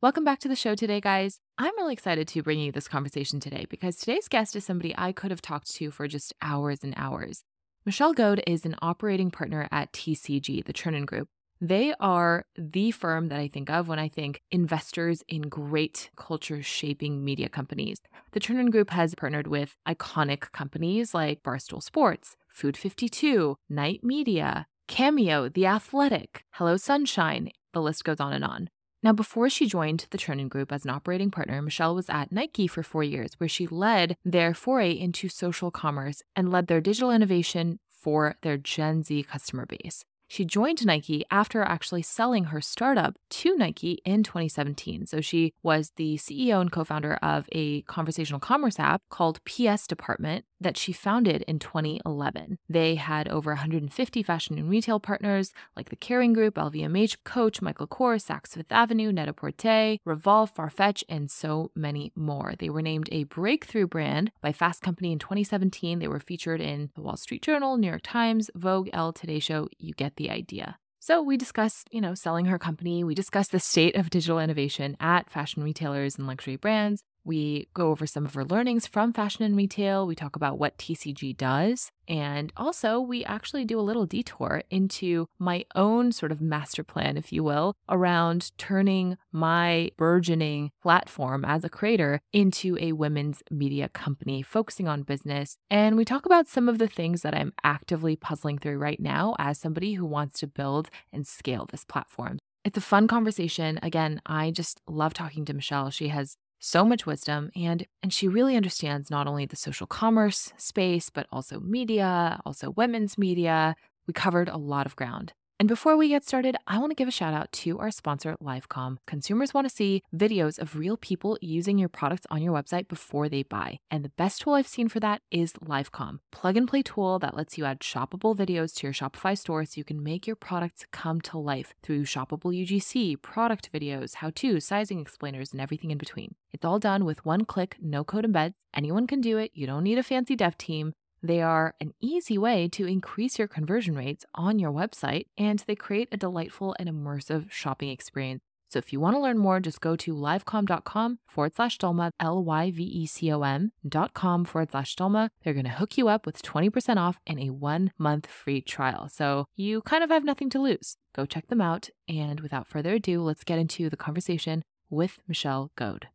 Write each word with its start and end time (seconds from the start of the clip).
Welcome 0.00 0.22
back 0.22 0.38
to 0.40 0.48
the 0.48 0.54
show 0.54 0.76
today, 0.76 1.00
guys. 1.00 1.40
I'm 1.58 1.76
really 1.76 1.92
excited 1.92 2.28
to 2.28 2.42
bring 2.44 2.60
you 2.60 2.70
this 2.70 2.86
conversation 2.86 3.40
today 3.40 3.66
because 3.68 3.96
today's 3.96 4.28
guest 4.28 4.54
is 4.54 4.64
somebody 4.64 4.94
I 4.96 5.10
could 5.10 5.32
have 5.32 5.42
talked 5.42 5.74
to 5.74 5.90
for 5.90 6.06
just 6.06 6.32
hours 6.40 6.84
and 6.84 6.94
hours. 6.96 7.42
Michelle 7.84 8.12
Goad 8.12 8.40
is 8.46 8.64
an 8.64 8.76
operating 8.80 9.32
partner 9.32 9.66
at 9.72 9.92
TCG, 9.92 10.64
the 10.64 10.72
Chernin 10.72 11.04
Group. 11.04 11.26
They 11.60 11.94
are 11.98 12.46
the 12.56 12.92
firm 12.92 13.26
that 13.30 13.40
I 13.40 13.48
think 13.48 13.70
of 13.70 13.88
when 13.88 13.98
I 13.98 14.06
think 14.06 14.40
investors 14.52 15.24
in 15.26 15.42
great 15.48 16.10
culture 16.14 16.62
shaping 16.62 17.24
media 17.24 17.48
companies. 17.48 18.00
The 18.30 18.38
Chernin 18.38 18.70
Group 18.70 18.90
has 18.90 19.16
partnered 19.16 19.48
with 19.48 19.74
iconic 19.84 20.52
companies 20.52 21.12
like 21.12 21.42
Barstool 21.42 21.82
Sports, 21.82 22.36
Food 22.46 22.76
52, 22.76 23.56
Night 23.68 24.04
Media, 24.04 24.68
Cameo, 24.86 25.48
The 25.48 25.66
Athletic, 25.66 26.44
Hello 26.52 26.76
Sunshine, 26.76 27.50
the 27.72 27.82
list 27.82 28.04
goes 28.04 28.20
on 28.20 28.32
and 28.32 28.44
on. 28.44 28.70
Now, 29.00 29.12
before 29.12 29.48
she 29.48 29.66
joined 29.66 30.06
the 30.10 30.18
Chernin 30.18 30.48
Group 30.48 30.72
as 30.72 30.84
an 30.84 30.90
operating 30.90 31.30
partner, 31.30 31.62
Michelle 31.62 31.94
was 31.94 32.10
at 32.10 32.32
Nike 32.32 32.66
for 32.66 32.82
four 32.82 33.04
years, 33.04 33.34
where 33.38 33.48
she 33.48 33.68
led 33.68 34.16
their 34.24 34.54
foray 34.54 34.90
into 34.90 35.28
social 35.28 35.70
commerce 35.70 36.22
and 36.34 36.50
led 36.50 36.66
their 36.66 36.80
digital 36.80 37.12
innovation 37.12 37.78
for 37.88 38.36
their 38.42 38.56
Gen 38.56 39.04
Z 39.04 39.22
customer 39.24 39.66
base. 39.66 40.04
She 40.28 40.44
joined 40.44 40.84
Nike 40.84 41.24
after 41.30 41.62
actually 41.62 42.02
selling 42.02 42.44
her 42.44 42.60
startup 42.60 43.16
to 43.30 43.56
Nike 43.56 44.00
in 44.04 44.22
2017. 44.22 45.06
So 45.06 45.22
she 45.22 45.54
was 45.62 45.92
the 45.96 46.16
CEO 46.18 46.60
and 46.60 46.70
co 46.70 46.84
founder 46.84 47.14
of 47.22 47.48
a 47.52 47.82
conversational 47.82 48.38
commerce 48.38 48.78
app 48.78 49.02
called 49.08 49.40
PS 49.44 49.86
Department 49.86 50.44
that 50.60 50.76
she 50.76 50.92
founded 50.92 51.42
in 51.42 51.58
2011. 51.58 52.58
They 52.68 52.96
had 52.96 53.28
over 53.28 53.52
150 53.52 54.22
fashion 54.22 54.58
and 54.58 54.68
retail 54.68 55.00
partners 55.00 55.52
like 55.76 55.88
the 55.88 55.96
Kering 55.96 56.34
Group, 56.34 56.56
LVMH, 56.56 57.18
Coach, 57.24 57.62
Michael 57.62 57.86
Kors, 57.86 58.26
Saks 58.26 58.54
Fifth 58.54 58.72
Avenue, 58.72 59.12
Net-a-Porter, 59.12 59.98
Revolve, 60.04 60.54
Farfetch, 60.54 61.04
and 61.08 61.30
so 61.30 61.70
many 61.74 62.12
more. 62.14 62.54
They 62.58 62.70
were 62.70 62.82
named 62.82 63.08
a 63.12 63.24
breakthrough 63.24 63.86
brand 63.86 64.32
by 64.40 64.52
Fast 64.52 64.82
Company 64.82 65.12
in 65.12 65.18
2017. 65.18 65.98
They 65.98 66.08
were 66.08 66.20
featured 66.20 66.60
in 66.60 66.90
the 66.94 67.02
Wall 67.02 67.16
Street 67.16 67.42
Journal, 67.42 67.76
New 67.76 67.88
York 67.88 68.02
Times, 68.02 68.50
Vogue, 68.54 68.88
Elle, 68.92 69.12
Today 69.12 69.38
Show. 69.38 69.68
You 69.78 69.94
get 69.94 70.16
the 70.18 70.30
idea. 70.30 70.78
So 71.00 71.22
we 71.22 71.38
discussed, 71.38 71.88
you 71.90 72.02
know, 72.02 72.12
selling 72.12 72.44
her 72.46 72.58
company. 72.58 73.02
We 73.02 73.14
discussed 73.14 73.52
the 73.52 73.60
state 73.60 73.96
of 73.96 74.10
digital 74.10 74.38
innovation 74.38 74.96
at 75.00 75.30
fashion 75.30 75.62
retailers 75.62 76.18
and 76.18 76.26
luxury 76.26 76.56
brands. 76.56 77.02
We 77.28 77.68
go 77.74 77.90
over 77.90 78.06
some 78.06 78.24
of 78.24 78.32
her 78.32 78.44
learnings 78.46 78.86
from 78.86 79.12
fashion 79.12 79.44
and 79.44 79.54
retail. 79.54 80.06
We 80.06 80.14
talk 80.14 80.34
about 80.34 80.58
what 80.58 80.78
TCG 80.78 81.36
does. 81.36 81.90
And 82.08 82.50
also, 82.56 82.98
we 83.00 83.22
actually 83.26 83.66
do 83.66 83.78
a 83.78 83.82
little 83.82 84.06
detour 84.06 84.62
into 84.70 85.26
my 85.38 85.66
own 85.74 86.10
sort 86.10 86.32
of 86.32 86.40
master 86.40 86.82
plan, 86.82 87.18
if 87.18 87.30
you 87.30 87.44
will, 87.44 87.74
around 87.86 88.50
turning 88.56 89.18
my 89.30 89.90
burgeoning 89.98 90.70
platform 90.82 91.44
as 91.44 91.64
a 91.64 91.68
creator 91.68 92.22
into 92.32 92.78
a 92.80 92.92
women's 92.92 93.42
media 93.50 93.90
company, 93.90 94.40
focusing 94.40 94.88
on 94.88 95.02
business. 95.02 95.58
And 95.68 95.98
we 95.98 96.06
talk 96.06 96.24
about 96.24 96.48
some 96.48 96.66
of 96.66 96.78
the 96.78 96.88
things 96.88 97.20
that 97.20 97.34
I'm 97.34 97.52
actively 97.62 98.16
puzzling 98.16 98.56
through 98.56 98.78
right 98.78 99.00
now 99.00 99.36
as 99.38 99.60
somebody 99.60 99.92
who 99.92 100.06
wants 100.06 100.40
to 100.40 100.46
build 100.46 100.88
and 101.12 101.26
scale 101.26 101.68
this 101.70 101.84
platform. 101.84 102.38
It's 102.64 102.78
a 102.78 102.82
fun 102.82 103.06
conversation. 103.06 103.78
Again, 103.82 104.22
I 104.24 104.50
just 104.50 104.80
love 104.88 105.12
talking 105.12 105.44
to 105.44 105.54
Michelle. 105.54 105.90
She 105.90 106.08
has 106.08 106.36
so 106.58 106.84
much 106.84 107.06
wisdom 107.06 107.50
and 107.56 107.86
and 108.02 108.12
she 108.12 108.28
really 108.28 108.56
understands 108.56 109.10
not 109.10 109.26
only 109.26 109.46
the 109.46 109.56
social 109.56 109.86
commerce 109.86 110.52
space 110.56 111.10
but 111.10 111.26
also 111.32 111.60
media, 111.60 112.40
also 112.44 112.70
women's 112.70 113.18
media. 113.18 113.76
We 114.06 114.14
covered 114.14 114.48
a 114.48 114.56
lot 114.56 114.86
of 114.86 114.96
ground. 114.96 115.34
And 115.60 115.68
before 115.68 115.96
we 115.96 116.06
get 116.06 116.24
started, 116.24 116.56
I 116.68 116.78
want 116.78 116.92
to 116.92 116.94
give 116.94 117.08
a 117.08 117.10
shout 117.10 117.34
out 117.34 117.50
to 117.50 117.80
our 117.80 117.90
sponsor, 117.90 118.36
Lyvecom. 118.40 118.98
Consumers 119.08 119.52
want 119.52 119.68
to 119.68 119.74
see 119.74 120.04
videos 120.14 120.56
of 120.56 120.76
real 120.76 120.96
people 120.96 121.36
using 121.40 121.78
your 121.78 121.88
products 121.88 122.28
on 122.30 122.42
your 122.42 122.52
website 122.52 122.86
before 122.86 123.28
they 123.28 123.42
buy. 123.42 123.80
And 123.90 124.04
the 124.04 124.10
best 124.10 124.42
tool 124.42 124.54
I've 124.54 124.68
seen 124.68 124.88
for 124.88 125.00
that 125.00 125.20
is 125.32 125.54
Lyvecom, 125.54 126.20
plug 126.30 126.56
and 126.56 126.68
play 126.68 126.82
tool 126.82 127.18
that 127.18 127.36
lets 127.36 127.58
you 127.58 127.64
add 127.64 127.80
shoppable 127.80 128.36
videos 128.36 128.72
to 128.76 128.86
your 128.86 128.92
Shopify 128.92 129.36
store 129.36 129.64
so 129.64 129.72
you 129.74 129.84
can 129.84 130.00
make 130.00 130.28
your 130.28 130.36
products 130.36 130.86
come 130.92 131.20
to 131.22 131.38
life 131.38 131.74
through 131.82 132.04
shoppable 132.04 132.54
UGC, 132.54 133.20
product 133.20 133.72
videos, 133.72 134.14
how 134.14 134.30
to, 134.36 134.60
sizing 134.60 135.00
explainers, 135.00 135.50
and 135.50 135.60
everything 135.60 135.90
in 135.90 135.98
between. 135.98 136.36
It's 136.52 136.64
all 136.64 136.78
done 136.78 137.04
with 137.04 137.24
one 137.26 137.44
click, 137.44 137.76
no 137.80 138.04
code 138.04 138.24
embeds. 138.24 138.54
Anyone 138.74 139.06
can 139.06 139.20
do 139.20 139.38
it. 139.38 139.50
You 139.54 139.66
don't 139.66 139.82
need 139.82 139.98
a 139.98 140.02
fancy 140.02 140.36
dev 140.36 140.56
team. 140.56 140.92
They 141.22 141.42
are 141.42 141.74
an 141.80 141.94
easy 142.00 142.38
way 142.38 142.68
to 142.68 142.86
increase 142.86 143.38
your 143.38 143.48
conversion 143.48 143.94
rates 143.94 144.24
on 144.34 144.58
your 144.58 144.72
website, 144.72 145.26
and 145.36 145.62
they 145.66 145.74
create 145.74 146.08
a 146.12 146.16
delightful 146.16 146.76
and 146.78 146.88
immersive 146.88 147.50
shopping 147.50 147.90
experience. 147.90 148.42
So 148.68 148.78
if 148.78 148.92
you 148.92 149.00
want 149.00 149.16
to 149.16 149.20
learn 149.20 149.38
more, 149.38 149.60
just 149.60 149.80
go 149.80 149.96
to 149.96 150.14
lyvecom.com 150.14 151.20
forward 151.26 151.54
slash 151.56 151.78
Dolma, 151.78 152.10
L 152.20 152.44
Y 152.44 152.70
V 152.70 152.82
E 152.82 153.06
C 153.06 153.32
O 153.32 153.42
M 153.42 153.72
dot 153.86 154.12
com 154.12 154.44
forward 154.44 154.72
slash 154.72 154.94
Dolma. 154.94 155.30
They're 155.42 155.54
going 155.54 155.64
to 155.64 155.70
hook 155.70 155.96
you 155.96 156.08
up 156.08 156.26
with 156.26 156.42
20% 156.42 156.98
off 156.98 157.18
and 157.26 157.40
a 157.40 157.48
one 157.48 157.92
month 157.96 158.26
free 158.26 158.60
trial. 158.60 159.08
So 159.08 159.46
you 159.56 159.80
kind 159.82 160.04
of 160.04 160.10
have 160.10 160.24
nothing 160.24 160.50
to 160.50 160.60
lose. 160.60 160.98
Go 161.14 161.24
check 161.24 161.48
them 161.48 161.62
out. 161.62 161.88
And 162.08 162.40
without 162.40 162.68
further 162.68 162.94
ado, 162.94 163.22
let's 163.22 163.44
get 163.44 163.58
into 163.58 163.88
the 163.88 163.96
conversation 163.96 164.62
with 164.90 165.22
Michelle 165.26 165.72
Goad. 165.74 166.08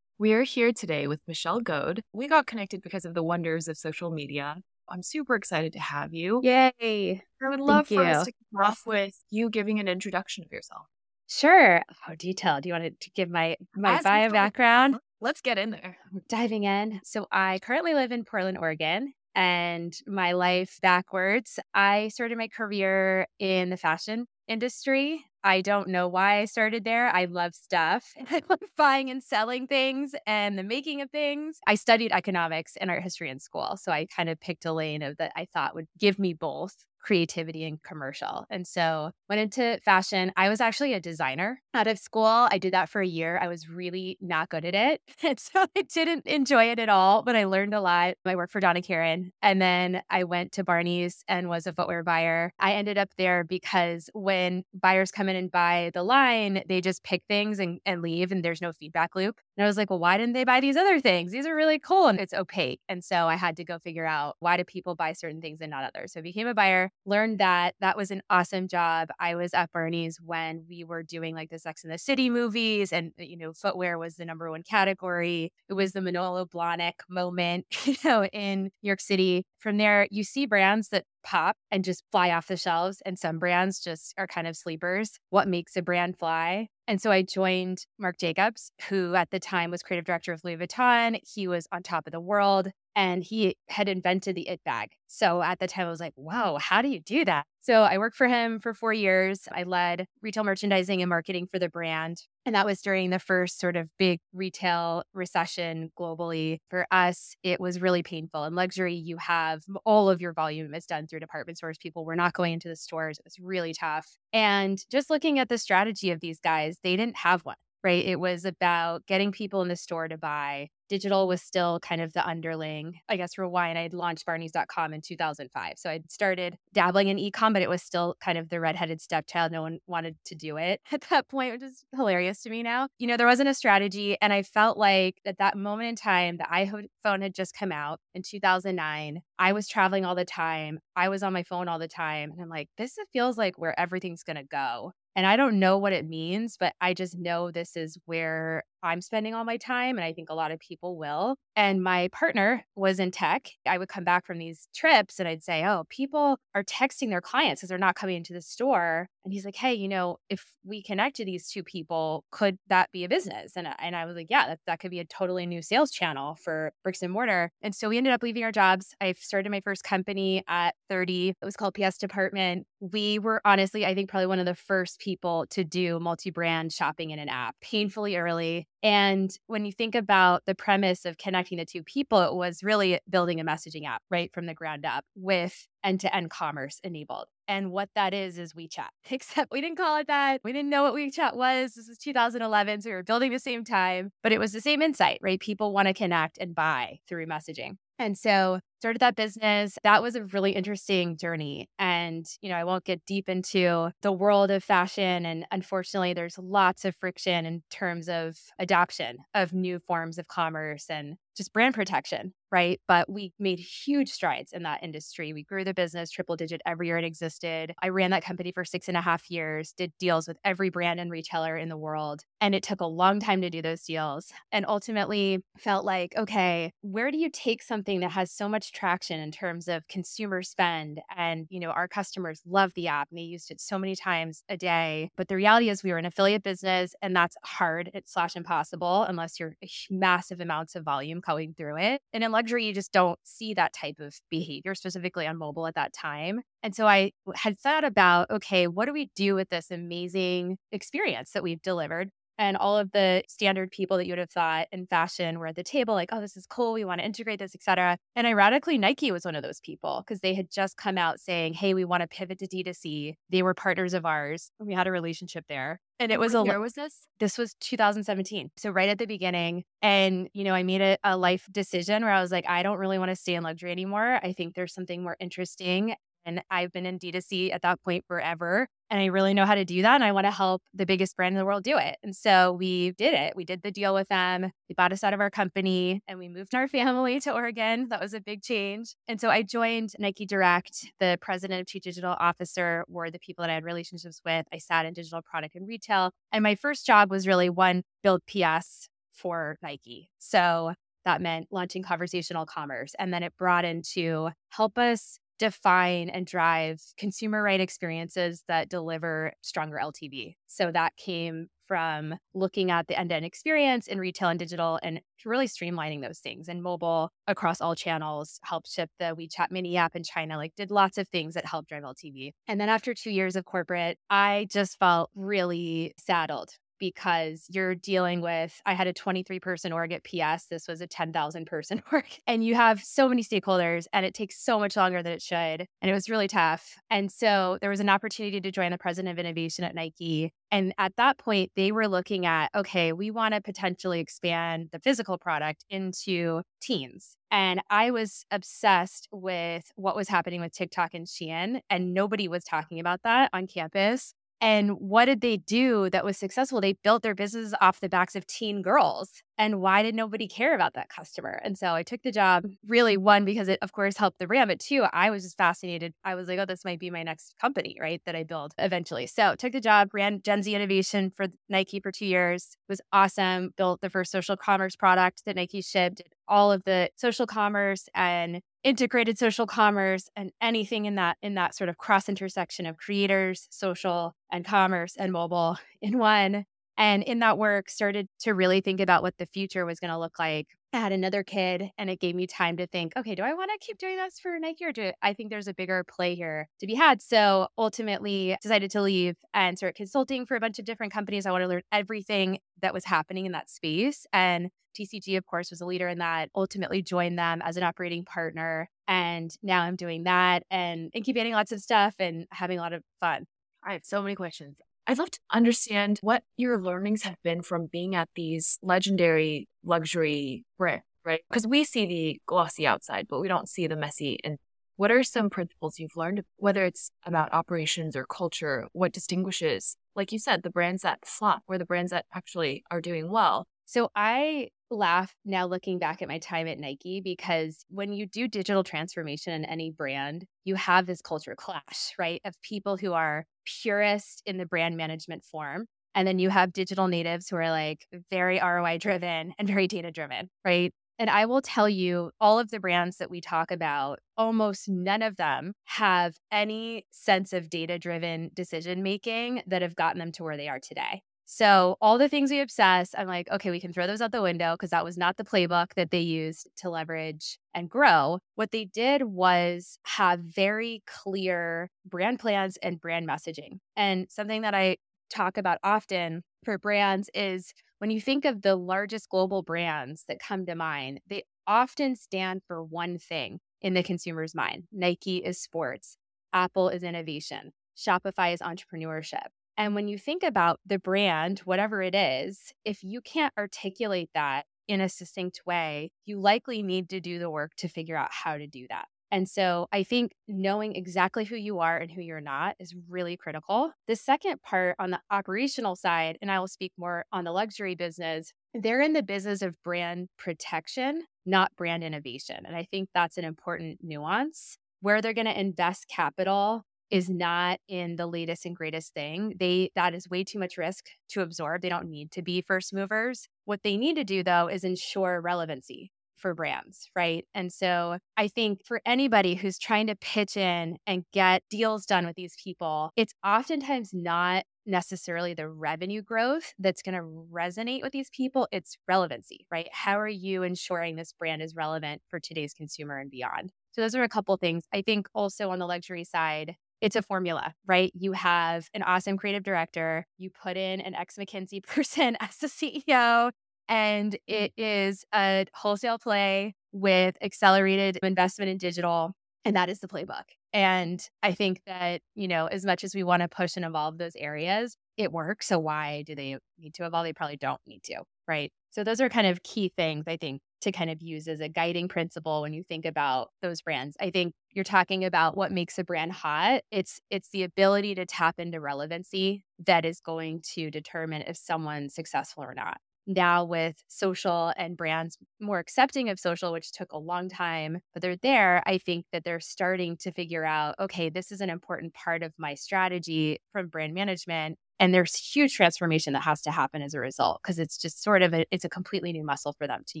We're 0.22 0.44
here 0.44 0.72
today 0.72 1.08
with 1.08 1.18
Michelle 1.26 1.58
Goad. 1.58 2.04
We 2.12 2.28
got 2.28 2.46
connected 2.46 2.80
because 2.80 3.04
of 3.04 3.12
the 3.12 3.24
wonders 3.24 3.66
of 3.66 3.76
social 3.76 4.12
media. 4.12 4.58
I'm 4.88 5.02
super 5.02 5.34
excited 5.34 5.72
to 5.72 5.80
have 5.80 6.14
you. 6.14 6.40
Yay. 6.44 7.24
I 7.44 7.48
would 7.48 7.58
love 7.58 7.88
Thank 7.88 8.00
for 8.00 8.04
you. 8.04 8.10
us 8.12 8.26
to 8.26 8.30
kick 8.30 8.60
off 8.64 8.82
with 8.86 9.16
you 9.30 9.50
giving 9.50 9.80
an 9.80 9.88
introduction 9.88 10.44
of 10.44 10.52
yourself. 10.52 10.86
Sure. 11.28 11.82
How 12.02 12.14
detailed? 12.16 12.62
Do 12.62 12.68
you 12.68 12.72
want 12.72 13.00
to 13.00 13.10
give 13.16 13.30
my 13.30 13.56
my 13.74 13.96
As 13.96 14.04
bio 14.04 14.30
background? 14.30 14.98
Let's 15.20 15.40
get 15.40 15.58
in 15.58 15.70
there. 15.70 15.96
Diving 16.28 16.62
in. 16.62 17.00
So 17.02 17.26
I 17.32 17.58
currently 17.60 17.94
live 17.94 18.12
in 18.12 18.22
Portland, 18.22 18.58
Oregon. 18.58 19.14
And 19.34 19.92
my 20.06 20.34
life 20.34 20.78
backwards, 20.82 21.58
I 21.74 22.06
started 22.08 22.38
my 22.38 22.46
career 22.46 23.26
in 23.40 23.70
the 23.70 23.76
fashion 23.76 24.28
industry. 24.46 25.24
I 25.44 25.60
don't 25.60 25.88
know 25.88 26.06
why 26.06 26.38
I 26.40 26.44
started 26.44 26.84
there. 26.84 27.08
I 27.08 27.24
love 27.24 27.54
stuff. 27.54 28.12
I 28.30 28.42
love 28.48 28.60
buying 28.76 29.10
and 29.10 29.22
selling 29.22 29.66
things 29.66 30.14
and 30.26 30.56
the 30.58 30.62
making 30.62 31.00
of 31.00 31.10
things. 31.10 31.58
I 31.66 31.74
studied 31.74 32.12
economics 32.12 32.76
and 32.76 32.90
art 32.90 33.02
history 33.02 33.28
in 33.28 33.40
school. 33.40 33.76
So 33.76 33.90
I 33.90 34.06
kind 34.06 34.28
of 34.28 34.40
picked 34.40 34.64
a 34.64 34.72
lane 34.72 35.02
of 35.02 35.16
that 35.16 35.32
I 35.34 35.46
thought 35.52 35.74
would 35.74 35.88
give 35.98 36.18
me 36.18 36.32
both 36.32 36.76
creativity 37.02 37.64
and 37.64 37.82
commercial. 37.82 38.46
And 38.50 38.66
so 38.66 39.10
went 39.28 39.40
into 39.40 39.78
fashion. 39.84 40.32
I 40.36 40.48
was 40.48 40.60
actually 40.60 40.94
a 40.94 41.00
designer 41.00 41.60
out 41.74 41.86
of 41.86 41.98
school. 41.98 42.48
I 42.50 42.58
did 42.58 42.72
that 42.72 42.88
for 42.88 43.00
a 43.00 43.06
year. 43.06 43.38
I 43.40 43.48
was 43.48 43.68
really 43.68 44.18
not 44.20 44.48
good 44.48 44.64
at 44.64 44.74
it. 44.74 45.00
And 45.24 45.38
so 45.38 45.64
I 45.76 45.82
didn't 45.82 46.26
enjoy 46.26 46.64
it 46.64 46.78
at 46.78 46.88
all, 46.88 47.22
but 47.22 47.36
I 47.36 47.44
learned 47.44 47.74
a 47.74 47.80
lot. 47.80 48.14
I 48.26 48.36
worked 48.36 48.52
for 48.52 48.60
Donna 48.60 48.82
Karan. 48.82 49.32
And 49.40 49.62
then 49.62 50.02
I 50.10 50.24
went 50.24 50.52
to 50.52 50.64
Barney's 50.64 51.24
and 51.28 51.48
was 51.48 51.66
a 51.66 51.72
footwear 51.72 52.02
buyer. 52.02 52.52
I 52.58 52.72
ended 52.74 52.98
up 52.98 53.10
there 53.16 53.44
because 53.44 54.10
when 54.12 54.64
buyers 54.74 55.10
come 55.10 55.28
in 55.28 55.36
and 55.36 55.50
buy 55.50 55.90
the 55.94 56.02
line, 56.02 56.64
they 56.68 56.80
just 56.80 57.02
pick 57.04 57.22
things 57.28 57.60
and, 57.60 57.78
and 57.86 58.02
leave 58.02 58.32
and 58.32 58.44
there's 58.44 58.60
no 58.60 58.72
feedback 58.72 59.14
loop. 59.14 59.38
And 59.56 59.64
I 59.64 59.66
was 59.66 59.76
like, 59.76 59.90
well, 59.90 59.98
why 59.98 60.18
didn't 60.18 60.34
they 60.34 60.44
buy 60.44 60.60
these 60.60 60.76
other 60.76 61.00
things? 61.00 61.32
These 61.32 61.46
are 61.46 61.54
really 61.54 61.78
cool. 61.78 62.08
And 62.08 62.20
it's 62.20 62.34
opaque. 62.34 62.80
And 62.88 63.04
so 63.04 63.26
I 63.28 63.36
had 63.36 63.56
to 63.58 63.64
go 63.64 63.78
figure 63.78 64.06
out 64.06 64.36
why 64.40 64.56
do 64.56 64.64
people 64.64 64.94
buy 64.94 65.12
certain 65.12 65.40
things 65.40 65.60
and 65.60 65.70
not 65.70 65.84
others. 65.84 66.12
So 66.12 66.20
I 66.20 66.22
became 66.22 66.46
a 66.46 66.54
buyer, 66.54 66.90
learned 67.04 67.38
that. 67.38 67.74
That 67.80 67.96
was 67.96 68.10
an 68.10 68.22
awesome 68.30 68.68
job. 68.68 69.08
I 69.18 69.34
was 69.34 69.54
at 69.54 69.72
Barney's 69.72 70.18
when 70.20 70.64
we 70.68 70.84
were 70.84 71.02
doing 71.02 71.34
like 71.34 71.50
the 71.50 71.58
Sex 71.58 71.84
and 71.84 71.92
the 71.92 71.98
City 71.98 72.30
movies 72.30 72.92
and, 72.92 73.12
uh, 73.18 73.24
you 73.24 73.36
know, 73.36 73.52
footwear 73.52 73.98
was 73.98 74.16
the 74.16 74.24
number 74.24 74.50
one 74.50 74.62
category. 74.62 75.52
It 75.68 75.74
was 75.74 75.92
the 75.92 76.00
Manolo 76.00 76.44
Blahnik 76.44 77.00
moment, 77.08 77.66
you 77.84 77.96
know, 78.04 78.24
in 78.26 78.64
New 78.64 78.88
York 78.88 79.00
City. 79.00 79.44
From 79.58 79.78
there, 79.78 80.06
you 80.10 80.24
see 80.24 80.46
brands 80.46 80.88
that 80.88 81.04
pop 81.24 81.56
and 81.70 81.84
just 81.84 82.04
fly 82.10 82.30
off 82.30 82.48
the 82.48 82.56
shelves. 82.56 83.02
And 83.06 83.18
some 83.18 83.38
brands 83.38 83.80
just 83.80 84.14
are 84.18 84.26
kind 84.26 84.46
of 84.46 84.56
sleepers. 84.56 85.18
What 85.30 85.48
makes 85.48 85.76
a 85.76 85.82
brand 85.82 86.18
fly? 86.18 86.68
And 86.88 87.00
so 87.00 87.10
I 87.12 87.22
joined 87.22 87.86
Marc 87.98 88.18
Jacobs, 88.18 88.72
who 88.88 89.14
at 89.14 89.30
the 89.30 89.38
time 89.38 89.70
was 89.70 89.82
creative 89.82 90.04
director 90.04 90.32
of 90.32 90.42
Louis 90.44 90.56
Vuitton. 90.56 91.20
He 91.22 91.46
was 91.46 91.66
on 91.72 91.82
top 91.82 92.06
of 92.06 92.12
the 92.12 92.20
world 92.20 92.68
and 92.94 93.22
he 93.22 93.56
had 93.68 93.88
invented 93.88 94.36
the 94.36 94.48
it 94.48 94.60
bag. 94.64 94.90
So 95.06 95.42
at 95.42 95.58
the 95.58 95.66
time, 95.66 95.86
I 95.86 95.90
was 95.90 96.00
like, 96.00 96.14
whoa, 96.16 96.58
how 96.58 96.82
do 96.82 96.88
you 96.88 97.00
do 97.00 97.24
that? 97.24 97.46
So 97.60 97.82
I 97.82 97.98
worked 97.98 98.16
for 98.16 98.26
him 98.28 98.58
for 98.58 98.74
four 98.74 98.92
years. 98.92 99.46
I 99.52 99.62
led 99.62 100.06
retail 100.20 100.42
merchandising 100.42 101.00
and 101.00 101.08
marketing 101.08 101.46
for 101.46 101.58
the 101.58 101.68
brand. 101.68 102.22
And 102.44 102.54
that 102.54 102.66
was 102.66 102.80
during 102.82 103.10
the 103.10 103.18
first 103.18 103.60
sort 103.60 103.76
of 103.76 103.90
big 103.98 104.18
retail 104.32 105.04
recession 105.14 105.90
globally. 105.98 106.58
For 106.70 106.86
us, 106.90 107.36
it 107.42 107.60
was 107.60 107.80
really 107.80 108.02
painful. 108.02 108.44
In 108.44 108.54
luxury, 108.54 108.94
you 108.94 109.16
have 109.18 109.62
all 109.84 110.10
of 110.10 110.20
your 110.20 110.32
volume 110.32 110.74
is 110.74 110.86
done 110.86 111.06
through 111.06 111.20
department 111.20 111.58
stores. 111.58 111.78
People 111.78 112.04
were 112.04 112.16
not 112.16 112.32
going 112.32 112.54
into 112.54 112.68
the 112.68 112.76
stores. 112.76 113.18
It 113.18 113.24
was 113.24 113.38
really 113.38 113.74
tough. 113.74 114.16
And 114.32 114.82
just 114.90 115.08
looking 115.08 115.38
at 115.38 115.48
the 115.48 115.58
strategy 115.58 116.10
of 116.10 116.20
these 116.20 116.40
guys, 116.40 116.78
they 116.82 116.96
didn't 116.96 117.18
have 117.18 117.44
one. 117.44 117.56
Right? 117.84 118.04
It 118.04 118.20
was 118.20 118.44
about 118.44 119.06
getting 119.06 119.32
people 119.32 119.62
in 119.62 119.68
the 119.68 119.76
store 119.76 120.08
to 120.08 120.16
buy. 120.16 120.68
Digital 120.88 121.26
was 121.26 121.40
still 121.40 121.80
kind 121.80 122.02
of 122.02 122.12
the 122.12 122.26
underling. 122.26 123.00
I 123.08 123.16
guess 123.16 123.34
for 123.34 123.46
rewind, 123.46 123.78
I 123.78 123.82
had 123.82 123.94
launched 123.94 124.26
Barneys.com 124.26 124.92
in 124.92 125.00
2005. 125.00 125.74
So 125.78 125.88
I'd 125.88 126.12
started 126.12 126.58
dabbling 126.74 127.08
in 127.08 127.16
ecom, 127.16 127.54
but 127.54 127.62
it 127.62 127.68
was 127.70 127.82
still 127.82 128.14
kind 128.20 128.36
of 128.36 128.50
the 128.50 128.60
redheaded 128.60 129.00
stepchild. 129.00 129.52
No 129.52 129.62
one 129.62 129.78
wanted 129.86 130.16
to 130.26 130.34
do 130.34 130.58
it 130.58 130.80
at 130.92 131.00
that 131.10 131.28
point, 131.28 131.52
which 131.52 131.62
is 131.62 131.84
hilarious 131.96 132.42
to 132.42 132.50
me 132.50 132.62
now. 132.62 132.88
You 132.98 133.06
know, 133.06 133.16
there 133.16 133.26
wasn't 133.26 133.48
a 133.48 133.54
strategy. 133.54 134.18
And 134.20 134.32
I 134.32 134.42
felt 134.42 134.76
like 134.76 135.16
at 135.24 135.38
that 135.38 135.56
moment 135.56 135.88
in 135.88 135.96
time, 135.96 136.36
the 136.36 136.44
iPhone 136.44 137.22
had 137.22 137.34
just 137.34 137.54
come 137.56 137.72
out 137.72 137.98
in 138.14 138.22
2009. 138.22 139.22
I 139.38 139.52
was 139.52 139.68
traveling 139.68 140.04
all 140.04 140.14
the 140.14 140.24
time. 140.24 140.78
I 140.94 141.08
was 141.08 141.22
on 141.22 141.32
my 141.32 141.42
phone 141.42 141.68
all 141.68 141.78
the 141.78 141.88
time. 141.88 142.32
And 142.32 142.40
I'm 142.42 142.50
like, 142.50 142.68
this 142.76 142.98
feels 143.12 143.38
like 143.38 143.58
where 143.58 143.78
everything's 143.80 144.22
going 144.22 144.36
to 144.36 144.44
go. 144.44 144.92
And 145.14 145.26
I 145.26 145.36
don't 145.36 145.58
know 145.60 145.78
what 145.78 145.92
it 145.92 146.08
means, 146.08 146.56
but 146.58 146.74
I 146.80 146.94
just 146.94 147.16
know 147.18 147.50
this 147.50 147.76
is 147.76 147.98
where 148.06 148.64
I'm 148.82 149.00
spending 149.00 149.34
all 149.34 149.44
my 149.44 149.56
time. 149.56 149.96
And 149.96 150.04
I 150.04 150.12
think 150.12 150.30
a 150.30 150.34
lot 150.34 150.50
of 150.50 150.58
people 150.58 150.96
will. 150.96 151.36
And 151.54 151.82
my 151.82 152.08
partner 152.12 152.64
was 152.76 152.98
in 152.98 153.10
tech. 153.10 153.48
I 153.66 153.78
would 153.78 153.88
come 153.88 154.04
back 154.04 154.26
from 154.26 154.38
these 154.38 154.68
trips 154.74 155.18
and 155.18 155.28
I'd 155.28 155.42
say, 155.42 155.64
Oh, 155.64 155.84
people 155.88 156.38
are 156.54 156.64
texting 156.64 157.10
their 157.10 157.20
clients 157.20 157.60
because 157.60 157.68
they're 157.68 157.78
not 157.78 157.94
coming 157.94 158.16
into 158.16 158.32
the 158.32 158.40
store. 158.42 159.08
And 159.24 159.32
he's 159.32 159.44
like, 159.44 159.56
Hey, 159.56 159.74
you 159.74 159.88
know, 159.88 160.16
if 160.30 160.44
we 160.64 160.82
connected 160.82 161.26
these 161.26 161.48
two 161.48 161.62
people, 161.62 162.24
could 162.30 162.58
that 162.68 162.90
be 162.92 163.04
a 163.04 163.08
business? 163.08 163.52
And, 163.56 163.68
and 163.78 163.94
I 163.94 164.06
was 164.06 164.16
like, 164.16 164.28
Yeah, 164.30 164.46
that, 164.48 164.60
that 164.66 164.80
could 164.80 164.90
be 164.90 165.00
a 165.00 165.04
totally 165.04 165.46
new 165.46 165.62
sales 165.62 165.90
channel 165.90 166.36
for 166.36 166.72
bricks 166.82 167.02
and 167.02 167.12
mortar. 167.12 167.50
And 167.62 167.74
so 167.74 167.88
we 167.88 167.98
ended 167.98 168.12
up 168.12 168.22
leaving 168.22 168.44
our 168.44 168.52
jobs. 168.52 168.94
I 169.00 169.12
started 169.12 169.50
my 169.50 169.60
first 169.60 169.84
company 169.84 170.42
at 170.48 170.74
30. 170.88 171.30
It 171.30 171.44
was 171.44 171.56
called 171.56 171.74
PS 171.74 171.98
Department. 171.98 172.66
We 172.80 173.18
were 173.18 173.40
honestly, 173.44 173.86
I 173.86 173.94
think, 173.94 174.08
probably 174.08 174.26
one 174.26 174.38
of 174.38 174.46
the 174.46 174.54
first 174.54 174.98
people 174.98 175.46
to 175.50 175.64
do 175.64 176.00
multi 176.00 176.30
brand 176.30 176.72
shopping 176.72 177.10
in 177.10 177.18
an 177.18 177.28
app 177.28 177.56
painfully 177.60 178.16
early. 178.16 178.66
And 178.82 179.36
when 179.46 179.64
you 179.64 179.72
think 179.72 179.94
about 179.94 180.44
the 180.44 180.54
premise 180.54 181.04
of 181.04 181.16
connecting 181.16 181.58
the 181.58 181.64
two 181.64 181.84
people, 181.84 182.20
it 182.22 182.34
was 182.34 182.64
really 182.64 182.98
building 183.08 183.40
a 183.40 183.44
messaging 183.44 183.86
app 183.86 184.02
right 184.10 184.32
from 184.32 184.46
the 184.46 184.54
ground 184.54 184.84
up 184.84 185.04
with 185.14 185.68
end 185.84 186.00
to 186.00 186.14
end 186.14 186.30
commerce 186.30 186.80
enabled. 186.82 187.26
And 187.46 187.70
what 187.70 187.90
that 187.94 188.12
is, 188.12 188.38
is 188.38 188.54
WeChat, 188.54 188.88
except 189.10 189.52
we 189.52 189.60
didn't 189.60 189.76
call 189.76 189.98
it 189.98 190.08
that. 190.08 190.40
We 190.42 190.52
didn't 190.52 190.70
know 190.70 190.82
what 190.82 190.94
WeChat 190.94 191.36
was. 191.36 191.74
This 191.74 191.88
was 191.88 191.98
2011. 191.98 192.82
So 192.82 192.90
we 192.90 192.94
were 192.94 193.02
building 193.04 193.30
the 193.30 193.38
same 193.38 193.64
time, 193.64 194.10
but 194.22 194.32
it 194.32 194.38
was 194.38 194.52
the 194.52 194.60
same 194.60 194.82
insight, 194.82 195.18
right? 195.22 195.38
People 195.38 195.72
want 195.72 195.88
to 195.88 195.94
connect 195.94 196.38
and 196.38 196.54
buy 196.54 196.98
through 197.08 197.26
messaging. 197.26 197.76
And 197.98 198.18
so 198.18 198.58
started 198.82 198.98
that 198.98 199.14
business. 199.14 199.78
That 199.84 200.02
was 200.02 200.16
a 200.16 200.24
really 200.24 200.50
interesting 200.50 201.16
journey. 201.16 201.68
And, 201.78 202.26
you 202.40 202.48
know, 202.48 202.56
I 202.56 202.64
won't 202.64 202.84
get 202.84 203.06
deep 203.06 203.28
into 203.28 203.92
the 204.02 204.10
world 204.10 204.50
of 204.50 204.64
fashion. 204.64 205.24
And 205.24 205.46
unfortunately, 205.52 206.14
there's 206.14 206.36
lots 206.36 206.84
of 206.84 206.96
friction 206.96 207.46
in 207.46 207.62
terms 207.70 208.08
of 208.08 208.34
adoption 208.58 209.18
of 209.34 209.52
new 209.52 209.78
forms 209.78 210.18
of 210.18 210.26
commerce 210.26 210.86
and 210.90 211.14
just 211.36 211.52
brand 211.52 211.74
protection, 211.74 212.34
right? 212.50 212.78
But 212.86 213.10
we 213.10 213.32
made 213.38 213.58
huge 213.58 214.10
strides 214.10 214.52
in 214.52 214.64
that 214.64 214.82
industry. 214.82 215.32
We 215.32 215.44
grew 215.44 215.64
the 215.64 215.72
business 215.72 216.10
triple 216.10 216.36
digit 216.36 216.60
every 216.66 216.88
year 216.88 216.98
it 216.98 217.04
existed. 217.04 217.72
I 217.82 217.88
ran 217.88 218.10
that 218.10 218.24
company 218.24 218.52
for 218.52 218.64
six 218.64 218.88
and 218.88 218.96
a 218.96 219.00
half 219.00 219.30
years, 219.30 219.72
did 219.72 219.92
deals 219.98 220.28
with 220.28 220.36
every 220.44 220.68
brand 220.68 221.00
and 221.00 221.10
retailer 221.10 221.56
in 221.56 221.70
the 221.70 221.76
world. 221.76 222.24
And 222.40 222.54
it 222.54 222.62
took 222.62 222.80
a 222.80 222.86
long 222.86 223.18
time 223.18 223.40
to 223.40 223.48
do 223.48 223.62
those 223.62 223.82
deals. 223.82 224.30
And 224.50 224.66
ultimately 224.68 225.38
felt 225.56 225.84
like, 225.86 226.14
okay, 226.18 226.72
where 226.82 227.10
do 227.10 227.16
you 227.16 227.30
take 227.30 227.62
something 227.62 228.00
that 228.00 228.10
has 228.10 228.30
so 228.30 228.48
much 228.48 228.71
traction 228.72 229.20
in 229.20 229.30
terms 229.30 229.68
of 229.68 229.86
consumer 229.88 230.42
spend. 230.42 231.00
And, 231.16 231.46
you 231.50 231.60
know, 231.60 231.70
our 231.70 231.88
customers 231.88 232.42
love 232.46 232.72
the 232.74 232.88
app 232.88 233.08
and 233.10 233.18
they 233.18 233.22
used 233.22 233.50
it 233.50 233.60
so 233.60 233.78
many 233.78 233.94
times 233.94 234.42
a 234.48 234.56
day. 234.56 235.10
But 235.16 235.28
the 235.28 235.36
reality 235.36 235.68
is 235.68 235.82
we 235.82 235.92
were 235.92 235.98
an 235.98 236.06
affiliate 236.06 236.42
business 236.42 236.94
and 237.02 237.14
that's 237.14 237.36
hard 237.44 237.90
slash 238.06 238.36
impossible 238.36 239.02
unless 239.04 239.38
you're 239.38 239.56
massive 239.90 240.40
amounts 240.40 240.74
of 240.74 240.84
volume 240.84 241.20
going 241.20 241.54
through 241.54 241.78
it. 241.78 242.00
And 242.12 242.24
in 242.24 242.32
luxury, 242.32 242.66
you 242.66 242.74
just 242.74 242.92
don't 242.92 243.18
see 243.24 243.54
that 243.54 243.72
type 243.72 244.00
of 244.00 244.14
behavior, 244.30 244.74
specifically 244.74 245.26
on 245.26 245.36
mobile 245.38 245.66
at 245.66 245.74
that 245.74 245.92
time. 245.92 246.40
And 246.62 246.74
so 246.74 246.86
I 246.86 247.12
had 247.34 247.58
thought 247.58 247.84
about, 247.84 248.30
okay, 248.30 248.66
what 248.68 248.86
do 248.86 248.92
we 248.92 249.10
do 249.14 249.34
with 249.34 249.48
this 249.48 249.70
amazing 249.70 250.58
experience 250.70 251.32
that 251.32 251.42
we've 251.42 251.62
delivered? 251.62 252.10
And 252.42 252.56
all 252.56 252.76
of 252.76 252.90
the 252.90 253.22
standard 253.28 253.70
people 253.70 253.96
that 253.96 254.06
you 254.06 254.10
would 254.10 254.18
have 254.18 254.30
thought 254.30 254.66
in 254.72 254.84
fashion 254.84 255.38
were 255.38 255.46
at 255.46 255.56
the 255.56 255.62
table 255.62 255.94
like 255.94 256.08
oh 256.12 256.20
this 256.20 256.36
is 256.36 256.44
cool 256.46 256.72
we 256.72 256.84
want 256.84 257.00
to 257.00 257.06
integrate 257.06 257.38
this 257.38 257.54
etc 257.54 257.96
and 258.16 258.26
ironically 258.26 258.76
nike 258.76 259.12
was 259.12 259.24
one 259.24 259.36
of 259.36 259.42
those 259.42 259.60
people 259.60 260.02
because 260.04 260.20
they 260.20 260.34
had 260.34 260.50
just 260.50 260.76
come 260.76 260.98
out 260.98 261.20
saying 261.20 261.54
hey 261.54 261.72
we 261.72 261.84
want 261.84 262.00
to 262.00 262.08
pivot 262.08 262.38
to 262.38 262.48
d2c 262.48 263.14
they 263.30 263.42
were 263.42 263.54
partners 263.54 263.94
of 263.94 264.04
ours 264.04 264.50
we 264.58 264.74
had 264.74 264.86
a 264.86 264.92
relationship 264.92 265.44
there. 265.48 265.80
And 266.00 266.10
it 266.10 266.18
was 266.18 266.34
what 266.34 266.42
a 266.42 266.50
year 266.50 266.60
was 266.60 266.72
this? 266.72 267.06
this 267.20 267.38
was 267.38 267.54
2017 267.60 268.50
so 268.56 268.70
right 268.70 268.88
at 268.88 268.98
the 268.98 269.06
beginning. 269.06 269.62
And 269.80 270.28
you 270.32 270.42
know 270.42 270.54
i 270.54 270.64
made 270.64 270.80
a, 270.80 270.98
a 271.04 271.16
life 271.16 271.46
decision 271.50 272.02
where 272.02 272.12
i 272.12 272.20
was 272.20 272.32
like 272.32 272.44
i 272.48 272.62
don't 272.62 272.78
really 272.78 272.98
want 272.98 273.10
to 273.10 273.16
stay 273.16 273.34
in 273.34 273.44
luxury 273.44 273.70
anymore. 273.70 274.18
I 274.22 274.32
think 274.32 274.54
there's 274.54 274.74
something 274.74 275.02
more 275.02 275.16
interesting 275.20 275.94
and 276.24 276.42
I've 276.50 276.72
been 276.72 276.86
in 276.86 276.98
D2C 276.98 277.52
at 277.52 277.62
that 277.62 277.82
point 277.82 278.04
forever. 278.06 278.68
And 278.90 279.00
I 279.00 279.06
really 279.06 279.32
know 279.32 279.46
how 279.46 279.54
to 279.54 279.64
do 279.64 279.80
that. 279.80 279.94
And 279.94 280.04
I 280.04 280.12
want 280.12 280.26
to 280.26 280.30
help 280.30 280.62
the 280.74 280.84
biggest 280.84 281.16
brand 281.16 281.34
in 281.34 281.38
the 281.38 281.46
world 281.46 281.62
do 281.64 281.78
it. 281.78 281.96
And 282.02 282.14
so 282.14 282.52
we 282.52 282.90
did 282.92 283.14
it. 283.14 283.34
We 283.34 283.44
did 283.44 283.62
the 283.62 283.70
deal 283.70 283.94
with 283.94 284.08
them. 284.08 284.50
They 284.68 284.74
bought 284.76 284.92
us 284.92 285.02
out 285.02 285.14
of 285.14 285.20
our 285.20 285.30
company 285.30 286.02
and 286.06 286.18
we 286.18 286.28
moved 286.28 286.54
our 286.54 286.68
family 286.68 287.18
to 287.20 287.32
Oregon. 287.32 287.88
That 287.88 288.02
was 288.02 288.12
a 288.12 288.20
big 288.20 288.42
change. 288.42 288.94
And 289.08 289.18
so 289.18 289.30
I 289.30 289.42
joined 289.44 289.92
Nike 289.98 290.26
Direct. 290.26 290.92
The 291.00 291.16
president 291.22 291.62
of 291.62 291.66
chief 291.68 291.82
digital 291.82 292.14
officer 292.20 292.84
were 292.86 293.10
the 293.10 293.18
people 293.18 293.42
that 293.42 293.50
I 293.50 293.54
had 293.54 293.64
relationships 293.64 294.20
with. 294.26 294.44
I 294.52 294.58
sat 294.58 294.84
in 294.84 294.92
digital 294.92 295.22
product 295.22 295.54
and 295.54 295.66
retail. 295.66 296.10
And 296.30 296.42
my 296.42 296.54
first 296.54 296.84
job 296.84 297.10
was 297.10 297.26
really 297.26 297.48
one, 297.48 297.84
build 298.02 298.20
PS 298.26 298.88
for 299.14 299.56
Nike. 299.62 300.10
So 300.18 300.74
that 301.04 301.20
meant 301.20 301.48
launching 301.50 301.82
conversational 301.82 302.46
commerce. 302.46 302.94
And 302.98 303.12
then 303.12 303.22
it 303.22 303.36
brought 303.36 303.64
into 303.64 304.30
help 304.50 304.78
us 304.78 305.18
define 305.38 306.08
and 306.08 306.26
drive 306.26 306.80
consumer 306.96 307.42
right 307.42 307.60
experiences 307.60 308.44
that 308.48 308.68
deliver 308.68 309.32
stronger 309.40 309.78
LTV. 309.82 310.36
So 310.46 310.70
that 310.72 310.96
came 310.96 311.48
from 311.66 312.14
looking 312.34 312.70
at 312.70 312.86
the 312.86 312.98
end 312.98 313.10
to 313.10 313.16
end 313.16 313.24
experience 313.24 313.86
in 313.86 313.98
retail 313.98 314.28
and 314.28 314.38
digital 314.38 314.78
and 314.82 315.00
really 315.24 315.46
streamlining 315.46 316.02
those 316.02 316.18
things 316.18 316.48
and 316.48 316.62
mobile 316.62 317.10
across 317.26 317.60
all 317.60 317.74
channels, 317.74 318.38
helped 318.44 318.68
ship 318.68 318.90
the 318.98 319.16
WeChat 319.16 319.50
mini 319.50 319.76
app 319.76 319.96
in 319.96 320.02
China, 320.02 320.36
like 320.36 320.54
did 320.56 320.70
lots 320.70 320.98
of 320.98 321.08
things 321.08 321.34
that 321.34 321.46
helped 321.46 321.68
drive 321.68 321.82
LTV. 321.82 322.32
And 322.46 322.60
then 322.60 322.68
after 322.68 322.94
two 322.94 323.10
years 323.10 323.36
of 323.36 323.44
corporate, 323.44 323.98
I 324.10 324.48
just 324.50 324.78
felt 324.78 325.10
really 325.14 325.94
saddled 325.96 326.50
because 326.82 327.46
you're 327.48 327.76
dealing 327.76 328.20
with 328.22 328.60
I 328.66 328.74
had 328.74 328.88
a 328.88 328.92
23 328.92 329.38
person 329.38 329.72
org 329.72 329.92
at 329.92 330.02
PS. 330.02 330.46
This 330.46 330.66
was 330.66 330.80
a 330.80 330.86
10,000 330.88 331.46
person 331.46 331.80
org. 331.92 332.04
And 332.26 332.44
you 332.44 332.56
have 332.56 332.82
so 332.82 333.08
many 333.08 333.22
stakeholders 333.22 333.86
and 333.92 334.04
it 334.04 334.14
takes 334.14 334.44
so 334.44 334.58
much 334.58 334.76
longer 334.76 335.00
than 335.00 335.12
it 335.12 335.22
should. 335.22 335.36
And 335.80 335.90
it 335.90 335.92
was 335.92 336.10
really 336.10 336.26
tough. 336.26 336.76
And 336.90 337.12
so 337.12 337.56
there 337.60 337.70
was 337.70 337.78
an 337.78 337.88
opportunity 337.88 338.40
to 338.40 338.50
join 338.50 338.72
the 338.72 338.78
president 338.78 339.12
of 339.12 339.20
innovation 339.20 339.64
at 339.64 339.76
Nike. 339.76 340.32
And 340.50 340.74
at 340.76 340.96
that 340.96 341.18
point, 341.18 341.52
they 341.54 341.70
were 341.70 341.86
looking 341.86 342.26
at 342.26 342.50
okay, 342.52 342.92
we 342.92 343.12
want 343.12 343.34
to 343.34 343.40
potentially 343.40 344.00
expand 344.00 344.70
the 344.72 344.80
physical 344.80 345.18
product 345.18 345.64
into 345.70 346.42
teens. 346.60 347.16
And 347.30 347.62
I 347.70 347.92
was 347.92 348.26
obsessed 348.32 349.08
with 349.12 349.70
what 349.76 349.94
was 349.94 350.08
happening 350.08 350.40
with 350.40 350.52
TikTok 350.52 350.94
and 350.94 351.06
Shein, 351.06 351.60
and 351.70 351.94
nobody 351.94 352.26
was 352.26 352.42
talking 352.42 352.80
about 352.80 353.04
that 353.04 353.30
on 353.32 353.46
campus. 353.46 354.14
And 354.42 354.72
what 354.72 355.04
did 355.04 355.20
they 355.20 355.36
do 355.36 355.88
that 355.90 356.04
was 356.04 356.18
successful? 356.18 356.60
They 356.60 356.72
built 356.72 357.04
their 357.04 357.14
business 357.14 357.54
off 357.60 357.78
the 357.78 357.88
backs 357.88 358.16
of 358.16 358.26
teen 358.26 358.60
girls. 358.60 359.22
And 359.38 359.60
why 359.60 359.84
did 359.84 359.94
nobody 359.94 360.26
care 360.26 360.52
about 360.52 360.74
that 360.74 360.88
customer? 360.88 361.40
And 361.44 361.56
so 361.56 361.74
I 361.74 361.84
took 361.84 362.02
the 362.02 362.10
job 362.10 362.44
really 362.66 362.96
one 362.96 363.24
because 363.24 363.46
it 363.46 363.60
of 363.62 363.70
course 363.70 363.96
helped 363.96 364.18
the 364.18 364.26
brand, 364.26 364.48
but 364.48 364.58
two, 364.58 364.84
I 364.92 365.10
was 365.10 365.22
just 365.22 365.38
fascinated. 365.38 365.94
I 366.04 366.16
was 366.16 366.26
like, 366.26 366.40
oh, 366.40 366.44
this 366.44 366.64
might 366.64 366.80
be 366.80 366.90
my 366.90 367.04
next 367.04 367.36
company, 367.40 367.76
right? 367.80 368.02
That 368.04 368.16
I 368.16 368.24
build 368.24 368.52
eventually. 368.58 369.06
So 369.06 369.36
took 369.36 369.52
the 369.52 369.60
job, 369.60 369.90
ran 369.94 370.20
Gen 370.22 370.42
Z 370.42 370.52
innovation 370.52 371.12
for 371.16 371.28
Nike 371.48 371.78
for 371.78 371.92
two 371.92 372.06
years. 372.06 372.56
It 372.68 372.72
was 372.72 372.80
awesome. 372.92 373.50
Built 373.56 373.80
the 373.80 373.90
first 373.90 374.10
social 374.10 374.36
commerce 374.36 374.74
product 374.74 375.24
that 375.24 375.36
Nike 375.36 375.62
shipped, 375.62 376.02
all 376.32 376.50
of 376.50 376.64
the 376.64 376.88
social 376.96 377.26
commerce 377.26 377.90
and 377.94 378.40
integrated 378.64 379.18
social 379.18 379.46
commerce 379.46 380.08
and 380.16 380.32
anything 380.40 380.86
in 380.86 380.94
that 380.94 381.18
in 381.22 381.34
that 381.34 381.54
sort 381.54 381.68
of 381.68 381.76
cross 381.76 382.08
intersection 382.08 382.64
of 382.64 382.78
creators 382.78 383.46
social 383.50 384.14
and 384.32 384.42
commerce 384.42 384.96
and 384.96 385.12
mobile 385.12 385.58
in 385.82 385.98
one. 385.98 386.46
And 386.78 387.02
in 387.02 387.18
that 387.18 387.36
work 387.36 387.68
started 387.68 388.08
to 388.20 388.32
really 388.32 388.62
think 388.62 388.80
about 388.80 389.02
what 389.02 389.18
the 389.18 389.26
future 389.26 389.66
was 389.66 389.78
going 389.78 389.90
to 389.90 389.98
look 389.98 390.18
like 390.18 390.48
I 390.74 390.78
had 390.78 390.92
another 390.92 391.22
kid 391.22 391.70
and 391.76 391.90
it 391.90 392.00
gave 392.00 392.14
me 392.14 392.26
time 392.26 392.56
to 392.56 392.66
think, 392.66 392.94
okay, 392.96 393.14
do 393.14 393.22
I 393.22 393.34
want 393.34 393.50
to 393.50 393.58
keep 393.64 393.76
doing 393.76 393.96
this 393.96 394.18
for 394.18 394.38
Nike 394.38 394.64
or 394.64 394.72
do 394.72 394.92
I 395.02 395.12
think 395.12 395.28
there's 395.28 395.48
a 395.48 395.52
bigger 395.52 395.84
play 395.84 396.14
here 396.14 396.48
to 396.60 396.66
be 396.66 396.74
had? 396.74 397.02
So 397.02 397.48
ultimately 397.58 398.36
decided 398.40 398.70
to 398.70 398.80
leave 398.80 399.16
and 399.34 399.58
start 399.58 399.74
consulting 399.74 400.24
for 400.24 400.34
a 400.34 400.40
bunch 400.40 400.58
of 400.58 400.64
different 400.64 400.92
companies. 400.92 401.26
I 401.26 401.30
want 401.30 401.42
to 401.42 401.48
learn 401.48 401.62
everything 401.72 402.38
that 402.62 402.72
was 402.72 402.86
happening 402.86 403.26
in 403.26 403.32
that 403.32 403.50
space. 403.50 404.06
And 404.14 404.48
TCG, 404.74 405.18
of 405.18 405.26
course, 405.26 405.50
was 405.50 405.60
a 405.60 405.66
leader 405.66 405.88
in 405.88 405.98
that, 405.98 406.30
ultimately 406.34 406.80
joined 406.80 407.18
them 407.18 407.42
as 407.44 407.58
an 407.58 407.62
operating 407.62 408.06
partner. 408.06 408.70
And 408.88 409.30
now 409.42 409.60
I'm 409.62 409.76
doing 409.76 410.04
that 410.04 410.44
and 410.50 410.90
incubating 410.94 411.34
lots 411.34 411.52
of 411.52 411.60
stuff 411.60 411.96
and 411.98 412.26
having 412.30 412.58
a 412.58 412.62
lot 412.62 412.72
of 412.72 412.82
fun. 412.98 413.26
I 413.62 413.74
have 413.74 413.84
so 413.84 414.00
many 414.00 414.14
questions. 414.14 414.58
I'd 414.86 414.98
love 414.98 415.10
to 415.12 415.20
understand 415.32 415.98
what 416.02 416.24
your 416.36 416.60
learnings 416.60 417.02
have 417.04 417.16
been 417.22 417.42
from 417.42 417.66
being 417.66 417.94
at 417.94 418.08
these 418.16 418.58
legendary 418.62 419.48
luxury 419.64 420.44
brands, 420.58 420.84
right? 421.04 421.20
Because 421.30 421.46
we 421.46 421.64
see 421.64 421.86
the 421.86 422.20
glossy 422.26 422.66
outside, 422.66 423.06
but 423.08 423.20
we 423.20 423.28
don't 423.28 423.48
see 423.48 423.66
the 423.66 423.76
messy. 423.76 424.18
And 424.24 424.38
what 424.76 424.90
are 424.90 425.04
some 425.04 425.30
principles 425.30 425.78
you've 425.78 425.96
learned, 425.96 426.24
whether 426.36 426.64
it's 426.64 426.90
about 427.04 427.32
operations 427.32 427.94
or 427.94 428.04
culture? 428.04 428.66
What 428.72 428.92
distinguishes, 428.92 429.76
like 429.94 430.10
you 430.10 430.18
said, 430.18 430.42
the 430.42 430.50
brands 430.50 430.82
that 430.82 431.06
flop 431.06 431.42
or 431.46 431.58
the 431.58 431.64
brands 431.64 431.92
that 431.92 432.06
actually 432.12 432.64
are 432.70 432.80
doing 432.80 433.10
well? 433.10 433.46
So 433.72 433.88
I 433.96 434.48
laugh 434.70 435.14
now 435.24 435.46
looking 435.46 435.78
back 435.78 436.02
at 436.02 436.08
my 436.08 436.18
time 436.18 436.46
at 436.46 436.58
Nike 436.58 437.00
because 437.00 437.64
when 437.70 437.94
you 437.94 438.04
do 438.06 438.28
digital 438.28 438.62
transformation 438.62 439.32
in 439.32 439.46
any 439.46 439.70
brand, 439.70 440.26
you 440.44 440.56
have 440.56 440.84
this 440.84 441.00
culture 441.00 441.34
clash, 441.34 441.94
right? 441.98 442.20
Of 442.22 442.34
people 442.42 442.76
who 442.76 442.92
are 442.92 443.24
purist 443.46 444.22
in 444.26 444.36
the 444.36 444.44
brand 444.44 444.76
management 444.76 445.24
form. 445.24 445.68
And 445.94 446.06
then 446.06 446.18
you 446.18 446.28
have 446.28 446.52
digital 446.52 446.86
natives 446.86 447.30
who 447.30 447.36
are 447.36 447.48
like 447.48 447.86
very 448.10 448.38
ROI 448.38 448.76
driven 448.76 449.32
and 449.38 449.48
very 449.48 449.66
data 449.66 449.90
driven, 449.90 450.28
right? 450.44 450.70
And 450.98 451.08
I 451.08 451.24
will 451.24 451.40
tell 451.40 451.66
you, 451.66 452.10
all 452.20 452.38
of 452.38 452.50
the 452.50 452.60
brands 452.60 452.98
that 452.98 453.10
we 453.10 453.22
talk 453.22 453.50
about, 453.50 454.00
almost 454.18 454.68
none 454.68 455.00
of 455.00 455.16
them 455.16 455.54
have 455.64 456.16
any 456.30 456.84
sense 456.90 457.32
of 457.32 457.48
data 457.48 457.78
driven 457.78 458.32
decision 458.34 458.82
making 458.82 459.42
that 459.46 459.62
have 459.62 459.76
gotten 459.76 459.98
them 459.98 460.12
to 460.12 460.24
where 460.24 460.36
they 460.36 460.48
are 460.48 460.60
today. 460.60 461.00
So, 461.34 461.78
all 461.80 461.96
the 461.96 462.10
things 462.10 462.30
we 462.30 462.40
obsess, 462.40 462.94
I'm 462.94 463.06
like, 463.06 463.30
okay, 463.30 463.50
we 463.50 463.58
can 463.58 463.72
throw 463.72 463.86
those 463.86 464.02
out 464.02 464.12
the 464.12 464.20
window 464.20 464.52
because 464.52 464.68
that 464.68 464.84
was 464.84 464.98
not 464.98 465.16
the 465.16 465.24
playbook 465.24 465.68
that 465.76 465.90
they 465.90 466.00
used 466.00 466.46
to 466.58 466.68
leverage 466.68 467.38
and 467.54 467.70
grow. 467.70 468.18
What 468.34 468.50
they 468.50 468.66
did 468.66 469.04
was 469.04 469.78
have 469.84 470.20
very 470.20 470.82
clear 470.86 471.70
brand 471.86 472.18
plans 472.18 472.58
and 472.62 472.78
brand 472.78 473.08
messaging. 473.08 473.60
And 473.76 474.08
something 474.10 474.42
that 474.42 474.52
I 474.52 474.76
talk 475.08 475.38
about 475.38 475.56
often 475.64 476.22
for 476.44 476.58
brands 476.58 477.08
is 477.14 477.54
when 477.78 477.90
you 477.90 477.98
think 477.98 478.26
of 478.26 478.42
the 478.42 478.54
largest 478.54 479.08
global 479.08 479.42
brands 479.42 480.04
that 480.08 480.20
come 480.20 480.44
to 480.44 480.54
mind, 480.54 481.00
they 481.08 481.22
often 481.46 481.96
stand 481.96 482.42
for 482.46 482.62
one 482.62 482.98
thing 482.98 483.40
in 483.62 483.72
the 483.72 483.82
consumer's 483.82 484.34
mind 484.34 484.64
Nike 484.70 485.16
is 485.24 485.40
sports, 485.40 485.96
Apple 486.34 486.68
is 486.68 486.82
innovation, 486.82 487.52
Shopify 487.74 488.34
is 488.34 488.40
entrepreneurship. 488.40 489.28
And 489.56 489.74
when 489.74 489.88
you 489.88 489.98
think 489.98 490.22
about 490.22 490.60
the 490.64 490.78
brand, 490.78 491.40
whatever 491.40 491.82
it 491.82 491.94
is, 491.94 492.52
if 492.64 492.82
you 492.82 493.00
can't 493.00 493.34
articulate 493.36 494.10
that 494.14 494.46
in 494.68 494.80
a 494.80 494.88
succinct 494.88 495.42
way, 495.44 495.90
you 496.06 496.18
likely 496.18 496.62
need 496.62 496.88
to 496.90 497.00
do 497.00 497.18
the 497.18 497.30
work 497.30 497.52
to 497.56 497.68
figure 497.68 497.96
out 497.96 498.08
how 498.10 498.38
to 498.38 498.46
do 498.46 498.66
that. 498.70 498.86
And 499.10 499.28
so 499.28 499.68
I 499.70 499.82
think 499.82 500.12
knowing 500.26 500.74
exactly 500.74 501.26
who 501.26 501.36
you 501.36 501.58
are 501.58 501.76
and 501.76 501.90
who 501.90 502.00
you're 502.00 502.22
not 502.22 502.56
is 502.58 502.74
really 502.88 503.14
critical. 503.18 503.72
The 503.86 503.94
second 503.94 504.40
part 504.40 504.74
on 504.78 504.90
the 504.90 505.00
operational 505.10 505.76
side, 505.76 506.16
and 506.22 506.30
I 506.30 506.40
will 506.40 506.48
speak 506.48 506.72
more 506.78 507.04
on 507.12 507.24
the 507.24 507.32
luxury 507.32 507.74
business, 507.74 508.32
they're 508.54 508.80
in 508.80 508.94
the 508.94 509.02
business 509.02 509.42
of 509.42 509.62
brand 509.62 510.08
protection, 510.18 511.02
not 511.26 511.54
brand 511.56 511.84
innovation. 511.84 512.44
And 512.46 512.56
I 512.56 512.66
think 512.70 512.88
that's 512.94 513.18
an 513.18 513.24
important 513.24 513.80
nuance. 513.82 514.56
Where 514.80 515.00
they're 515.00 515.12
going 515.12 515.26
to 515.26 515.40
invest 515.40 515.86
capital 515.88 516.64
is 516.92 517.08
not 517.08 517.58
in 517.68 517.96
the 517.96 518.06
latest 518.06 518.44
and 518.46 518.54
greatest 518.54 518.92
thing. 518.94 519.34
They 519.40 519.70
that 519.74 519.94
is 519.94 520.08
way 520.08 520.22
too 520.22 520.38
much 520.38 520.58
risk 520.58 520.86
to 521.10 521.22
absorb. 521.22 521.62
They 521.62 521.70
don't 521.70 521.88
need 521.88 522.12
to 522.12 522.22
be 522.22 522.42
first 522.42 522.72
movers. 522.72 523.28
What 523.46 523.62
they 523.64 523.76
need 523.76 523.96
to 523.96 524.04
do 524.04 524.22
though 524.22 524.46
is 524.48 524.62
ensure 524.62 525.20
relevancy 525.20 525.90
for 526.18 526.34
brands, 526.34 526.88
right? 526.94 527.24
And 527.34 527.52
so 527.52 527.98
I 528.16 528.28
think 528.28 528.64
for 528.64 528.80
anybody 528.86 529.34
who's 529.34 529.58
trying 529.58 529.88
to 529.88 529.96
pitch 529.96 530.36
in 530.36 530.76
and 530.86 531.04
get 531.12 531.42
deals 531.50 531.86
done 531.86 532.06
with 532.06 532.14
these 532.14 532.36
people, 532.42 532.90
it's 532.94 533.14
oftentimes 533.26 533.90
not 533.92 534.44
necessarily 534.64 535.34
the 535.34 535.48
revenue 535.48 536.02
growth 536.02 536.52
that's 536.58 536.82
going 536.82 536.94
to 536.94 537.26
resonate 537.32 537.82
with 537.82 537.92
these 537.92 538.10
people. 538.10 538.46
It's 538.52 538.76
relevancy, 538.86 539.46
right? 539.50 539.68
How 539.72 539.98
are 539.98 540.08
you 540.08 540.44
ensuring 540.44 540.94
this 540.94 541.12
brand 541.12 541.42
is 541.42 541.56
relevant 541.56 542.02
for 542.08 542.20
today's 542.20 542.54
consumer 542.54 542.98
and 542.98 543.10
beyond? 543.10 543.50
So 543.72 543.80
those 543.80 543.96
are 543.96 544.04
a 544.04 544.08
couple 544.08 544.36
things. 544.36 544.64
I 544.72 544.82
think 544.82 545.08
also 545.14 545.50
on 545.50 545.58
the 545.58 545.66
luxury 545.66 546.04
side, 546.04 546.54
it's 546.82 546.96
a 546.96 547.02
formula, 547.02 547.54
right? 547.64 547.92
You 547.94 548.12
have 548.12 548.68
an 548.74 548.82
awesome 548.82 549.16
creative 549.16 549.44
director, 549.44 550.04
you 550.18 550.30
put 550.30 550.56
in 550.56 550.80
an 550.80 550.94
ex 550.94 551.16
McKinsey 551.16 551.62
person 551.66 552.16
as 552.20 552.36
the 552.36 552.48
CEO, 552.48 553.30
and 553.68 554.18
it 554.26 554.52
is 554.58 555.04
a 555.14 555.46
wholesale 555.54 555.98
play 555.98 556.54
with 556.72 557.16
accelerated 557.22 557.98
investment 558.02 558.50
in 558.50 558.58
digital. 558.58 559.14
And 559.44 559.56
that 559.56 559.68
is 559.68 559.80
the 559.80 559.88
playbook. 559.88 560.24
And 560.52 561.04
I 561.22 561.32
think 561.32 561.62
that, 561.66 562.02
you 562.14 562.28
know, 562.28 562.46
as 562.46 562.64
much 562.64 562.84
as 562.84 562.94
we 562.94 563.02
want 563.02 563.22
to 563.22 563.28
push 563.28 563.56
and 563.56 563.64
evolve 563.64 563.98
those 563.98 564.14
areas, 564.16 564.76
it 564.96 565.10
works. 565.10 565.46
So 565.46 565.58
why 565.58 566.02
do 566.02 566.14
they 566.14 566.36
need 566.58 566.74
to 566.74 566.86
evolve? 566.86 567.04
They 567.04 567.12
probably 567.12 567.38
don't 567.38 567.60
need 567.66 567.82
to, 567.84 568.02
right? 568.28 568.52
So 568.72 568.84
those 568.84 569.00
are 569.00 569.08
kind 569.08 569.26
of 569.26 569.42
key 569.44 569.72
things 569.76 570.04
I 570.08 570.16
think 570.16 570.42
to 570.62 570.72
kind 570.72 570.90
of 570.90 571.02
use 571.02 571.28
as 571.28 571.40
a 571.40 571.48
guiding 571.48 571.88
principle 571.88 572.42
when 572.42 572.54
you 572.54 572.64
think 572.64 572.86
about 572.86 573.30
those 573.42 573.62
brands. 573.62 573.96
I 574.00 574.10
think 574.10 574.34
you're 574.52 574.64
talking 574.64 575.04
about 575.04 575.36
what 575.36 575.52
makes 575.52 575.78
a 575.78 575.84
brand 575.84 576.12
hot. 576.12 576.62
It's 576.70 577.00
it's 577.10 577.30
the 577.30 577.44
ability 577.44 577.94
to 577.96 578.06
tap 578.06 578.40
into 578.40 578.60
relevancy 578.60 579.44
that 579.66 579.84
is 579.84 580.00
going 580.00 580.42
to 580.54 580.70
determine 580.70 581.22
if 581.22 581.36
someone's 581.36 581.94
successful 581.94 582.44
or 582.44 582.54
not. 582.54 582.78
Now 583.06 583.44
with 583.44 583.82
social 583.88 584.52
and 584.56 584.76
brands 584.76 585.18
more 585.40 585.58
accepting 585.58 586.08
of 586.08 586.20
social 586.20 586.52
which 586.52 586.70
took 586.72 586.92
a 586.92 586.98
long 586.98 587.28
time, 587.28 587.80
but 587.92 588.00
they're 588.00 588.16
there, 588.16 588.62
I 588.64 588.78
think 588.78 589.06
that 589.12 589.24
they're 589.24 589.40
starting 589.40 589.96
to 589.98 590.12
figure 590.12 590.44
out, 590.44 590.76
okay, 590.78 591.10
this 591.10 591.32
is 591.32 591.40
an 591.40 591.50
important 591.50 591.94
part 591.94 592.22
of 592.22 592.32
my 592.38 592.54
strategy 592.54 593.40
from 593.52 593.68
brand 593.68 593.92
management 593.94 594.56
and 594.82 594.92
there's 594.92 595.14
huge 595.14 595.54
transformation 595.54 596.12
that 596.12 596.24
has 596.24 596.42
to 596.42 596.50
happen 596.50 596.82
as 596.82 596.92
a 596.92 597.00
result 597.00 597.40
because 597.42 597.58
it's 597.58 597.78
just 597.78 598.02
sort 598.02 598.22
of 598.22 598.34
a, 598.34 598.44
it's 598.50 598.64
a 598.64 598.68
completely 598.68 599.12
new 599.12 599.24
muscle 599.24 599.54
for 599.58 599.66
them 599.66 599.82
to 599.86 600.00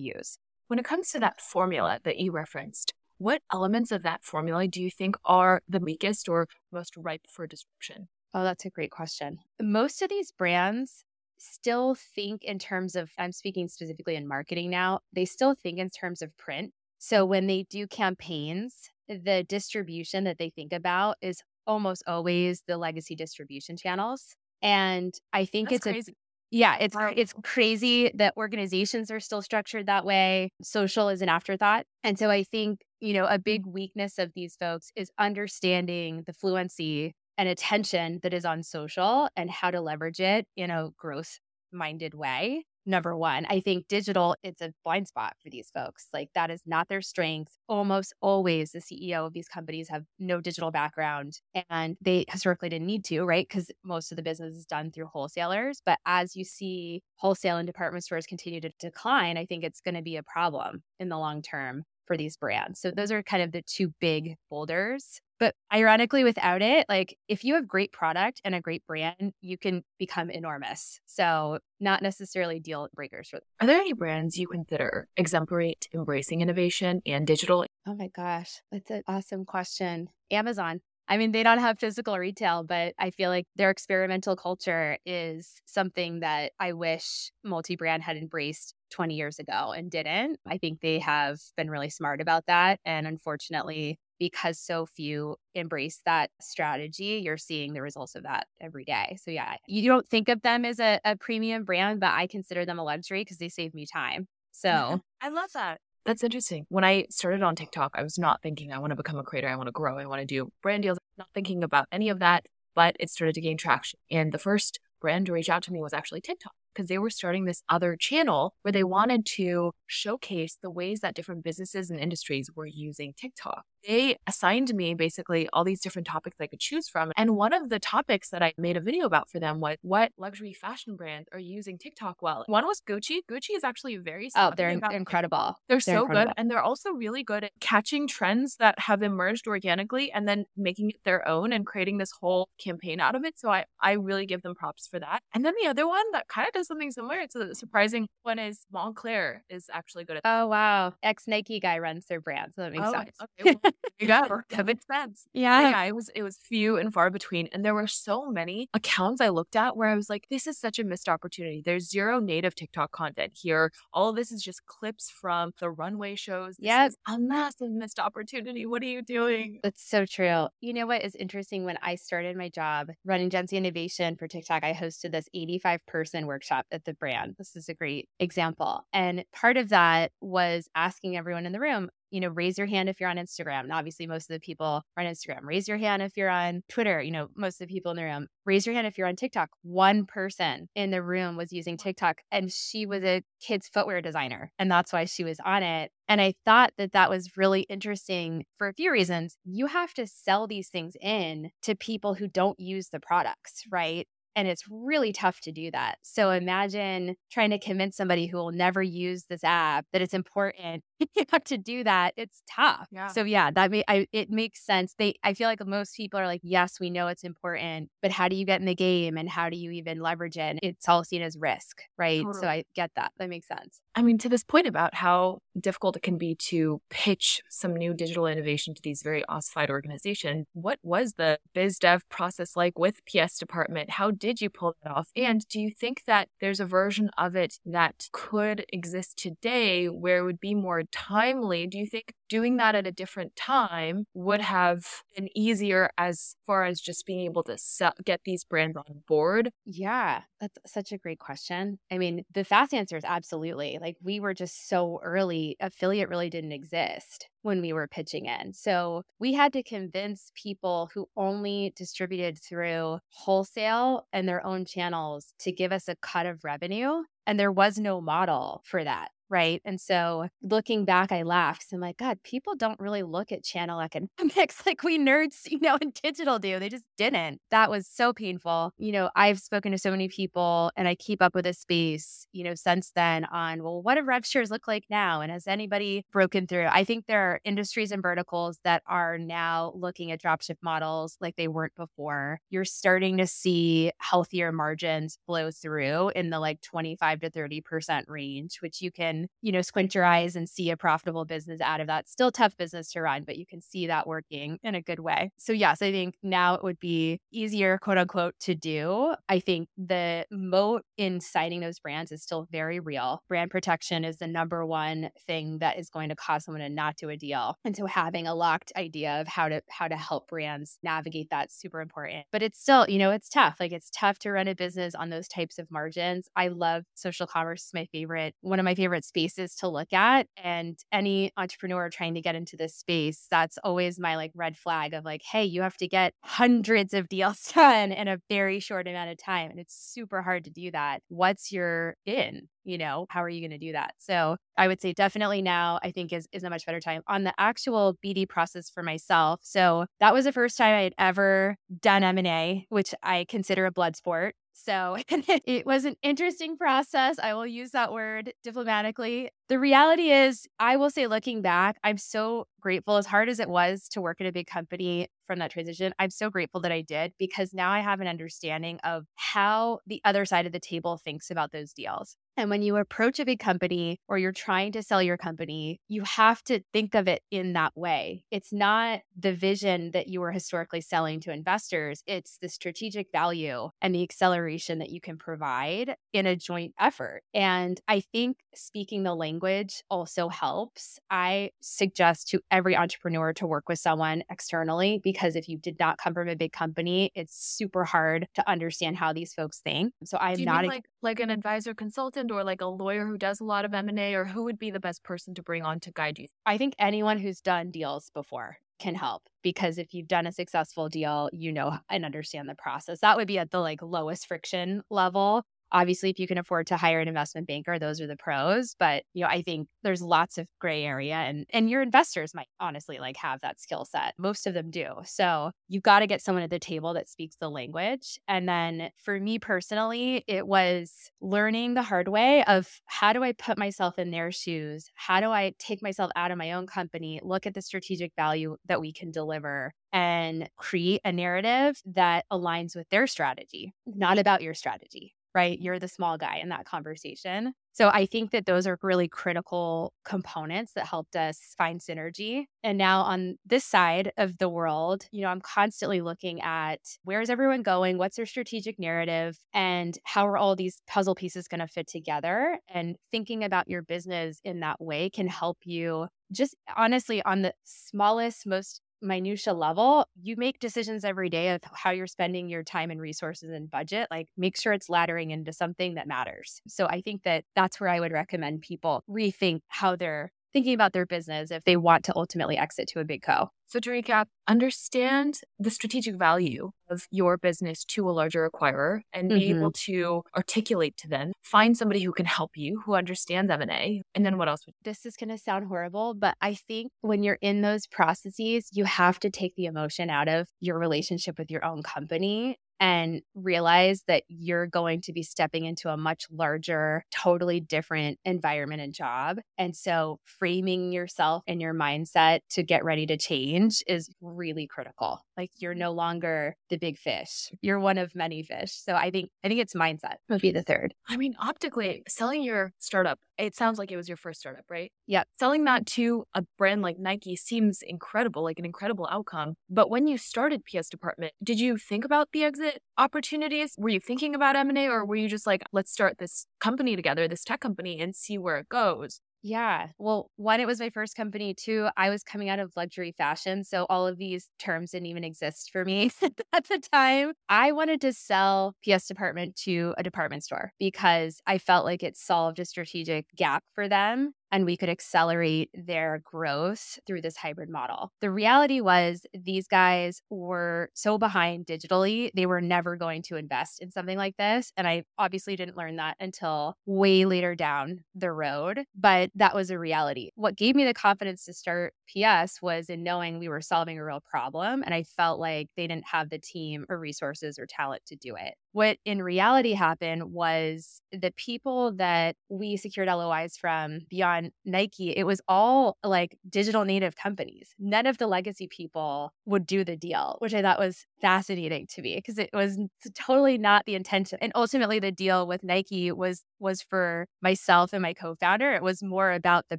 use 0.00 0.36
when 0.72 0.78
it 0.78 0.86
comes 0.86 1.10
to 1.10 1.20
that 1.20 1.38
formula 1.38 2.00
that 2.02 2.16
you 2.16 2.32
referenced, 2.32 2.94
what 3.18 3.42
elements 3.52 3.92
of 3.92 4.02
that 4.04 4.24
formula 4.24 4.66
do 4.66 4.80
you 4.80 4.90
think 4.90 5.16
are 5.22 5.60
the 5.68 5.80
weakest 5.80 6.30
or 6.30 6.48
most 6.72 6.96
ripe 6.96 7.26
for 7.28 7.46
disruption? 7.46 8.08
Oh, 8.32 8.42
that's 8.42 8.64
a 8.64 8.70
great 8.70 8.90
question. 8.90 9.40
Most 9.60 10.00
of 10.00 10.08
these 10.08 10.32
brands 10.32 11.04
still 11.36 11.94
think 11.94 12.42
in 12.42 12.58
terms 12.58 12.96
of, 12.96 13.10
I'm 13.18 13.32
speaking 13.32 13.68
specifically 13.68 14.16
in 14.16 14.26
marketing 14.26 14.70
now, 14.70 15.00
they 15.12 15.26
still 15.26 15.54
think 15.54 15.78
in 15.78 15.90
terms 15.90 16.22
of 16.22 16.34
print. 16.38 16.72
So 16.98 17.26
when 17.26 17.48
they 17.48 17.66
do 17.68 17.86
campaigns, 17.86 18.88
the 19.08 19.44
distribution 19.46 20.24
that 20.24 20.38
they 20.38 20.48
think 20.48 20.72
about 20.72 21.16
is 21.20 21.42
almost 21.66 22.02
always 22.06 22.62
the 22.66 22.78
legacy 22.78 23.14
distribution 23.14 23.76
channels. 23.76 24.36
And 24.62 25.14
I 25.32 25.44
think 25.44 25.70
That's 25.70 25.86
it's 25.86 25.92
crazy. 25.92 26.12
a 26.12 26.14
yeah, 26.54 26.76
it's 26.78 26.94
it's 27.16 27.34
crazy 27.42 28.10
that 28.14 28.34
organizations 28.36 29.10
are 29.10 29.20
still 29.20 29.40
structured 29.40 29.86
that 29.86 30.04
way. 30.04 30.50
Social 30.62 31.08
is 31.08 31.22
an 31.22 31.30
afterthought. 31.30 31.86
And 32.04 32.18
so 32.18 32.28
I 32.28 32.44
think, 32.44 32.80
you 33.00 33.14
know, 33.14 33.24
a 33.24 33.38
mm. 33.38 33.44
big 33.44 33.66
weakness 33.66 34.18
of 34.18 34.32
these 34.34 34.54
folks 34.56 34.92
is 34.94 35.10
understanding 35.18 36.24
the 36.26 36.34
fluency 36.34 37.14
and 37.38 37.48
attention 37.48 38.20
that 38.22 38.34
is 38.34 38.44
on 38.44 38.62
social 38.62 39.30
and 39.34 39.50
how 39.50 39.70
to 39.70 39.80
leverage 39.80 40.20
it 40.20 40.46
in 40.54 40.70
a 40.70 40.90
growth 40.98 41.38
minded 41.72 42.12
way 42.12 42.66
number 42.86 43.16
one. 43.16 43.46
I 43.48 43.60
think 43.60 43.88
digital, 43.88 44.36
it's 44.42 44.60
a 44.60 44.72
blind 44.84 45.08
spot 45.08 45.34
for 45.42 45.50
these 45.50 45.70
folks. 45.70 46.08
Like 46.12 46.30
that 46.34 46.50
is 46.50 46.62
not 46.66 46.88
their 46.88 47.02
strength. 47.02 47.56
Almost 47.68 48.14
always 48.20 48.72
the 48.72 48.80
CEO 48.80 49.26
of 49.26 49.32
these 49.32 49.48
companies 49.48 49.88
have 49.88 50.04
no 50.18 50.40
digital 50.40 50.70
background 50.70 51.40
and 51.70 51.96
they 52.00 52.24
historically 52.28 52.68
didn't 52.68 52.86
need 52.86 53.04
to, 53.06 53.22
right? 53.22 53.46
Because 53.48 53.70
most 53.84 54.12
of 54.12 54.16
the 54.16 54.22
business 54.22 54.54
is 54.54 54.66
done 54.66 54.90
through 54.90 55.06
wholesalers. 55.06 55.82
But 55.84 55.98
as 56.06 56.36
you 56.36 56.44
see 56.44 57.02
wholesale 57.16 57.56
and 57.56 57.66
department 57.66 58.04
stores 58.04 58.26
continue 58.26 58.60
to 58.60 58.70
decline, 58.80 59.36
I 59.36 59.46
think 59.46 59.64
it's 59.64 59.80
going 59.80 59.94
to 59.94 60.02
be 60.02 60.16
a 60.16 60.22
problem 60.22 60.82
in 60.98 61.08
the 61.08 61.18
long 61.18 61.42
term 61.42 61.84
for 62.06 62.16
these 62.16 62.36
brands. 62.36 62.80
So 62.80 62.90
those 62.90 63.10
are 63.12 63.22
kind 63.22 63.42
of 63.42 63.52
the 63.52 63.62
two 63.62 63.92
big 64.00 64.36
boulders 64.50 65.20
but 65.42 65.56
ironically, 65.74 66.22
without 66.22 66.62
it, 66.62 66.86
like 66.88 67.18
if 67.26 67.42
you 67.42 67.54
have 67.56 67.66
great 67.66 67.90
product 67.90 68.40
and 68.44 68.54
a 68.54 68.60
great 68.60 68.86
brand, 68.86 69.32
you 69.40 69.58
can 69.58 69.82
become 69.98 70.30
enormous. 70.30 71.00
So, 71.06 71.58
not 71.80 72.00
necessarily 72.00 72.60
deal 72.60 72.88
breakers 72.94 73.28
for 73.28 73.38
them. 73.38 73.42
Are 73.60 73.66
there 73.66 73.80
any 73.80 73.92
brands 73.92 74.38
you 74.38 74.46
consider 74.46 75.08
exemplary 75.16 75.74
to 75.80 75.88
embracing 75.94 76.42
innovation 76.42 77.02
and 77.04 77.26
digital? 77.26 77.66
Oh 77.88 77.94
my 77.96 78.06
gosh, 78.14 78.60
that's 78.70 78.88
an 78.92 79.02
awesome 79.08 79.44
question. 79.44 80.10
Amazon. 80.30 80.80
I 81.12 81.18
mean, 81.18 81.32
they 81.32 81.42
don't 81.42 81.58
have 81.58 81.78
physical 81.78 82.18
retail, 82.18 82.64
but 82.64 82.94
I 82.98 83.10
feel 83.10 83.28
like 83.28 83.46
their 83.54 83.68
experimental 83.68 84.34
culture 84.34 84.96
is 85.04 85.60
something 85.66 86.20
that 86.20 86.52
I 86.58 86.72
wish 86.72 87.30
multi 87.44 87.76
brand 87.76 88.02
had 88.02 88.16
embraced 88.16 88.74
20 88.88 89.14
years 89.14 89.38
ago 89.38 89.74
and 89.76 89.90
didn't. 89.90 90.40
I 90.46 90.56
think 90.56 90.80
they 90.80 91.00
have 91.00 91.38
been 91.54 91.68
really 91.68 91.90
smart 91.90 92.22
about 92.22 92.46
that. 92.46 92.80
And 92.86 93.06
unfortunately, 93.06 93.98
because 94.18 94.58
so 94.58 94.86
few 94.86 95.36
embrace 95.54 96.00
that 96.06 96.30
strategy, 96.40 97.20
you're 97.22 97.36
seeing 97.36 97.74
the 97.74 97.82
results 97.82 98.14
of 98.14 98.22
that 98.22 98.46
every 98.58 98.86
day. 98.86 99.18
So, 99.22 99.30
yeah, 99.30 99.56
you 99.66 99.90
don't 99.90 100.08
think 100.08 100.30
of 100.30 100.40
them 100.40 100.64
as 100.64 100.80
a, 100.80 100.98
a 101.04 101.14
premium 101.16 101.64
brand, 101.64 102.00
but 102.00 102.12
I 102.12 102.26
consider 102.26 102.64
them 102.64 102.78
a 102.78 102.84
luxury 102.84 103.20
because 103.20 103.36
they 103.36 103.50
save 103.50 103.74
me 103.74 103.84
time. 103.84 104.28
So, 104.54 105.00
I 105.22 105.30
love 105.30 105.50
that. 105.54 105.80
That's 106.04 106.24
interesting. 106.24 106.66
When 106.68 106.84
I 106.84 107.06
started 107.10 107.42
on 107.42 107.54
TikTok, 107.54 107.92
I 107.94 108.02
was 108.02 108.18
not 108.18 108.42
thinking 108.42 108.72
I 108.72 108.78
want 108.78 108.90
to 108.90 108.96
become 108.96 109.18
a 109.18 109.22
creator. 109.22 109.48
I 109.48 109.56
want 109.56 109.68
to 109.68 109.72
grow. 109.72 109.98
I 109.98 110.06
want 110.06 110.20
to 110.20 110.26
do 110.26 110.50
brand 110.62 110.82
deals. 110.82 110.98
Not 111.18 111.28
thinking 111.34 111.62
about 111.62 111.86
any 111.92 112.08
of 112.08 112.18
that. 112.20 112.46
but 112.74 112.96
it 112.98 113.10
started 113.10 113.34
to 113.34 113.40
gain 113.40 113.58
traction. 113.58 113.98
And 114.10 114.32
the 114.32 114.38
first 114.38 114.80
brand 115.00 115.26
to 115.26 115.32
reach 115.32 115.50
out 115.50 115.62
to 115.64 115.72
me 115.72 115.82
was 115.82 115.92
actually 115.92 116.22
TikTok 116.22 116.52
because 116.74 116.88
they 116.88 116.98
were 116.98 117.10
starting 117.10 117.44
this 117.44 117.62
other 117.68 117.96
channel 117.96 118.54
where 118.62 118.72
they 118.72 118.84
wanted 118.84 119.26
to 119.26 119.72
showcase 119.86 120.56
the 120.62 120.70
ways 120.70 121.00
that 121.00 121.14
different 121.14 121.44
businesses 121.44 121.90
and 121.90 122.00
industries 122.00 122.50
were 122.54 122.66
using 122.66 123.12
TikTok 123.14 123.64
they 123.86 124.16
assigned 124.26 124.74
me 124.74 124.94
basically 124.94 125.48
all 125.52 125.64
these 125.64 125.80
different 125.80 126.06
topics 126.06 126.40
I 126.40 126.46
could 126.46 126.60
choose 126.60 126.88
from. 126.88 127.12
And 127.16 127.36
one 127.36 127.52
of 127.52 127.68
the 127.68 127.78
topics 127.78 128.30
that 128.30 128.42
I 128.42 128.52
made 128.56 128.76
a 128.76 128.80
video 128.80 129.06
about 129.06 129.28
for 129.28 129.40
them 129.40 129.60
was 129.60 129.76
what 129.82 130.12
luxury 130.16 130.52
fashion 130.52 130.96
brands 130.96 131.28
are 131.32 131.38
using 131.38 131.78
TikTok 131.78 132.22
well. 132.22 132.44
One 132.46 132.66
was 132.66 132.80
Gucci. 132.80 133.20
Gucci 133.30 133.56
is 133.56 133.64
actually 133.64 133.96
very 133.96 134.30
Oh, 134.36 134.52
they're 134.56 134.70
incredible. 134.70 135.56
They're, 135.68 135.76
they're 135.76 135.80
so 135.80 136.02
incredible. 136.02 136.26
good. 136.26 136.34
And 136.36 136.50
they're 136.50 136.62
also 136.62 136.90
really 136.90 137.22
good 137.22 137.44
at 137.44 137.52
catching 137.60 138.06
trends 138.06 138.56
that 138.56 138.78
have 138.78 139.02
emerged 139.02 139.46
organically 139.46 140.10
and 140.12 140.28
then 140.28 140.44
making 140.56 140.90
it 140.90 140.96
their 141.04 141.26
own 141.26 141.52
and 141.52 141.66
creating 141.66 141.98
this 141.98 142.12
whole 142.12 142.48
campaign 142.58 143.00
out 143.00 143.14
of 143.14 143.24
it. 143.24 143.38
So 143.38 143.50
I, 143.50 143.64
I 143.80 143.92
really 143.92 144.26
give 144.26 144.42
them 144.42 144.54
props 144.54 144.86
for 144.86 144.98
that. 145.00 145.20
And 145.34 145.44
then 145.44 145.54
the 145.60 145.68
other 145.68 145.86
one 145.86 146.04
that 146.12 146.28
kind 146.28 146.46
of 146.46 146.54
does 146.54 146.66
something 146.66 146.90
similar, 146.90 147.18
it's 147.18 147.34
a 147.34 147.54
surprising 147.54 148.06
one 148.22 148.38
is 148.38 148.60
Moncler 148.72 149.40
is 149.48 149.66
actually 149.72 150.04
good 150.04 150.16
at 150.16 150.22
Oh, 150.24 150.46
wow. 150.46 150.94
Ex 151.02 151.24
Nike 151.26 151.60
guy 151.60 151.78
runs 151.78 152.06
their 152.06 152.20
brand. 152.20 152.52
So 152.54 152.62
that 152.62 152.72
makes 152.72 152.84
oh, 152.86 152.92
sense. 152.92 153.16
Okay. 153.40 153.56
Well, 153.62 153.71
you 153.98 154.06
go. 154.06 154.40
That 154.50 154.66
makes 154.66 154.86
sense. 154.86 155.26
Yeah. 155.32 155.70
yeah. 155.70 155.82
It 155.84 155.94
was 155.94 156.10
it 156.14 156.22
was 156.22 156.36
few 156.36 156.76
and 156.76 156.92
far 156.92 157.10
between. 157.10 157.48
And 157.52 157.64
there 157.64 157.74
were 157.74 157.86
so 157.86 158.30
many 158.30 158.68
accounts 158.74 159.20
I 159.20 159.28
looked 159.28 159.56
at 159.56 159.76
where 159.76 159.88
I 159.88 159.94
was 159.94 160.10
like, 160.10 160.26
this 160.30 160.46
is 160.46 160.58
such 160.58 160.78
a 160.78 160.84
missed 160.84 161.08
opportunity. 161.08 161.62
There's 161.64 161.88
zero 161.88 162.20
native 162.20 162.54
TikTok 162.54 162.92
content 162.92 163.32
here. 163.34 163.72
All 163.92 164.10
of 164.10 164.16
this 164.16 164.32
is 164.32 164.42
just 164.42 164.66
clips 164.66 165.10
from 165.10 165.52
the 165.58 165.70
runway 165.70 166.14
shows. 166.14 166.56
Yeah. 166.58 166.88
A 167.08 167.18
massive 167.18 167.70
missed 167.70 167.98
opportunity. 167.98 168.66
What 168.66 168.82
are 168.82 168.86
you 168.86 169.02
doing? 169.02 169.60
That's 169.62 169.88
so 169.88 170.06
true. 170.06 170.48
You 170.60 170.72
know 170.72 170.86
what 170.86 171.02
is 171.02 171.14
interesting? 171.14 171.64
When 171.64 171.78
I 171.82 171.94
started 171.94 172.36
my 172.36 172.48
job 172.48 172.88
running 173.04 173.30
Gen 173.30 173.46
Z 173.46 173.56
Innovation 173.56 174.16
for 174.16 174.28
TikTok, 174.28 174.64
I 174.64 174.72
hosted 174.72 175.12
this 175.12 175.28
85 175.34 175.86
person 175.86 176.26
workshop 176.26 176.66
at 176.70 176.84
the 176.84 176.94
brand. 176.94 177.36
This 177.38 177.56
is 177.56 177.68
a 177.68 177.74
great 177.74 178.08
example. 178.18 178.86
And 178.92 179.24
part 179.32 179.56
of 179.56 179.68
that 179.70 180.12
was 180.20 180.68
asking 180.74 181.16
everyone 181.16 181.46
in 181.46 181.52
the 181.52 181.60
room, 181.60 181.90
you 182.12 182.20
know, 182.20 182.28
raise 182.28 182.58
your 182.58 182.66
hand 182.66 182.88
if 182.88 183.00
you're 183.00 183.08
on 183.08 183.16
Instagram. 183.16 183.60
And 183.60 183.72
obviously, 183.72 184.06
most 184.06 184.30
of 184.30 184.34
the 184.34 184.40
people 184.40 184.82
are 184.96 185.02
on 185.02 185.10
Instagram. 185.10 185.40
Raise 185.42 185.66
your 185.66 185.78
hand 185.78 186.02
if 186.02 186.16
you're 186.16 186.28
on 186.28 186.62
Twitter. 186.68 187.00
You 187.00 187.10
know, 187.10 187.28
most 187.34 187.60
of 187.60 187.66
the 187.66 187.74
people 187.74 187.90
in 187.90 187.96
the 187.96 188.04
room. 188.04 188.28
Raise 188.44 188.66
your 188.66 188.74
hand 188.74 188.86
if 188.86 188.98
you're 188.98 189.08
on 189.08 189.16
TikTok. 189.16 189.48
One 189.62 190.04
person 190.04 190.68
in 190.74 190.90
the 190.90 191.02
room 191.02 191.36
was 191.36 191.52
using 191.52 191.76
TikTok, 191.76 192.20
and 192.30 192.52
she 192.52 192.84
was 192.86 193.02
a 193.02 193.22
kid's 193.40 193.66
footwear 193.66 194.02
designer. 194.02 194.52
And 194.58 194.70
that's 194.70 194.92
why 194.92 195.06
she 195.06 195.24
was 195.24 195.38
on 195.44 195.62
it. 195.62 195.90
And 196.06 196.20
I 196.20 196.34
thought 196.44 196.72
that 196.76 196.92
that 196.92 197.08
was 197.08 197.36
really 197.36 197.62
interesting 197.62 198.44
for 198.56 198.68
a 198.68 198.74
few 198.74 198.92
reasons. 198.92 199.38
You 199.44 199.66
have 199.68 199.94
to 199.94 200.06
sell 200.06 200.46
these 200.46 200.68
things 200.68 200.94
in 201.00 201.50
to 201.62 201.74
people 201.74 202.14
who 202.14 202.28
don't 202.28 202.60
use 202.60 202.90
the 202.90 203.00
products, 203.00 203.62
right? 203.70 204.06
And 204.34 204.48
it's 204.48 204.64
really 204.70 205.12
tough 205.12 205.40
to 205.42 205.52
do 205.52 205.70
that. 205.70 205.98
So 206.02 206.30
imagine 206.30 207.16
trying 207.30 207.50
to 207.50 207.58
convince 207.58 207.96
somebody 207.96 208.26
who 208.26 208.36
will 208.36 208.52
never 208.52 208.82
use 208.82 209.24
this 209.28 209.44
app 209.44 209.86
that 209.92 210.02
it's 210.02 210.14
important 210.14 210.82
you 211.16 211.24
to 211.44 211.58
do 211.58 211.84
that. 211.84 212.14
It's 212.16 212.42
tough. 212.50 212.88
Yeah. 212.90 213.08
So 213.08 213.24
yeah, 213.24 213.50
that 213.50 213.70
may, 213.70 213.84
I, 213.88 214.06
it 214.12 214.30
makes 214.30 214.64
sense. 214.64 214.94
They, 214.98 215.14
I 215.22 215.34
feel 215.34 215.48
like 215.48 215.64
most 215.66 215.96
people 215.96 216.18
are 216.20 216.26
like, 216.26 216.40
yes, 216.42 216.78
we 216.80 216.90
know 216.90 217.08
it's 217.08 217.24
important, 217.24 217.90
but 218.00 218.10
how 218.10 218.28
do 218.28 218.36
you 218.36 218.44
get 218.44 218.60
in 218.60 218.66
the 218.66 218.74
game 218.74 219.16
and 219.16 219.28
how 219.28 219.50
do 219.50 219.56
you 219.56 219.70
even 219.72 220.00
leverage 220.00 220.36
it? 220.36 220.58
It's 220.62 220.88
all 220.88 221.04
seen 221.04 221.22
as 221.22 221.36
risk, 221.38 221.82
right? 221.98 222.22
Totally. 222.22 222.40
So 222.40 222.48
I 222.48 222.64
get 222.74 222.90
that. 222.96 223.12
That 223.18 223.28
makes 223.28 223.48
sense. 223.48 223.80
I 223.94 224.02
mean, 224.02 224.18
to 224.18 224.28
this 224.28 224.44
point 224.44 224.66
about 224.66 224.94
how 224.94 225.40
difficult 225.58 225.96
it 225.96 226.02
can 226.02 226.16
be 226.16 226.34
to 226.34 226.80
pitch 226.90 227.42
some 227.48 227.74
new 227.74 227.94
digital 227.94 228.26
innovation 228.26 228.74
to 228.74 228.82
these 228.82 229.02
very 229.02 229.24
ossified 229.28 229.70
organizations, 229.70 230.46
what 230.52 230.78
was 230.82 231.14
the 231.14 231.38
biz 231.54 231.78
dev 231.78 232.08
process 232.08 232.56
like 232.56 232.78
with 232.78 233.00
PS 233.04 233.38
department? 233.38 233.90
How 233.90 234.10
did 234.22 234.40
you 234.40 234.48
pull 234.50 234.76
that 234.84 234.92
off? 234.92 235.10
And 235.16 235.46
do 235.48 235.60
you 235.60 235.70
think 235.72 236.04
that 236.06 236.28
there's 236.40 236.60
a 236.60 236.64
version 236.64 237.10
of 237.18 237.34
it 237.36 237.58
that 237.66 238.08
could 238.12 238.64
exist 238.72 239.18
today 239.18 239.86
where 239.88 240.18
it 240.18 240.24
would 240.24 240.40
be 240.40 240.54
more 240.54 240.84
timely, 240.92 241.66
do 241.66 241.76
you 241.78 241.86
think 241.88 242.14
doing 242.32 242.56
that 242.56 242.74
at 242.74 242.86
a 242.86 242.92
different 242.92 243.36
time 243.36 244.06
would 244.14 244.40
have 244.40 245.02
been 245.14 245.28
easier 245.36 245.90
as 245.98 246.34
far 246.46 246.64
as 246.64 246.80
just 246.80 247.04
being 247.04 247.20
able 247.20 247.42
to 247.42 247.58
sell, 247.58 247.92
get 248.02 248.22
these 248.24 248.42
brands 248.42 248.74
on 248.78 249.02
board? 249.06 249.50
Yeah, 249.66 250.22
that's 250.40 250.56
such 250.64 250.92
a 250.92 250.98
great 250.98 251.18
question. 251.18 251.78
I 251.90 251.98
mean, 251.98 252.24
the 252.32 252.42
fast 252.42 252.72
answer 252.72 252.96
is 252.96 253.04
absolutely. 253.04 253.78
Like 253.82 253.96
we 254.02 254.18
were 254.18 254.32
just 254.32 254.66
so 254.66 254.98
early, 255.02 255.56
affiliate 255.60 256.08
really 256.08 256.30
didn't 256.30 256.52
exist 256.52 257.28
when 257.42 257.60
we 257.60 257.74
were 257.74 257.86
pitching 257.86 258.24
in. 258.24 258.54
So 258.54 259.02
we 259.18 259.34
had 259.34 259.52
to 259.52 259.62
convince 259.62 260.32
people 260.34 260.88
who 260.94 261.06
only 261.18 261.74
distributed 261.76 262.38
through 262.38 263.00
wholesale 263.10 264.06
and 264.10 264.26
their 264.26 264.44
own 264.46 264.64
channels 264.64 265.34
to 265.40 265.52
give 265.52 265.70
us 265.70 265.86
a 265.86 265.96
cut 265.96 266.24
of 266.24 266.44
revenue. 266.44 267.02
And 267.26 267.38
there 267.38 267.52
was 267.52 267.78
no 267.78 268.00
model 268.00 268.62
for 268.64 268.82
that 268.82 269.10
right? 269.32 269.62
And 269.64 269.80
so 269.80 270.28
looking 270.42 270.84
back, 270.84 271.10
I 271.10 271.22
laughed. 271.22 271.72
I'm 271.72 271.80
like, 271.80 271.96
God, 271.96 272.22
people 272.22 272.54
don't 272.54 272.78
really 272.78 273.02
look 273.02 273.32
at 273.32 273.42
channel 273.42 273.80
economics 273.80 274.62
like 274.66 274.84
we 274.84 274.98
nerds, 274.98 275.50
you 275.50 275.58
know, 275.58 275.78
in 275.80 275.92
digital 276.02 276.38
do. 276.38 276.58
They 276.58 276.68
just 276.68 276.84
didn't. 276.98 277.40
That 277.50 277.70
was 277.70 277.88
so 277.88 278.12
painful. 278.12 278.72
You 278.76 278.92
know, 278.92 279.10
I've 279.16 279.40
spoken 279.40 279.72
to 279.72 279.78
so 279.78 279.90
many 279.90 280.08
people 280.08 280.70
and 280.76 280.86
I 280.86 280.94
keep 280.94 281.22
up 281.22 281.34
with 281.34 281.46
this 281.46 281.58
space, 281.58 282.26
you 282.32 282.44
know, 282.44 282.54
since 282.54 282.92
then 282.94 283.24
on, 283.24 283.62
well, 283.62 283.82
what 283.82 283.94
do 283.94 284.02
rev 284.02 284.26
shares 284.26 284.50
look 284.50 284.68
like 284.68 284.84
now? 284.90 285.22
And 285.22 285.32
has 285.32 285.46
anybody 285.46 286.04
broken 286.12 286.46
through? 286.46 286.66
I 286.66 286.84
think 286.84 287.06
there 287.06 287.22
are 287.30 287.40
industries 287.44 287.90
and 287.90 288.02
verticals 288.02 288.60
that 288.64 288.82
are 288.86 289.16
now 289.16 289.72
looking 289.74 290.12
at 290.12 290.20
dropship 290.20 290.56
models 290.62 291.16
like 291.22 291.36
they 291.36 291.48
weren't 291.48 291.74
before. 291.74 292.38
You're 292.50 292.66
starting 292.66 293.16
to 293.16 293.26
see 293.26 293.92
healthier 293.96 294.52
margins 294.52 295.16
flow 295.24 295.50
through 295.50 296.10
in 296.10 296.28
the 296.28 296.38
like 296.38 296.60
25 296.60 297.20
to 297.20 297.30
30% 297.30 298.04
range, 298.08 298.58
which 298.60 298.82
you 298.82 298.92
can 298.92 299.21
you 299.40 299.52
know, 299.52 299.62
squint 299.62 299.94
your 299.94 300.04
eyes 300.04 300.36
and 300.36 300.48
see 300.48 300.70
a 300.70 300.76
profitable 300.76 301.24
business 301.24 301.60
out 301.60 301.80
of 301.80 301.86
that. 301.86 302.08
Still 302.08 302.30
tough 302.30 302.56
business 302.56 302.92
to 302.92 303.00
run, 303.00 303.24
but 303.24 303.36
you 303.36 303.46
can 303.46 303.60
see 303.60 303.86
that 303.86 304.06
working 304.06 304.58
in 304.62 304.74
a 304.74 304.82
good 304.82 304.98
way. 304.98 305.30
So, 305.38 305.52
yes, 305.52 305.82
I 305.82 305.92
think 305.92 306.16
now 306.22 306.54
it 306.54 306.64
would 306.64 306.78
be 306.80 307.20
easier, 307.32 307.78
quote 307.78 307.98
unquote, 307.98 308.34
to 308.40 308.54
do. 308.54 309.14
I 309.28 309.40
think 309.40 309.68
the 309.76 310.26
moat 310.30 310.84
in 310.96 311.20
citing 311.20 311.60
those 311.60 311.78
brands 311.78 312.12
is 312.12 312.22
still 312.22 312.46
very 312.50 312.80
real. 312.80 313.22
Brand 313.28 313.50
protection 313.50 314.04
is 314.04 314.18
the 314.18 314.26
number 314.26 314.64
one 314.64 315.10
thing 315.26 315.58
that 315.58 315.78
is 315.78 315.90
going 315.90 316.08
to 316.08 316.16
cause 316.16 316.44
someone 316.44 316.62
to 316.62 316.68
not 316.68 316.96
do 316.96 317.08
a 317.08 317.16
deal. 317.16 317.56
And 317.64 317.76
so 317.76 317.86
having 317.86 318.26
a 318.26 318.34
locked 318.34 318.72
idea 318.76 319.20
of 319.20 319.28
how 319.28 319.48
to 319.48 319.62
how 319.68 319.88
to 319.88 319.96
help 319.96 320.28
brands 320.28 320.78
navigate 320.82 321.28
that's 321.30 321.58
super 321.58 321.80
important. 321.80 322.26
But 322.32 322.42
it's 322.42 322.58
still, 322.58 322.88
you 322.88 322.98
know, 322.98 323.10
it's 323.10 323.28
tough. 323.28 323.56
Like 323.60 323.72
it's 323.72 323.90
tough 323.90 324.18
to 324.20 324.30
run 324.30 324.48
a 324.48 324.54
business 324.54 324.94
on 324.94 325.10
those 325.10 325.28
types 325.28 325.58
of 325.58 325.70
margins. 325.70 326.28
I 326.36 326.48
love 326.48 326.84
social 326.94 327.26
commerce, 327.26 327.70
my 327.74 327.86
favorite, 327.86 328.34
one 328.40 328.58
of 328.58 328.64
my 328.64 328.74
favorite 328.74 329.04
spaces 329.12 329.54
to 329.56 329.68
look 329.68 329.92
at. 329.92 330.26
And 330.42 330.78
any 330.90 331.32
entrepreneur 331.36 331.90
trying 331.90 332.14
to 332.14 332.22
get 332.22 332.34
into 332.34 332.56
this 332.56 332.74
space, 332.74 333.26
that's 333.30 333.58
always 333.62 333.98
my 333.98 334.16
like 334.16 334.32
red 334.34 334.56
flag 334.56 334.94
of 334.94 335.04
like, 335.04 335.20
hey, 335.22 335.44
you 335.44 335.60
have 335.60 335.76
to 335.76 335.86
get 335.86 336.14
hundreds 336.22 336.94
of 336.94 337.10
deals 337.10 337.52
done 337.54 337.92
in 337.92 338.08
a 338.08 338.18
very 338.30 338.58
short 338.58 338.88
amount 338.88 339.10
of 339.10 339.18
time. 339.18 339.50
And 339.50 339.60
it's 339.60 339.74
super 339.74 340.22
hard 340.22 340.44
to 340.44 340.50
do 340.50 340.70
that. 340.70 341.02
What's 341.08 341.52
your 341.52 341.96
in? 342.06 342.48
You 342.64 342.78
know, 342.78 343.06
how 343.10 343.22
are 343.22 343.28
you 343.28 343.40
going 343.40 343.58
to 343.58 343.66
do 343.66 343.72
that? 343.72 343.94
So 343.98 344.36
I 344.56 344.68
would 344.68 344.80
say 344.80 344.92
definitely 344.92 345.42
now 345.42 345.78
I 345.82 345.90
think 345.90 346.12
is 346.12 346.28
is 346.32 346.44
a 346.44 346.50
much 346.50 346.64
better 346.64 346.80
time. 346.80 347.02
On 347.08 347.24
the 347.24 347.34
actual 347.36 347.98
BD 348.04 348.26
process 348.26 348.70
for 348.70 348.82
myself. 348.82 349.40
So 349.42 349.86
that 350.00 350.14
was 350.14 350.24
the 350.24 350.32
first 350.32 350.56
time 350.56 350.74
I 350.74 350.82
had 350.82 350.94
ever 350.96 351.56
done 351.80 352.02
M&A, 352.04 352.66
which 352.68 352.94
I 353.02 353.26
consider 353.28 353.66
a 353.66 353.72
blood 353.72 353.96
sport. 353.96 354.36
So 354.52 354.96
it 355.08 355.66
was 355.66 355.84
an 355.84 355.96
interesting 356.02 356.56
process. 356.56 357.18
I 357.18 357.34
will 357.34 357.46
use 357.46 357.70
that 357.70 357.92
word 357.92 358.32
diplomatically. 358.42 359.30
The 359.52 359.58
reality 359.58 360.10
is, 360.10 360.48
I 360.58 360.76
will 360.76 360.88
say, 360.88 361.06
looking 361.06 361.42
back, 361.42 361.76
I'm 361.84 361.98
so 361.98 362.46
grateful, 362.62 362.96
as 362.96 363.04
hard 363.04 363.28
as 363.28 363.38
it 363.38 363.50
was 363.50 363.86
to 363.90 364.00
work 364.00 364.18
at 364.20 364.26
a 364.26 364.32
big 364.32 364.46
company 364.46 365.08
from 365.26 365.40
that 365.40 365.50
transition. 365.50 365.92
I'm 365.98 366.10
so 366.10 366.30
grateful 366.30 366.60
that 366.60 366.72
I 366.72 366.80
did 366.80 367.12
because 367.18 367.52
now 367.52 367.70
I 367.70 367.80
have 367.80 368.00
an 368.00 368.06
understanding 368.06 368.78
of 368.84 369.04
how 369.16 369.80
the 369.86 370.00
other 370.04 370.24
side 370.24 370.46
of 370.46 370.52
the 370.52 370.60
table 370.60 370.96
thinks 370.96 371.30
about 371.30 371.52
those 371.52 371.72
deals. 371.72 372.16
And 372.36 372.48
when 372.48 372.62
you 372.62 372.76
approach 372.76 373.20
a 373.20 373.26
big 373.26 373.40
company 373.40 374.00
or 374.08 374.16
you're 374.16 374.32
trying 374.32 374.72
to 374.72 374.82
sell 374.82 375.02
your 375.02 375.18
company, 375.18 375.80
you 375.88 376.02
have 376.02 376.42
to 376.44 376.60
think 376.72 376.94
of 376.94 377.06
it 377.06 377.22
in 377.30 377.52
that 377.52 377.72
way. 377.76 378.24
It's 378.30 378.52
not 378.54 379.00
the 379.18 379.34
vision 379.34 379.90
that 379.90 380.08
you 380.08 380.20
were 380.20 380.32
historically 380.32 380.80
selling 380.80 381.20
to 381.20 381.32
investors, 381.32 382.02
it's 382.06 382.38
the 382.38 382.48
strategic 382.48 383.12
value 383.12 383.68
and 383.82 383.94
the 383.94 384.02
acceleration 384.02 384.78
that 384.78 384.90
you 384.90 385.00
can 385.00 385.18
provide 385.18 385.96
in 386.14 386.26
a 386.26 386.36
joint 386.36 386.72
effort. 386.80 387.22
And 387.34 387.80
I 387.86 388.00
think 388.00 388.38
speaking 388.54 389.02
the 389.02 389.14
language 389.14 389.41
also 389.90 390.28
helps. 390.28 390.98
I 391.10 391.50
suggest 391.60 392.28
to 392.28 392.40
every 392.50 392.76
entrepreneur 392.76 393.32
to 393.34 393.46
work 393.46 393.68
with 393.68 393.78
someone 393.78 394.22
externally 394.30 395.00
because 395.02 395.36
if 395.36 395.48
you 395.48 395.58
did 395.58 395.78
not 395.78 395.98
come 395.98 396.14
from 396.14 396.28
a 396.28 396.36
big 396.36 396.52
company, 396.52 397.10
it's 397.14 397.34
super 397.34 397.84
hard 397.84 398.28
to 398.34 398.48
understand 398.48 398.96
how 398.96 399.12
these 399.12 399.34
folks 399.34 399.60
think. 399.60 399.92
So 400.04 400.18
I'm 400.18 400.42
not 400.42 400.64
a- 400.64 400.68
like 400.68 400.84
like 401.02 401.20
an 401.20 401.30
advisor 401.30 401.74
consultant 401.74 402.30
or 402.30 402.44
like 402.44 402.60
a 402.60 402.66
lawyer 402.66 403.06
who 403.06 403.18
does 403.18 403.40
a 403.40 403.44
lot 403.44 403.64
of 403.64 403.74
M&A 403.74 404.14
or 404.14 404.24
who 404.24 404.44
would 404.44 404.58
be 404.58 404.70
the 404.70 404.80
best 404.80 405.02
person 405.02 405.34
to 405.34 405.42
bring 405.42 405.62
on 405.62 405.80
to 405.80 405.92
guide 405.92 406.18
you? 406.18 406.28
I 406.46 406.58
think 406.58 406.74
anyone 406.78 407.18
who's 407.18 407.40
done 407.40 407.70
deals 407.70 408.10
before 408.10 408.58
can 408.78 408.94
help 408.94 409.22
because 409.42 409.78
if 409.78 409.94
you've 409.94 410.08
done 410.08 410.26
a 410.26 410.32
successful 410.32 410.88
deal, 410.88 411.30
you 411.32 411.52
know 411.52 411.78
and 411.88 412.04
understand 412.04 412.48
the 412.48 412.54
process. 412.54 413.00
That 413.00 413.16
would 413.16 413.28
be 413.28 413.38
at 413.38 413.50
the 413.50 413.60
like 413.60 413.82
lowest 413.82 414.26
friction 414.26 414.82
level. 414.90 415.44
Obviously, 415.72 416.10
if 416.10 416.18
you 416.18 416.26
can 416.26 416.38
afford 416.38 416.66
to 416.68 416.76
hire 416.76 417.00
an 417.00 417.08
investment 417.08 417.46
banker, 417.46 417.78
those 417.78 418.00
are 418.00 418.06
the 418.06 418.16
pros. 418.16 418.76
But 418.78 419.04
you 419.14 419.22
know, 419.22 419.28
I 419.28 419.42
think 419.42 419.68
there's 419.82 420.02
lots 420.02 420.38
of 420.38 420.46
gray 420.60 420.84
area 420.84 421.14
and 421.14 421.46
and 421.50 421.70
your 421.70 421.82
investors 421.82 422.34
might 422.34 422.48
honestly 422.60 422.98
like 422.98 423.16
have 423.16 423.40
that 423.40 423.60
skill 423.60 423.84
set. 423.84 424.14
Most 424.18 424.46
of 424.46 424.54
them 424.54 424.70
do. 424.70 424.86
So 425.04 425.50
you've 425.68 425.82
got 425.82 426.00
to 426.00 426.06
get 426.06 426.20
someone 426.20 426.44
at 426.44 426.50
the 426.50 426.58
table 426.58 426.94
that 426.94 427.08
speaks 427.08 427.36
the 427.36 427.48
language. 427.50 428.18
And 428.28 428.48
then 428.48 428.90
for 429.02 429.18
me 429.18 429.38
personally, 429.38 430.24
it 430.26 430.46
was 430.46 431.10
learning 431.20 431.74
the 431.74 431.82
hard 431.82 432.08
way 432.08 432.44
of 432.44 432.68
how 432.86 433.12
do 433.12 433.22
I 433.22 433.32
put 433.32 433.58
myself 433.58 433.98
in 433.98 434.10
their 434.10 434.30
shoes? 434.30 434.90
How 434.94 435.20
do 435.20 435.30
I 435.30 435.54
take 435.58 435.82
myself 435.82 436.10
out 436.16 436.30
of 436.30 436.38
my 436.38 436.52
own 436.52 436.66
company, 436.66 437.20
look 437.22 437.46
at 437.46 437.54
the 437.54 437.62
strategic 437.62 438.12
value 438.14 438.56
that 438.66 438.80
we 438.80 438.92
can 438.92 439.10
deliver 439.10 439.74
and 439.92 440.48
create 440.56 441.00
a 441.04 441.12
narrative 441.12 441.80
that 441.86 442.24
aligns 442.32 442.74
with 442.74 442.88
their 442.90 443.06
strategy, 443.06 443.74
not 443.86 444.18
about 444.18 444.42
your 444.42 444.54
strategy 444.54 445.14
right? 445.34 445.58
You're 445.58 445.78
the 445.78 445.88
small 445.88 446.18
guy 446.18 446.38
in 446.38 446.48
that 446.50 446.66
conversation. 446.66 447.54
So 447.74 447.88
I 447.88 448.04
think 448.04 448.32
that 448.32 448.44
those 448.44 448.66
are 448.66 448.78
really 448.82 449.08
critical 449.08 449.94
components 450.04 450.72
that 450.74 450.86
helped 450.86 451.16
us 451.16 451.54
find 451.56 451.80
synergy. 451.80 452.44
And 452.62 452.76
now 452.76 453.00
on 453.00 453.38
this 453.46 453.64
side 453.64 454.12
of 454.18 454.36
the 454.36 454.48
world, 454.48 455.06
you 455.10 455.22
know, 455.22 455.28
I'm 455.28 455.40
constantly 455.40 456.02
looking 456.02 456.42
at 456.42 456.80
where's 457.04 457.30
everyone 457.30 457.62
going? 457.62 457.96
What's 457.96 458.16
their 458.16 458.26
strategic 458.26 458.78
narrative? 458.78 459.38
And 459.54 459.98
how 460.04 460.26
are 460.26 460.36
all 460.36 460.54
these 460.54 460.82
puzzle 460.86 461.14
pieces 461.14 461.48
going 461.48 461.60
to 461.60 461.66
fit 461.66 461.88
together? 461.88 462.58
And 462.68 462.96
thinking 463.10 463.42
about 463.42 463.68
your 463.68 463.82
business 463.82 464.38
in 464.44 464.60
that 464.60 464.80
way 464.80 465.08
can 465.08 465.28
help 465.28 465.58
you 465.64 466.08
just 466.30 466.54
honestly 466.76 467.22
on 467.22 467.42
the 467.42 467.54
smallest, 467.64 468.46
most 468.46 468.82
minutia 469.02 469.52
level, 469.52 470.06
you 470.20 470.36
make 470.36 470.58
decisions 470.60 471.04
every 471.04 471.28
day 471.28 471.50
of 471.50 471.60
how 471.74 471.90
you're 471.90 472.06
spending 472.06 472.48
your 472.48 472.62
time 472.62 472.90
and 472.90 473.00
resources 473.00 473.50
and 473.50 473.70
budget. 473.70 474.08
Like 474.10 474.28
make 474.36 474.56
sure 474.58 474.72
it's 474.72 474.88
laddering 474.88 475.30
into 475.30 475.52
something 475.52 475.94
that 475.94 476.06
matters. 476.06 476.60
So 476.68 476.86
I 476.86 477.00
think 477.02 477.24
that 477.24 477.44
that's 477.54 477.80
where 477.80 477.90
I 477.90 478.00
would 478.00 478.12
recommend 478.12 478.62
people 478.62 479.04
rethink 479.08 479.60
how 479.68 479.96
they're 479.96 480.32
thinking 480.52 480.74
about 480.74 480.92
their 480.92 481.06
business 481.06 481.50
if 481.50 481.64
they 481.64 481.76
want 481.76 482.04
to 482.04 482.12
ultimately 482.16 482.56
exit 482.56 482.88
to 482.88 483.00
a 483.00 483.04
big 483.04 483.22
co. 483.22 483.50
So, 483.66 483.80
to 483.80 483.90
recap, 483.90 484.26
understand 484.46 485.40
the 485.58 485.70
strategic 485.70 486.16
value 486.16 486.72
of 486.90 487.06
your 487.10 487.38
business 487.38 487.84
to 487.86 488.08
a 488.08 488.12
larger 488.12 488.48
acquirer 488.48 489.00
and 489.14 489.30
be 489.30 489.36
mm-hmm. 489.36 489.58
able 489.58 489.72
to 489.72 490.22
articulate 490.36 490.98
to 490.98 491.08
them. 491.08 491.32
Find 491.42 491.74
somebody 491.74 492.02
who 492.02 492.12
can 492.12 492.26
help 492.26 492.50
you, 492.54 492.82
who 492.84 492.94
understands 492.94 493.50
M&A. 493.50 494.02
And 494.14 494.26
then 494.26 494.36
what 494.36 494.48
else? 494.48 494.66
Would- 494.66 494.74
This 494.84 495.06
is 495.06 495.16
going 495.16 495.30
to 495.30 495.38
sound 495.38 495.68
horrible, 495.68 496.12
but 496.12 496.34
I 496.42 496.52
think 496.52 496.92
when 497.00 497.22
you're 497.22 497.38
in 497.40 497.62
those 497.62 497.86
processes, 497.86 498.68
you 498.72 498.84
have 498.84 499.18
to 499.20 499.30
take 499.30 499.54
the 499.56 499.64
emotion 499.64 500.10
out 500.10 500.28
of 500.28 500.48
your 500.60 500.78
relationship 500.78 501.38
with 501.38 501.50
your 501.50 501.64
own 501.64 501.82
company 501.82 502.58
and 502.82 503.22
realize 503.36 504.02
that 504.08 504.24
you're 504.26 504.66
going 504.66 505.00
to 505.00 505.12
be 505.12 505.22
stepping 505.22 505.66
into 505.66 505.88
a 505.88 505.96
much 505.96 506.26
larger, 506.32 507.04
totally 507.12 507.60
different 507.60 508.18
environment 508.24 508.82
and 508.82 508.92
job. 508.92 509.38
And 509.56 509.76
so 509.76 510.18
framing 510.24 510.90
yourself 510.90 511.44
and 511.46 511.62
your 511.62 511.74
mindset 511.74 512.40
to 512.50 512.64
get 512.64 512.84
ready 512.84 513.06
to 513.06 513.16
change 513.16 513.84
is 513.86 514.10
really 514.20 514.66
critical. 514.66 515.20
Like 515.36 515.52
you're 515.58 515.76
no 515.76 515.92
longer 515.92 516.56
the 516.70 516.76
big 516.76 516.98
fish. 516.98 517.52
You're 517.62 517.78
one 517.78 517.98
of 517.98 518.16
many 518.16 518.42
fish. 518.42 518.72
So 518.72 518.94
I 518.94 519.12
think 519.12 519.30
I 519.44 519.48
think 519.48 519.60
it's 519.60 519.74
mindset 519.74 520.16
would 520.28 520.42
be 520.42 520.50
the 520.50 520.62
third. 520.62 520.92
I 521.08 521.16
mean, 521.16 521.36
optically, 521.38 522.02
selling 522.08 522.42
your 522.42 522.72
startup, 522.80 523.20
it 523.42 523.56
sounds 523.56 523.76
like 523.76 523.90
it 523.90 523.96
was 523.96 524.08
your 524.08 524.16
first 524.16 524.38
startup, 524.38 524.64
right? 524.70 524.92
Yeah. 525.08 525.24
Selling 525.36 525.64
that 525.64 525.84
to 525.86 526.24
a 526.32 526.44
brand 526.56 526.80
like 526.80 526.98
Nike 526.98 527.34
seems 527.34 527.82
incredible, 527.82 528.44
like 528.44 528.60
an 528.60 528.64
incredible 528.64 529.08
outcome. 529.10 529.54
But 529.68 529.90
when 529.90 530.06
you 530.06 530.16
started 530.16 530.62
PS 530.64 530.88
Department, 530.88 531.32
did 531.42 531.58
you 531.58 531.76
think 531.76 532.04
about 532.04 532.28
the 532.32 532.44
exit 532.44 532.80
opportunities? 532.96 533.74
Were 533.76 533.88
you 533.88 533.98
thinking 533.98 534.36
about 534.36 534.54
M&A 534.54 534.86
or 534.86 535.04
were 535.04 535.16
you 535.16 535.28
just 535.28 535.46
like, 535.46 535.62
let's 535.72 535.90
start 535.90 536.18
this 536.18 536.46
company 536.60 536.94
together, 536.94 537.26
this 537.26 537.42
tech 537.42 537.58
company 537.58 538.00
and 538.00 538.14
see 538.14 538.38
where 538.38 538.58
it 538.58 538.68
goes? 538.68 539.20
Yeah. 539.44 539.88
Well, 539.98 540.30
one, 540.36 540.60
it 540.60 540.68
was 540.68 540.78
my 540.78 540.90
first 540.90 541.16
company. 541.16 541.52
Two, 541.52 541.88
I 541.96 542.10
was 542.10 542.22
coming 542.22 542.48
out 542.48 542.60
of 542.60 542.72
luxury 542.76 543.10
fashion. 543.10 543.64
So 543.64 543.86
all 543.90 544.06
of 544.06 544.16
these 544.16 544.48
terms 544.60 544.92
didn't 544.92 545.06
even 545.06 545.24
exist 545.24 545.70
for 545.72 545.84
me 545.84 546.12
at 546.52 546.64
the 546.68 546.78
time. 546.92 547.32
I 547.48 547.72
wanted 547.72 548.00
to 548.02 548.12
sell 548.12 548.76
PS 548.84 549.08
Department 549.08 549.56
to 549.64 549.94
a 549.98 550.04
department 550.04 550.44
store 550.44 550.72
because 550.78 551.40
I 551.46 551.58
felt 551.58 551.84
like 551.84 552.04
it 552.04 552.16
solved 552.16 552.60
a 552.60 552.64
strategic 552.64 553.26
gap 553.34 553.64
for 553.74 553.88
them 553.88 554.32
and 554.52 554.66
we 554.66 554.76
could 554.76 554.90
accelerate 554.90 555.70
their 555.74 556.22
growth 556.22 556.98
through 557.06 557.22
this 557.22 557.36
hybrid 557.36 557.70
model. 557.70 558.12
The 558.20 558.30
reality 558.30 558.80
was 558.80 559.26
these 559.32 559.66
guys 559.66 560.20
were 560.30 560.90
so 560.94 561.18
behind 561.18 561.66
digitally, 561.66 562.30
they 562.34 562.46
were 562.46 562.60
never 562.60 562.96
going 562.96 563.22
to 563.22 563.36
invest 563.36 563.80
in 563.80 563.90
something 563.90 564.18
like 564.18 564.36
this. 564.36 564.72
And 564.76 564.86
I 564.86 565.04
obviously 565.18 565.56
didn't 565.56 565.76
learn 565.76 565.96
that 565.96 566.16
until 566.20 566.76
way 566.86 567.24
later 567.24 567.54
down 567.54 568.04
the 568.14 568.30
road, 568.30 568.84
but 568.94 569.30
that 569.34 569.54
was 569.54 569.70
a 569.70 569.78
reality. 569.78 570.30
What 570.34 570.56
gave 570.56 570.76
me 570.76 570.84
the 570.84 570.94
confidence 570.94 571.46
to 571.46 571.54
start 571.54 571.94
PS 572.12 572.60
was 572.60 572.90
in 572.90 573.02
knowing 573.02 573.38
we 573.38 573.48
were 573.48 573.60
solving 573.60 573.98
a 573.98 574.04
real 574.04 574.20
problem. 574.20 574.82
And 574.84 574.94
I 574.94 575.02
felt 575.02 575.40
like 575.40 575.68
they 575.76 575.86
didn't 575.86 576.06
have 576.06 576.30
the 576.30 576.38
team 576.38 576.84
or 576.88 576.98
resources 576.98 577.58
or 577.58 577.66
talent 577.66 578.02
to 578.06 578.16
do 578.16 578.34
it. 578.36 578.54
What 578.72 578.98
in 579.04 579.22
reality 579.22 579.72
happened 579.72 580.32
was 580.32 581.00
the 581.12 581.32
people 581.36 581.92
that 581.92 582.36
we 582.48 582.76
secured 582.76 583.08
LOIs 583.08 583.56
from 583.56 584.00
beyond 584.08 584.41
on 584.44 584.50
Nike, 584.64 585.10
it 585.10 585.24
was 585.24 585.40
all 585.48 585.96
like 586.04 586.38
digital 586.48 586.84
native 586.84 587.16
companies. 587.16 587.74
None 587.78 588.06
of 588.06 588.18
the 588.18 588.26
legacy 588.26 588.68
people 588.68 589.32
would 589.46 589.66
do 589.66 589.84
the 589.84 589.96
deal, 589.96 590.36
which 590.40 590.54
I 590.54 590.62
thought 590.62 590.78
was 590.78 591.06
fascinating 591.20 591.86
to 591.88 592.02
me 592.02 592.16
because 592.16 592.38
it 592.38 592.50
was 592.52 592.78
totally 593.14 593.58
not 593.58 593.84
the 593.86 593.94
intention. 593.94 594.38
And 594.40 594.52
ultimately 594.54 594.98
the 594.98 595.12
deal 595.12 595.46
with 595.46 595.62
Nike 595.62 596.12
was 596.12 596.44
was 596.62 596.82
for 596.82 597.26
myself 597.42 597.92
and 597.92 598.02
my 598.02 598.14
co-founder. 598.14 598.72
It 598.72 598.82
was 598.82 599.02
more 599.02 599.32
about 599.32 599.66
the 599.68 599.78